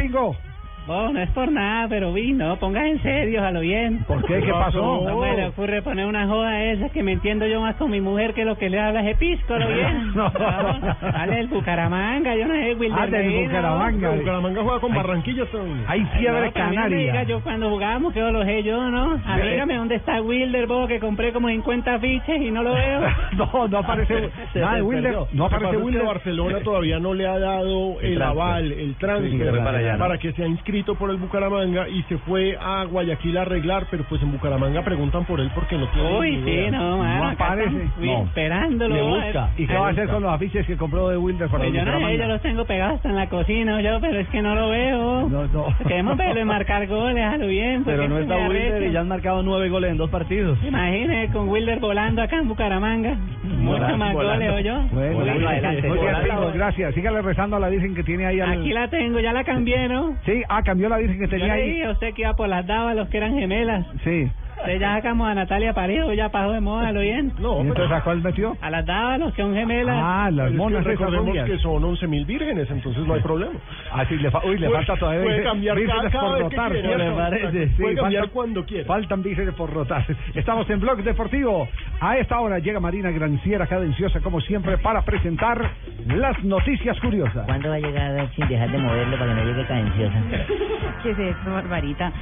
[0.88, 4.04] Oh, no es por nada, pero vi, no, pongas en serio, a lo bien.
[4.04, 4.40] ¿Por qué?
[4.40, 5.02] ¿Qué pasó?
[5.06, 8.00] No me le ocurre poner una joda esa que me entiendo yo más con mi
[8.00, 10.12] mujer que lo que le habla es episco, ¿lo bien?
[10.14, 10.28] No.
[10.30, 14.10] Dale el Bucaramanga, yo no sé, Wilder Ah, del Bucaramanga.
[14.10, 14.16] ¿no?
[14.16, 15.44] Bucaramanga juega con Barranquilla.
[15.86, 17.22] Hay fiebre No, canaria.
[17.24, 19.18] yo cuando jugábamos, que lo sé yo, ¿no?
[19.36, 23.00] Dígame dónde está Wilder, vos, que compré como 50 fiches y no lo veo.
[23.32, 25.16] No, no aparece nada de Wilder.
[25.32, 26.04] No aparece Wilder.
[26.04, 31.10] Barcelona todavía no le ha dado El aval, el que para que sea inscrito por
[31.10, 35.38] el Bucaramanga y se fue a Guayaquil a arreglar, pero pues en Bucaramanga preguntan por
[35.38, 36.70] él porque no tiene Uy, sí, idea.
[36.70, 37.88] no, mano, acá aparece.
[37.98, 38.22] No.
[38.22, 38.94] esperándolo.
[38.94, 39.24] Le a ver.
[39.26, 39.50] busca.
[39.58, 41.74] ¿Y qué va a hacer con los afiches que compró de Wilder para Pues el
[41.74, 42.24] yo no Bucaramanga?
[42.24, 45.28] yo los tengo pegados hasta en la cocina, yo, pero es que no lo veo.
[45.28, 45.66] No, no.
[45.86, 47.84] Queremos verlo y marcar goles, a lo bien.
[47.84, 50.58] Pero no se está Wilder y ya han marcado nueve goles en dos partidos.
[50.64, 53.14] Imagine con Wilder volando acá en Bucaramanga.
[53.44, 54.80] Mucho más goles, yo.
[54.92, 56.94] Bueno, muy adelante, bien, gracias.
[56.94, 58.52] Sígale rezando a la Virgen que tiene ahí al...
[58.60, 60.16] Aquí la tengo, ya la cambié, ¿no?
[60.24, 61.82] Sí, ah, cambió la Virgen que Yo tenía le ahí.
[61.82, 63.86] a usted que iba por las dávalos que eran gemelas.
[64.04, 64.30] Sí.
[64.62, 67.32] Entonces ya sacamos a Natalia Parejo, ya pasó de moda, ¿lo bien?
[67.38, 68.56] No, ¿Y entonces a cuál metió?
[68.60, 69.96] A las dávalos, que son gemelas.
[70.00, 73.52] Ah, las Es que monas esas recordemos que son 11.000 vírgenes, entonces no hay problema.
[73.92, 75.24] Ah, sí, le fa- uy, le falta todavía.
[75.24, 76.98] puede cambiar vírgenes cada- cada por vez que rotar, quiera.
[77.10, 77.68] me parece.
[77.68, 78.84] Sí, Puede cambiar faltan- cuando quiera.
[78.86, 80.04] Faltan vírgenes por rotar.
[80.34, 81.68] Estamos en Blog Deportivo.
[82.00, 85.60] A esta hora llega Marina Granciera, cadenciosa como siempre, para presentar
[86.06, 87.46] las noticias curiosas.
[87.46, 90.14] ¿Cuándo va a llegar sin dejar de moverlo para que no llegue cadenciosa?
[91.02, 92.12] ¿Qué es esto, Barbarita?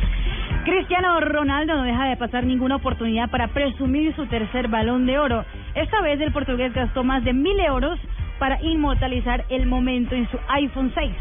[0.65, 5.45] Cristiano Ronaldo no deja de pasar ninguna oportunidad para presumir su tercer balón de oro.
[5.75, 7.99] Esta vez el portugués gastó más de mil euros
[8.39, 11.13] para inmortalizar el momento en su iPhone 6.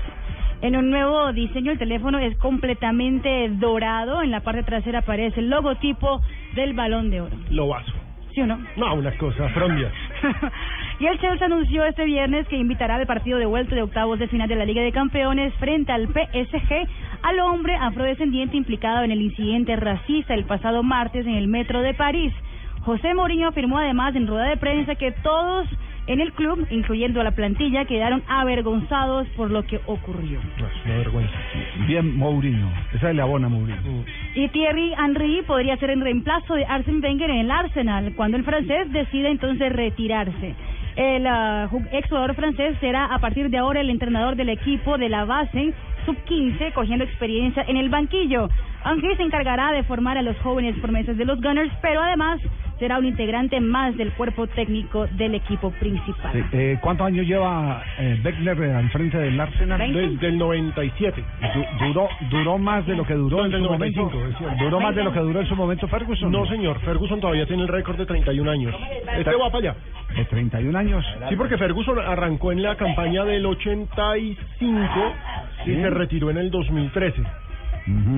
[0.61, 4.21] En un nuevo diseño, el teléfono es completamente dorado.
[4.21, 6.21] En la parte trasera aparece el logotipo
[6.53, 7.35] del balón de oro.
[7.49, 7.93] Lo vaso.
[8.33, 8.59] ¿Sí o no?
[8.75, 9.91] No, una cosa, Frombia.
[10.99, 14.27] Y el Chelsea anunció este viernes que invitará al partido de vuelta de octavos de
[14.27, 16.89] final de la Liga de Campeones frente al PSG
[17.23, 21.93] al hombre afrodescendiente implicado en el incidente racista el pasado martes en el metro de
[21.93, 22.33] París.
[22.81, 25.67] José Mourinho afirmó además en rueda de prensa que todos
[26.07, 30.39] en el club, incluyendo a la plantilla, quedaron avergonzados por lo que ocurrió.
[30.85, 31.33] Una vergüenza.
[31.87, 32.67] Bien, Mourinho.
[32.95, 34.05] Esa le abona a Mourinho.
[34.33, 38.43] Y Thierry Henry podría ser en reemplazo de Arsène Wenger en el Arsenal cuando el
[38.43, 40.55] francés decida entonces retirarse.
[40.95, 45.09] El ju- ex jugador francés será a partir de ahora el entrenador del equipo de
[45.09, 45.73] la base
[46.09, 48.49] sub-15, cogiendo experiencia en el banquillo.
[48.85, 52.39] Henry se encargará de formar a los jóvenes promesas de los Gunners, pero además
[52.79, 56.31] será un integrante más del cuerpo técnico del equipo principal.
[56.31, 59.77] Sí, eh, ¿Cuántos años lleva eh, Beckler eh, al frente del Arsenal?
[59.77, 59.99] Veinte.
[60.15, 61.23] Desde el 97.
[61.53, 64.63] Du- duró, duró más de lo que duró No, en su 95, momento.
[64.63, 66.31] Duró más de lo que duró en su momento Ferguson.
[66.31, 66.79] No, señor.
[66.81, 68.73] Ferguson todavía tiene el récord de 31 años.
[69.17, 69.75] Este va para allá.
[70.15, 71.05] De 31 años.
[71.29, 75.13] Sí, porque Ferguson arrancó en la campaña del 85
[75.65, 77.21] y se retiró en el 2013.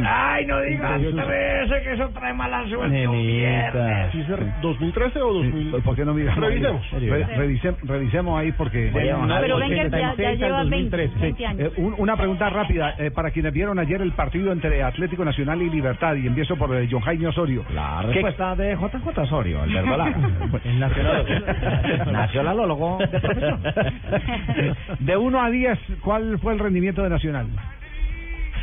[0.05, 3.07] Ay, no digas otra vez que eso trae mala suerte.
[3.07, 4.11] un viernes.
[4.11, 5.71] Sí, se- ¿2013 o 2000?
[5.83, 6.13] ¿Por qué no?
[6.13, 6.91] Revisemos.
[6.91, 8.91] Re- revisem- revisemos ahí porque...
[8.91, 11.61] No, pero Wenger ya, ya lleva 20, 20 años.
[11.61, 15.61] Eh, un- una pregunta rápida eh, para quienes vieron ayer el partido entre Atlético Nacional
[15.61, 17.63] y Libertad y empiezo por eh, John Jaime Osorio.
[17.73, 20.15] La ¿Qué- respuesta de JJ Osorio, el verdolaga.
[20.65, 21.25] El nacional.
[22.11, 23.59] Nacionalólogo de profesión.
[24.99, 27.47] De 1 a 10, ¿cuál fue el rendimiento de Nacional?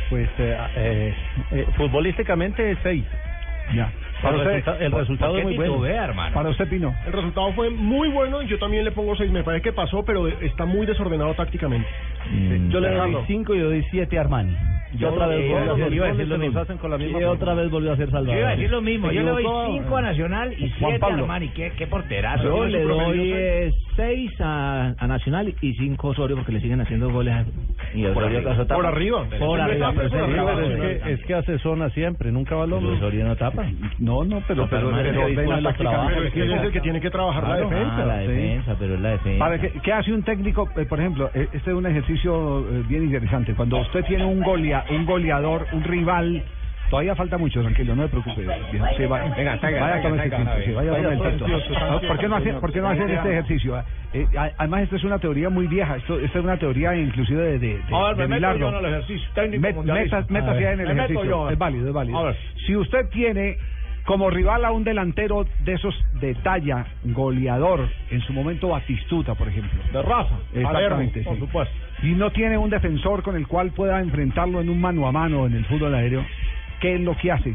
[0.09, 1.15] Pues eh, eh,
[1.51, 3.05] eh, futbolísticamente seis.
[3.75, 3.93] Ya.
[4.19, 5.73] El, Para usted, resulta- el resultado es muy bueno.
[6.33, 6.93] Para usted, Pino.
[7.07, 9.31] El resultado fue muy bueno y yo también le pongo 6.
[9.31, 11.87] Me parece que pasó, pero está muy desordenado tácticamente.
[12.69, 13.23] Yo le doy Dejando.
[13.27, 14.55] 5 y le doy 7 a Armani.
[14.97, 15.41] Yo otra vez a
[15.73, 16.25] volvió a hacer a
[16.87, 17.19] lo mismo.
[17.19, 18.33] Y otra vez volvió a ser Salvador.
[18.33, 19.11] Yo iba a decir lo mismo.
[19.11, 21.23] Yo le doy equivocó, 5 a Nacional y Juan 7 a Pablo.
[21.23, 21.49] Armani.
[21.49, 22.43] ¿Qué, qué porterazo.
[22.43, 26.81] Yo le doy promedio, 6 a, a Nacional y 5 a Osorio porque le siguen
[26.81, 27.35] haciendo goles.
[27.35, 27.45] a-
[27.93, 28.55] Y por arriba.
[28.67, 29.25] Por arriba.
[29.39, 29.59] Por
[30.63, 32.93] es que, es que hace zona siempre, nunca va al hombro.
[32.93, 33.65] Osorio no tapa.
[34.09, 37.57] No, no, pero, pero, pero que Pero es que el que tiene que trabajar la
[37.57, 37.95] defensa.
[37.97, 38.27] Ah, la sí.
[38.27, 39.39] defensa, pero es la defensa.
[39.39, 40.67] Para ¿qué, qué hace un técnico?
[40.75, 43.53] Eh, por ejemplo, eh, este es un ejercicio eh, bien interesante.
[43.53, 46.43] Cuando usted tiene un golea, un goleador, un rival,
[46.89, 48.47] todavía falta mucho, tranquilo, no se preocupe.
[48.97, 50.75] Sí, va- Venga, salga, vaya una sí, vez.
[50.75, 51.43] vaya Vaya con el
[51.77, 52.61] Ah, ¿Por qué no hace, señor.
[52.61, 53.75] por qué no hacer este ejercicio?
[53.75, 53.85] ah?
[54.11, 55.97] Eh, a- además, esta es una teoría muy vieja.
[55.97, 58.69] Esto, esta es una teoría inclusive de, de, de, A ver, de me meto yo
[58.69, 61.29] en el ejercicio técnico Met- metas- A ver, ahí en el me meto ejercicio.
[61.29, 61.49] yo.
[61.51, 62.17] Es válido, es válido.
[62.17, 62.35] A ver.
[62.65, 63.57] Si usted tiene
[64.09, 69.47] como rival a un delantero de esos de talla, goleador, en su momento Batistuta, por
[69.47, 69.79] ejemplo.
[69.93, 70.33] De raza.
[70.51, 71.39] Exactamente, Palermo, por sí.
[71.39, 71.75] supuesto.
[72.01, 75.45] Y no tiene un defensor con el cual pueda enfrentarlo en un mano a mano
[75.45, 76.25] en el fútbol aéreo.
[76.81, 77.53] ¿Qué es lo que hace?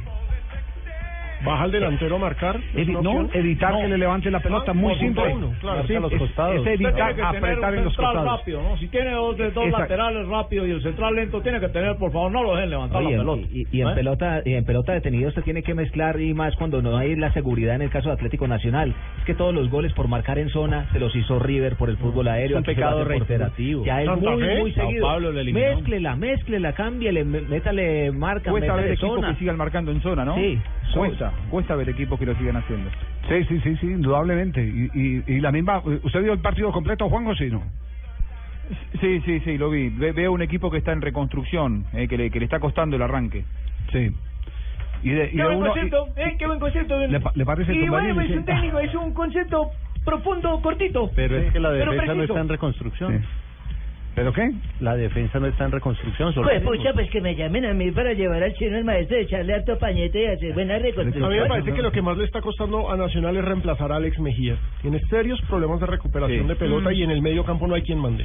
[1.45, 2.57] Baja el delantero a marcar.
[2.75, 5.33] ¿es Evi- no, evitar que le levante la pelota, Ah, muy simple.
[5.35, 5.87] uno, claro.
[5.87, 6.67] Sí, a los es- costados.
[6.67, 8.39] es evitar apretar un en los central costados.
[8.41, 8.77] rápido, ¿no?
[8.79, 9.79] Si tiene dos, de dos Exacto.
[9.81, 13.03] laterales rápidos y el central lento, tiene que tener, por favor, no lo dejen levantar
[13.03, 13.47] Oye, la pelota.
[13.53, 13.95] y, y en ¿Eh?
[13.95, 17.33] pelota y en pelota detenido usted tiene que mezclar y más cuando no hay la
[17.33, 20.49] seguridad en el caso de Atlético Nacional es que todos los goles por marcar en
[20.51, 23.85] zona se los hizo River por el fútbol aéreo un se lo pecado reiterativo.
[23.85, 28.91] ya es muy Fe, muy seguido Paulo le mézclela mézclela cámbiale métale marca Cuesta ver
[28.91, 30.35] métale zona que sigan marcando en zona, ¿no?
[30.37, 30.59] Sí.
[30.95, 32.91] Cuesta, cuesta ver equipos que lo sigan haciendo.
[33.29, 34.63] Sí, sí, sí, sí, indudablemente.
[34.65, 35.83] Y, y, y la misma.
[36.03, 37.63] ¿Usted vio el partido completo, Juan o sí, no?
[39.01, 39.91] Sí, sí, sí, lo vi.
[39.91, 42.97] Ve- veo un equipo que está en reconstrucción, eh, que, le, que le está costando
[42.97, 43.45] el arranque.
[43.93, 44.11] Sí.
[45.03, 46.37] Y de, y Qué de buen uno- concepto, ¿eh?
[46.39, 46.99] Qué buen concepto.
[46.99, 49.71] ¿Le pa- le parece Y bueno, es un técnico, es un concepto
[50.05, 51.11] profundo, cortito.
[51.15, 53.25] Pero es que la defensa no está en reconstrucción.
[54.15, 54.49] ¿Pero qué?
[54.81, 56.33] La defensa no está en reconstrucción.
[56.33, 59.17] solo Pues pucha, pues que me llamen a mí para llevar al chino el maestro,
[59.17, 61.31] echarle harto pañete y hacer buena A reconstrucción.
[61.33, 63.97] mí me parece que lo que más le está costando a Nacional es reemplazar a
[63.97, 64.57] Alex Mejía.
[64.83, 66.49] Tiene serios problemas de recuperación Sí.
[66.49, 66.95] de pelota Mm.
[66.95, 68.25] y en el medio campo no hay quien mande.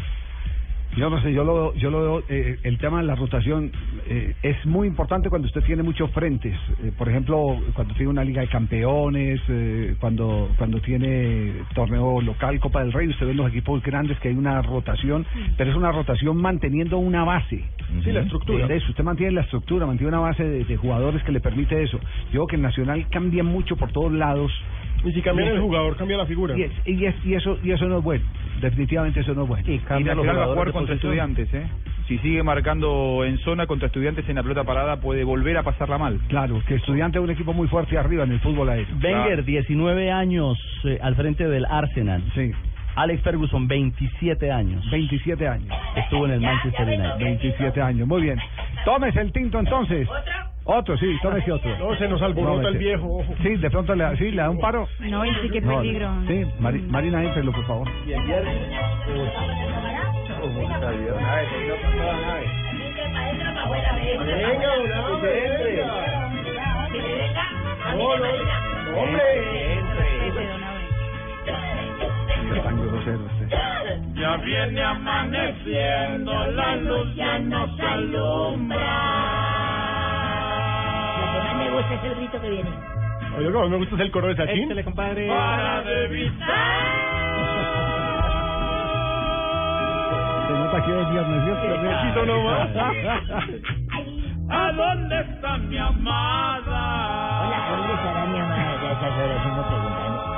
[0.98, 3.72] Yo no sé, yo lo, veo- yo lo veo, eh, el tema de la rotación
[4.08, 6.56] eh, es muy importante cuando usted tiene muchos frentes.
[6.84, 9.40] Eh, por ejemplo, cuando tiene una liga de campeones,
[10.00, 14.30] cuando cuando tiene torneo local, Copa del Rey, usted ve en los equipos grandes que
[14.30, 15.26] hay una rotación,
[15.58, 17.64] pero es una rotación manteniendo una base.
[18.04, 18.68] Sí, la estructura.
[18.68, 21.82] De eso, usted mantiene la estructura, mantiene una base de, de jugadores que le permite
[21.84, 22.00] eso.
[22.32, 24.52] Yo creo que el Nacional cambia mucho por todos lados.
[25.04, 26.58] Y si cambian Y el eso- jugador, cambia la figura.
[26.58, 28.26] Y, es- y, es- y eso y eso no es bueno.
[28.62, 29.64] Definitivamente eso no es bueno.
[29.68, 31.64] Y Nacional va a jugar contra estudiantes, ¿eh?
[32.08, 35.98] Si sigue marcando en zona contra estudiantes en la pelota parada, puede volver a pasarla
[36.00, 36.20] mal.
[36.28, 38.96] Claro, que estudiante es un equipo muy fuerte arriba en el fútbol aéreo.
[39.02, 42.24] Wenger, 19 años eh, al frente del Arsenal.
[42.34, 42.52] Sí.
[42.96, 44.84] Alex Ferguson, 27 años.
[44.92, 45.70] 27 años.
[45.96, 47.18] Estuvo en el Manchester United.
[47.20, 48.40] 27 años, muy bien.
[48.84, 50.08] Tómese el tinto entonces.
[50.72, 51.76] Otro, sí, tómese otro.
[51.80, 53.24] No, se nos alborota el viejo.
[53.42, 54.88] Sí, de pronto le, sí, le da un paro.
[55.00, 56.12] No, y sí, qué No, peligro.
[56.28, 57.88] Sí, Mari- Marina, éntrelo, por favor.
[63.40, 65.86] Venga, una vez, venga.
[67.96, 69.82] No, no, hombre.
[72.64, 73.48] Tan grosero usted.
[74.16, 79.29] Ya viene amaneciendo, la luz ya nos alumbra.
[82.00, 82.70] Es el grito que viene.
[83.38, 84.64] Oye, más me gusta el coro de Sachin.
[84.66, 85.28] Échale, compadre.
[85.28, 86.08] Para de
[90.48, 91.08] Se nota que es
[92.26, 92.70] nomás.
[94.52, 97.46] ¿A dónde está mi amada?
[97.46, 98.70] Hola, ¿dónde estará mi amada?
[99.80, 99.89] Ya.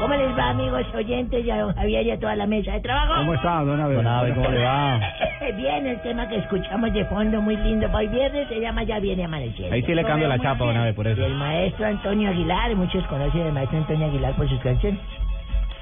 [0.02, 1.46] ¿Cómo les va, amigos oyentes?
[1.46, 3.14] Don Javier y a toda la mesa de trabajo.
[3.18, 3.98] ¿Cómo está, don Abel?
[3.98, 5.00] Don Abel, ¿cómo le va?
[5.56, 7.88] Bien, el tema que escuchamos de fondo, muy lindo.
[7.94, 9.76] Hoy viernes se llama Ya viene amaneciendo.
[9.76, 11.24] Ahí sí le cambio la chapa, don Abe, por eso.
[11.24, 15.00] El maestro Antonio Aguilar, muchos conocen al maestro Antonio Aguilar por sus canciones.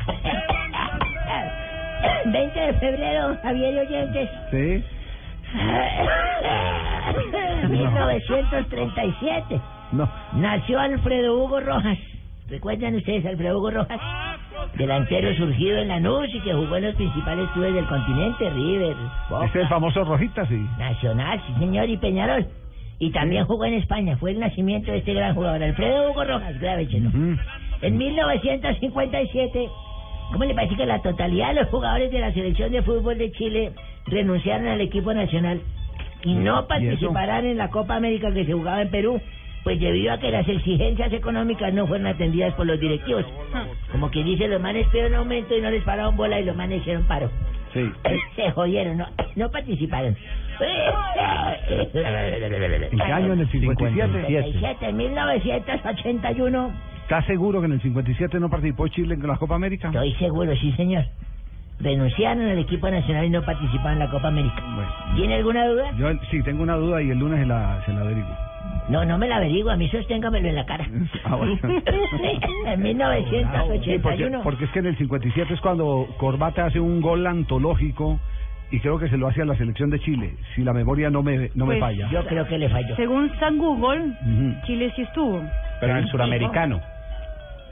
[2.25, 4.29] 20 de febrero, Javier y oyentes.
[4.51, 4.83] Sí.
[7.69, 9.61] 1937.
[9.93, 10.09] No.
[10.33, 11.97] Nació Alfredo Hugo Rojas.
[12.49, 13.99] ¿Recuerdan ustedes a Alfredo Hugo Rojas?
[14.75, 18.95] Delantero surgido en Lanús y que jugó en los principales clubes del continente, River,
[19.29, 20.57] Boca, Ese es el famoso Rojita, sí.
[20.77, 22.47] Nacional, sí señor, y Peñarol.
[22.97, 24.17] Y también jugó en España.
[24.17, 27.09] Fue el nacimiento de este gran jugador, Alfredo Hugo Rojas, grábenselo.
[27.81, 29.69] En 1957,
[30.31, 33.31] ¿cómo le parece que la totalidad de los jugadores de la selección de fútbol de
[33.31, 33.71] Chile
[34.07, 35.61] renunciaron al equipo nacional
[36.23, 39.21] y no participarán en la Copa América que se jugaba en Perú?
[39.69, 43.23] Pues debido a que las exigencias económicas no fueron atendidas por los directivos.
[43.91, 46.81] Como que dice, los manes pidieron aumento y no les pararon bola y los manes
[46.81, 47.29] hicieron paro.
[47.71, 47.87] Sí.
[48.35, 49.05] Se jodieron, no,
[49.35, 50.17] no participaron.
[51.69, 53.33] ¿En qué año?
[53.33, 54.11] ¿En el 57?
[54.11, 56.71] 57, en 1981.
[57.03, 59.89] ¿Está seguro que en el 57 no participó Chile en la Copa América?
[59.89, 61.05] Estoy seguro, sí, señor.
[61.79, 64.63] Renunciaron al equipo nacional y no participaron en la Copa América.
[65.15, 65.91] ¿Tiene alguna duda?
[65.95, 68.48] Yo sí tengo una duda y el lunes se la, se la averiguo.
[68.89, 70.87] No, no me la averiguo, a mí sosténgamelo en la cara.
[71.23, 71.53] Ah, bueno.
[71.63, 74.41] en Sí, porque, 1981.
[74.43, 78.19] porque es que en el 57 es cuando Corbata hace un gol antológico
[78.71, 81.23] y creo que se lo hace a la selección de Chile, si la memoria no
[81.23, 82.09] me, no me Pues, falla.
[82.11, 82.95] Yo creo que le falló.
[82.95, 84.55] Según San Google, Ujú.
[84.65, 85.41] Chile sí estuvo.
[85.79, 86.79] Pero en el suramericano.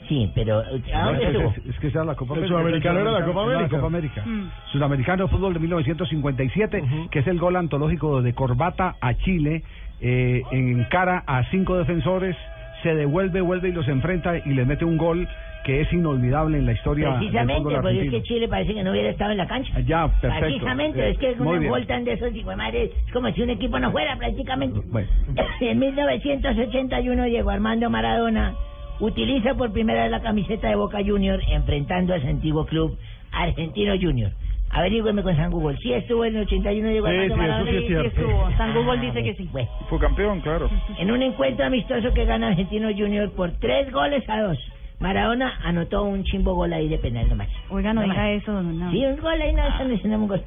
[0.07, 1.49] Sí, pero ¿a No, dónde es, estuvo?
[1.49, 2.57] es- es que esa es la Copa El América.
[2.57, 3.75] sudamericano era la Copa Era América.
[3.75, 4.23] Copa América.
[4.25, 4.49] Mm.
[4.71, 9.63] Sudamericano Fútbol de 1957, que es el gol antológico de Corbata a Chile,
[10.01, 12.35] eh, en cara a cinco defensores,
[12.83, 15.27] se devuelve, vuelve y los enfrenta y les mete un gol
[15.63, 18.23] que es inolvidable en la historia del Precisamente, fútbol porque es argentino.
[18.23, 19.79] que Chile parece que no hubiera estado en la cancha.
[19.81, 20.39] Ya, perfecto.
[20.45, 23.41] Precisamente, Eh, es que es una vuelta de esos hijo de madre, es como si
[23.41, 24.79] un equipo no fuera prácticamente.
[24.91, 25.07] Bueno.
[25.59, 28.53] En 1981 Diego Armando Maradona
[28.99, 32.97] utiliza por primera vez la camiseta de Boca Junior enfrentando a su antiguo club
[33.31, 34.31] Argentino Junior.
[34.69, 35.77] Averígüeme con San Google.
[35.77, 38.51] ¿Sí estuvo en el 81 Diego Sí, Armando sí, sí estuvo.
[38.57, 39.49] San Google dice que sí.
[39.51, 39.69] Bueno.
[39.89, 40.69] Fue campeón, claro.
[40.97, 44.57] En un encuentro amistoso que gana Argentino Junior por tres goles a dos.
[44.99, 47.49] Maradona anotó un chimbo gol ahí de penal nomás.
[47.69, 48.91] Oiga, no diga eso, no.
[48.91, 50.41] Sí, un gol ahí, no, eso no es un gol.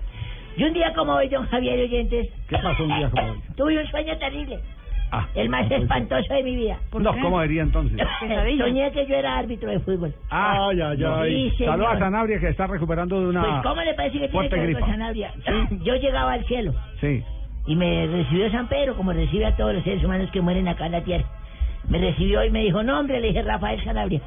[0.57, 3.39] Y un día como hoy, don Javier Oyentes, ¿Qué pasó un día como hoy?
[3.57, 4.59] tuve un sueño terrible.
[5.13, 6.79] Ah, el más espantoso de mi vida.
[6.93, 7.99] No, ¿cómo diría entonces?
[8.59, 10.15] Soñé que yo era árbitro de fútbol.
[10.31, 11.25] Ah, ya, ya.
[11.25, 11.73] Sí, señor.
[11.73, 14.55] Saludos a Sanabria que está recuperando de una Pues, ¿cómo le parece que tiene fuerte
[14.55, 14.81] que ver gripa.
[14.81, 15.33] con Sanabria?
[15.83, 17.23] Yo llegaba al cielo Sí.
[17.67, 20.87] y me recibió San Pedro, como recibe a todos los seres humanos que mueren acá
[20.87, 21.25] en la tierra.
[21.91, 24.21] Me recibió y me dijo, no, hombre, le dije Rafael Sanabria.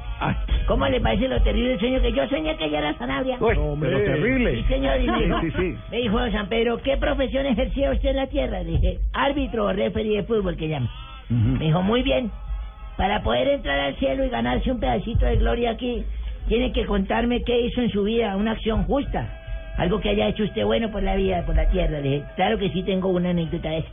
[0.66, 3.38] ¿Cómo le parece lo terrible del sueño que yo soñé que ya era Sanabria?
[3.40, 4.54] Uy, pero terrible.
[4.56, 5.00] Sí, señor.
[5.00, 5.76] Y me Sí, dijo, sí, sí.
[5.90, 8.62] me dijo San Pedro, ¿qué profesión ejercía usted en la tierra?
[8.62, 10.90] Le dije, árbitro o referee de fútbol que llama.
[11.30, 12.30] Me dijo, muy bien.
[12.98, 16.04] Para poder entrar al cielo y ganarse un pedacito de gloria aquí,
[16.48, 19.26] tiene que contarme qué hizo en su vida, una acción justa.
[19.78, 21.98] Algo que haya hecho usted bueno por la vida, por la tierra.
[21.98, 23.92] Le dije, claro que sí tengo una anécdota de esas.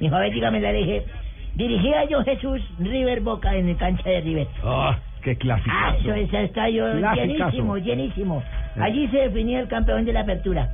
[0.00, 0.72] Me dijo, a ver, dígamela.
[0.72, 1.04] Le dije,
[1.54, 4.46] dirigía yo Jesús River Boca en el cancha de River.
[4.64, 5.70] Ah, qué clásico.
[5.72, 7.26] Ah, eso es estadio Clasicazo.
[7.26, 8.42] llenísimo, llenísimo.
[8.80, 10.68] Allí se definía el campeón de la apertura.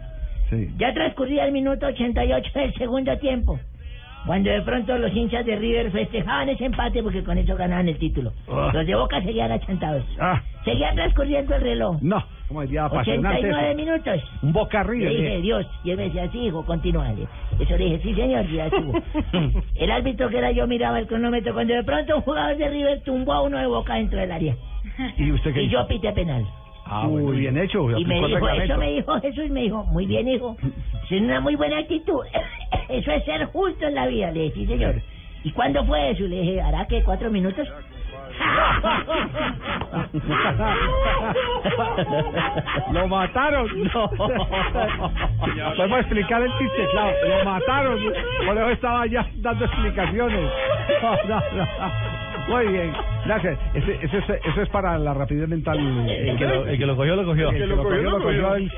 [0.51, 0.69] Sí.
[0.79, 3.59] Ya transcurría el minuto 88 del segundo tiempo.
[4.27, 7.97] Cuando de pronto los hinchas de River festejaban ese empate porque con eso ganaban el
[7.99, 8.33] título.
[8.49, 8.71] Ah.
[8.73, 10.05] Los de Boca seguían achantados.
[10.21, 11.99] Ah, Seguía transcurriendo el reloj.
[12.03, 13.39] no, como diría apasionante.
[13.39, 13.77] 89 eso.
[13.77, 14.31] minutos.
[14.43, 15.13] Un Boca River.
[15.13, 15.41] Le dije.
[15.41, 15.67] Dios.
[15.85, 17.27] Y él me decía, sí, hijo, continúale.
[17.59, 18.93] Eso le dije, sí, señor, ya estuvo.
[19.75, 23.01] el árbitro que era yo miraba el cronómetro cuando de pronto un jugador de River
[23.03, 24.57] tumbó a uno de Boca dentro del área.
[25.17, 25.81] ¿Y usted qué Y hizo?
[25.81, 26.47] yo pité penal.
[26.89, 27.91] Ah, muy bien hecho.
[27.99, 30.57] Y me dijo, eso me dijo Jesús, me dijo, muy bien, hijo.
[31.11, 32.25] Es una muy buena actitud.
[32.89, 34.31] Eso es ser justo en la vida.
[34.33, 35.01] Le dije, sí, señor.
[35.45, 36.25] ¿Y cuándo fue eso?
[36.25, 37.69] Le dije, ¿hará que cuatro minutos?
[42.93, 43.67] Lo mataron.
[45.57, 45.73] No.
[45.77, 47.13] Podemos explicar el chiste, claro.
[47.27, 47.99] Lo mataron.
[48.45, 50.51] Por eso estaba ya dando explicaciones.
[51.03, 52.26] No, no, no.
[52.49, 52.93] Muy bien,
[53.25, 53.59] gracias.
[53.75, 55.79] Ese, ese, es- eso es para la rapidez mental.
[56.09, 57.51] El que lo- el que lo cogió, lo cogió.
[57.51, 58.55] El que lo cogió, lo cogió.
[58.55, 58.71] El,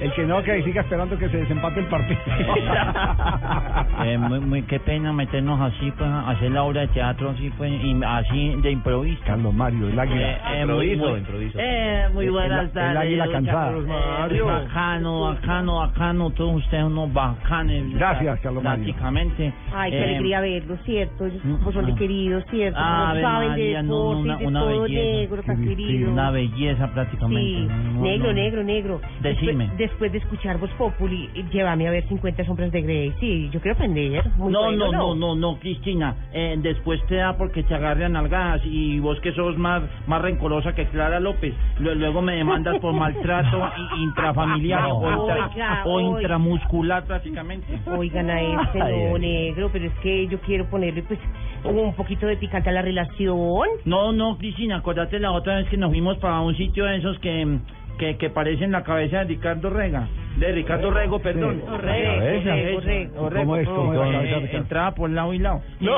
[0.00, 2.20] el que no, que siga esperando que se desempate el partido.
[4.04, 7.72] Eh, muy, muy, qué pena meternos así, pues, hacer la obra de teatro así, pues,
[7.82, 9.20] y así de improviso.
[9.26, 10.30] Carlos Mario, el águila.
[10.30, 11.24] Eh, eh, muy- muy-
[11.56, 12.96] Eh, muy El- buenas el- el tardes.
[12.96, 13.64] águila cansada.
[13.64, 14.36] Carlos Mario.
[14.48, 17.92] Eh, bacano, bacano, bacano, todos ustedes unos bacanes.
[17.94, 18.84] Gracias, Carlos Mario.
[18.84, 19.52] Prácticamente.
[19.74, 21.26] Ay, qué Eh, alegría verlo, ¿cierto?
[21.26, 22.78] Ellos como son de queridos, ¿cierto?
[22.80, 25.18] Ah, Ave saben de María, no, deporte, una, de una todo belleza.
[25.18, 26.12] negro, tan querido.
[26.12, 27.42] Una belleza prácticamente.
[27.60, 28.32] Sí, No, negro, no.
[28.32, 29.00] negro, negro.
[29.20, 29.64] Decime.
[29.64, 33.12] Después, después de escuchar Voz Populi, llévame a ver 50 sombras de Grey.
[33.20, 34.22] Sí, yo quiero aprender.
[34.36, 36.14] Muy no, bueno, no, no, no, no, Cristina.
[36.32, 40.74] Eh, después te da porque te agarran algas y vos que sos más más rencorosa
[40.74, 41.54] que Clara López.
[41.80, 43.60] Lu- Luego me demandas por maltrato
[43.98, 46.20] intrafamiliar o, intra- Oiga, o oiga.
[46.20, 47.66] intramuscular prácticamente.
[47.86, 48.78] Oigan a este,
[49.10, 51.18] no, negro, pero es que yo quiero ponerle, pues,
[51.64, 53.68] un poquito de picante a la relación.
[53.84, 57.18] No, no, Cristina, acordate la otra vez que nos fuimos para un sitio de esos
[57.20, 57.58] que
[57.98, 60.06] que, que parecen la cabeza de Ricardo Rega.
[60.36, 61.60] De Ricardo Rego, perdón.
[61.68, 62.50] Orrego, Cabeza.
[62.52, 63.24] Orrego, Orrego.
[63.24, 63.68] Orrego, ¿Cómo es?
[63.68, 65.62] ¿Cómo es la eh, entraba por lado y lado.
[65.80, 65.96] No.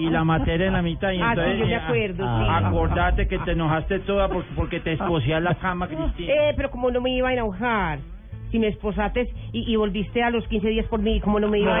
[0.00, 1.12] Y, y la materia en la mitad.
[1.12, 2.64] Y Ah, sí, entonces, yo me eh, acuerdo, a- sí.
[2.66, 6.32] Acordate que te enojaste toda por- porque te esposé a la cama, Cristina.
[6.32, 7.98] Eh, pero como no me iba a enojar.
[8.54, 11.58] Si me esposaste y, y volviste a los 15 días por mí, como no me
[11.58, 11.80] iba a.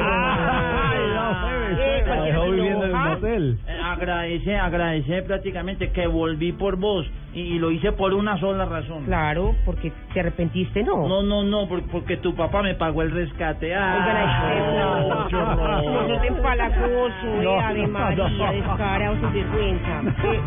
[1.70, 3.08] Eh, un enoja.
[3.10, 3.58] motel.
[3.68, 8.64] Eh, agradece, agradece prácticamente que volví por vos y, y lo hice por una sola
[8.64, 9.04] razón.
[9.04, 11.06] Claro, porque te arrepentiste, ¿no?
[11.06, 13.72] No, no, no, por- porque tu papá me pagó el rescate.
[13.72, 18.52] Ah, ay, no, no, te empalagoso, eh, Ave María, no.
[18.52, 20.00] descarado, sin vergüenza.
[20.24, 20.40] Eh,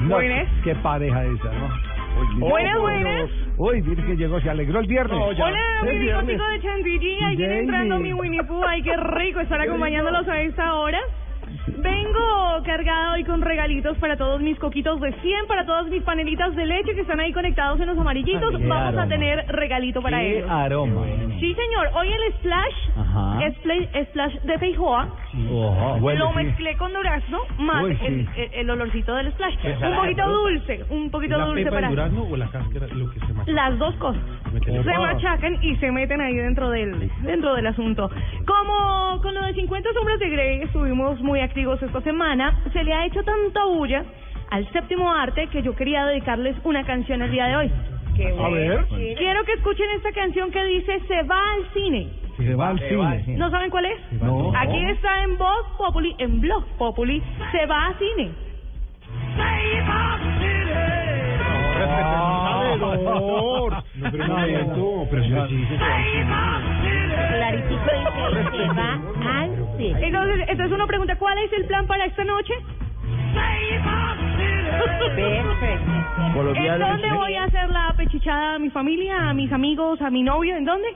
[0.00, 0.16] No.
[0.64, 1.95] Qué pareja esa, ¿no?
[2.38, 3.30] Buenas, buenas.
[3.58, 5.18] Uy, mire que llegó, se alegró el viernes.
[5.18, 6.26] Hola, Es mi viernes.
[6.26, 10.40] bigotico de chantilly, ahí viene entrando mi Winnie Pooh, ay qué rico estar acompañándolos a
[10.40, 11.00] esta hora.
[11.66, 16.54] Vengo cargada hoy con regalitos para todos mis coquitos de 100, para todas mis panelitas
[16.54, 18.56] de leche que están ahí conectados en los amarillitos.
[18.56, 20.50] Qué Vamos a tener regalito para Qué ellos.
[20.50, 21.02] aroma.
[21.40, 21.90] Sí, señor.
[21.94, 26.34] Hoy el splash, splash, splash de feijoa, lo sí.
[26.36, 28.06] mezclé con durazno más Uy, sí.
[28.06, 29.54] el, el- el olorcito del splash.
[29.82, 31.88] Un poquito dulce, un poquito ¿La dulce pepa para...
[31.90, 33.50] durazno o la cáscara lo que se machaca?
[33.52, 34.22] Las dos cosas.
[34.62, 38.08] Se machacan y se meten ahí dentro del dentro del asunto.
[38.46, 42.92] Como con lo de 50 sombras de Grey estuvimos muy activos esta semana, se le
[42.92, 44.04] ha hecho tanta bulla
[44.50, 47.72] al séptimo arte que yo quería dedicarles una canción el día de hoy.
[48.38, 48.86] A ver.
[48.88, 52.08] Quiero que escuchen esta canción que dice Se va al cine.
[52.36, 53.38] Se va al cine.
[53.38, 54.12] ¿No saben cuál es?
[54.20, 54.52] No.
[54.54, 57.22] Aquí está en Voz Populi, en Blog Populi,
[57.52, 58.30] Se va al cine.
[61.78, 62.36] Respetemos
[63.96, 65.78] No, pero un momento, pero al cine.
[67.28, 68.92] Claritico dice se va
[69.40, 69.50] al.
[69.78, 72.54] Entonces, entonces uno pregunta, ¿cuál es el plan para esta noche?
[76.54, 80.22] ¿En dónde voy a hacer la pechichada a mi familia, a mis amigos, a mi
[80.22, 80.56] novio?
[80.56, 80.88] ¿En dónde?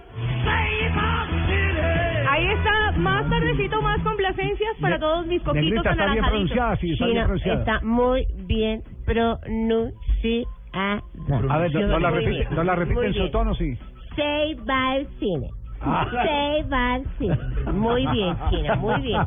[2.28, 6.92] Ahí está, más tardecito, más complacencias para todos mis coquitos Negrita, está bien pronunciada, sí,
[6.92, 7.58] está bien Chino, pronunciada.
[7.60, 10.59] está muy bien pronunciada.
[10.72, 13.76] A ver, no, no la repite, no la repite en su tono, sí.
[14.16, 15.48] Se va al cine.
[15.82, 16.06] Ah.
[16.10, 17.38] Se va al cine.
[17.72, 19.20] Muy bien, China, muy bien.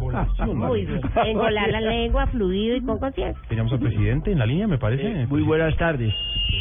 [0.55, 1.01] Muy bien.
[1.25, 3.41] Engolar la lengua, fluido y con conciencia.
[3.49, 5.25] Teníamos al presidente en la línea, me parece.
[5.27, 6.13] Muy buenas tardes.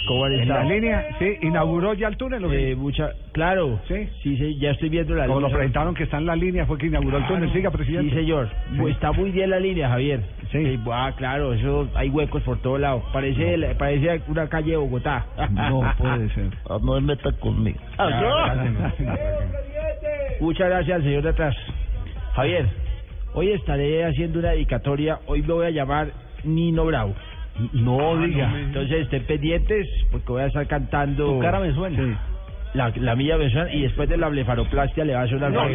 [0.08, 2.44] ¿Cómo han En la línea, sí, inauguró ya el túnel.
[2.44, 2.70] ¿o qué?
[2.72, 4.08] Eh, mucha, claro, Sí.
[4.22, 5.58] sí, sí, ya estoy viendo la Como lo línea.
[5.58, 7.52] presentaron que está en la línea, fue que inauguró el túnel.
[7.52, 8.10] Siga, presidente.
[8.10, 8.48] Sí, señor.
[8.78, 10.22] Pues está muy bien la línea, Javier.
[10.52, 10.78] Sí.
[10.92, 13.02] ah, claro, eso hay huecos por todos lados.
[13.12, 15.24] Parece, la- parece una calle de Bogotá.
[15.50, 16.50] No puede ser.
[16.68, 17.78] No me meta conmigo.
[20.40, 21.56] Muchas gracias, señor de atrás.
[22.34, 22.66] Javier,
[23.34, 25.18] hoy estaré haciendo una dedicatoria.
[25.26, 26.08] Hoy me voy a llamar
[26.44, 27.14] Nino Bravo.
[27.72, 28.50] No diga.
[28.58, 31.26] Entonces estén pendientes porque voy a estar cantando.
[31.34, 31.96] Tu cara me suena.
[31.96, 32.12] Sí.
[32.74, 35.68] La, la mía me suena y después de la blefaroplastia le va a sonar No.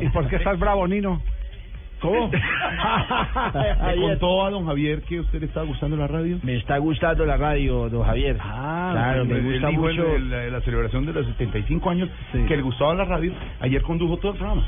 [0.00, 1.22] ¿y ¿Y por qué estás bravo, Nino?
[2.06, 2.30] ¿Cómo?
[2.30, 6.38] ¿Le contó a don Javier que usted le estaba gustando la radio?
[6.42, 8.36] Me está gustando la radio, don Javier.
[8.40, 10.18] Ah, claro, me él gusta mucho.
[10.18, 13.32] la, la celebración de los 75 años que le gustaba la radio.
[13.60, 14.64] Ayer condujo todo el programa.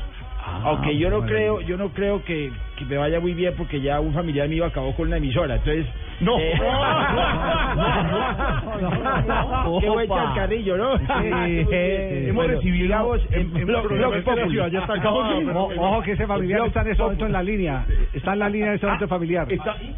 [0.63, 3.99] Aunque yo no creo, yo no creo que, que me vaya muy bien porque ya
[3.99, 5.85] un familiar mío acabó con una emisora, entonces
[6.21, 6.37] No.
[6.39, 6.53] eh,
[9.81, 10.95] qué buen chascarrillo, ¿no?
[12.29, 13.03] Hemos recibido la
[15.77, 17.85] Ojo que ese familiar está en ese momento en la línea.
[18.13, 19.47] Está en la línea de ese momento familiar.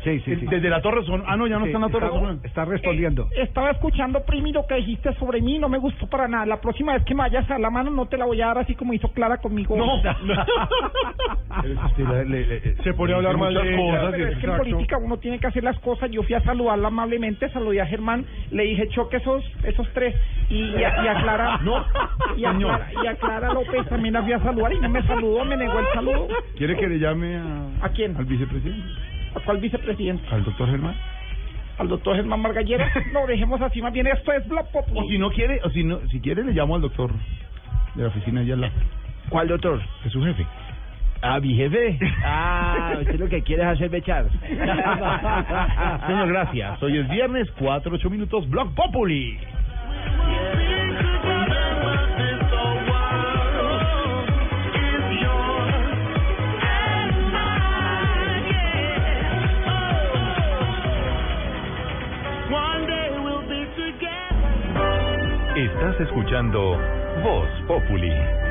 [0.04, 0.46] Sí, sí, sí.
[0.50, 1.24] Desde la Torre Son.
[1.28, 2.40] Ah, no, ya no está en la Torre está- Son.
[2.44, 3.28] Está respondiendo.
[3.38, 6.46] Estaba escuchando, Primi, lo que dijiste sobre mí, no me gustó para nada.
[6.46, 8.58] La próxima vez que me vayas a la mano no te la voy a dar
[8.60, 9.76] así como hizo Clara conmigo.
[9.78, 10.02] No.
[12.84, 15.40] Se pone a hablar mal Muchas de cosas, pero es que en política uno tiene
[15.40, 16.10] que hacer las cosas.
[16.12, 20.16] Yo fui a saludarla amablemente, saludé a Germán, le dije choque esos esos tres
[20.50, 21.86] y, y a, y a Clara No,
[22.38, 22.54] y, a.
[22.54, 25.58] Clara, y a Clara López también la fui a saludar y no me saludó, me
[25.58, 26.28] negó el saludo.
[26.58, 28.16] ¿Quiere que le llame a, ¿A quién?
[28.18, 28.88] al vicepresidente?
[29.36, 30.24] ¿A cuál vicepresidente?
[30.32, 30.96] ¿Al doctor Germán?
[31.78, 32.84] ¿Al doctor Germán Margallero?
[33.14, 34.66] No, dejemos así, más bien esto es Blog.
[34.94, 37.12] O si no quiere, o si no, si quiere le llamo al doctor
[37.96, 38.74] de la oficina allá al lado.
[39.30, 39.82] ¿Cuál doctor?
[40.06, 40.46] Es su jefe.
[41.22, 42.00] Ah, mi jefe.
[42.26, 44.26] Ah, usted lo que quiere es hacerme echar.
[46.08, 46.82] Señor, gracias.
[46.82, 49.38] Hoy es viernes, 4, 8 minutos, Blog Populi.
[65.56, 66.80] Estás escuchando
[67.24, 68.51] Voz Populi.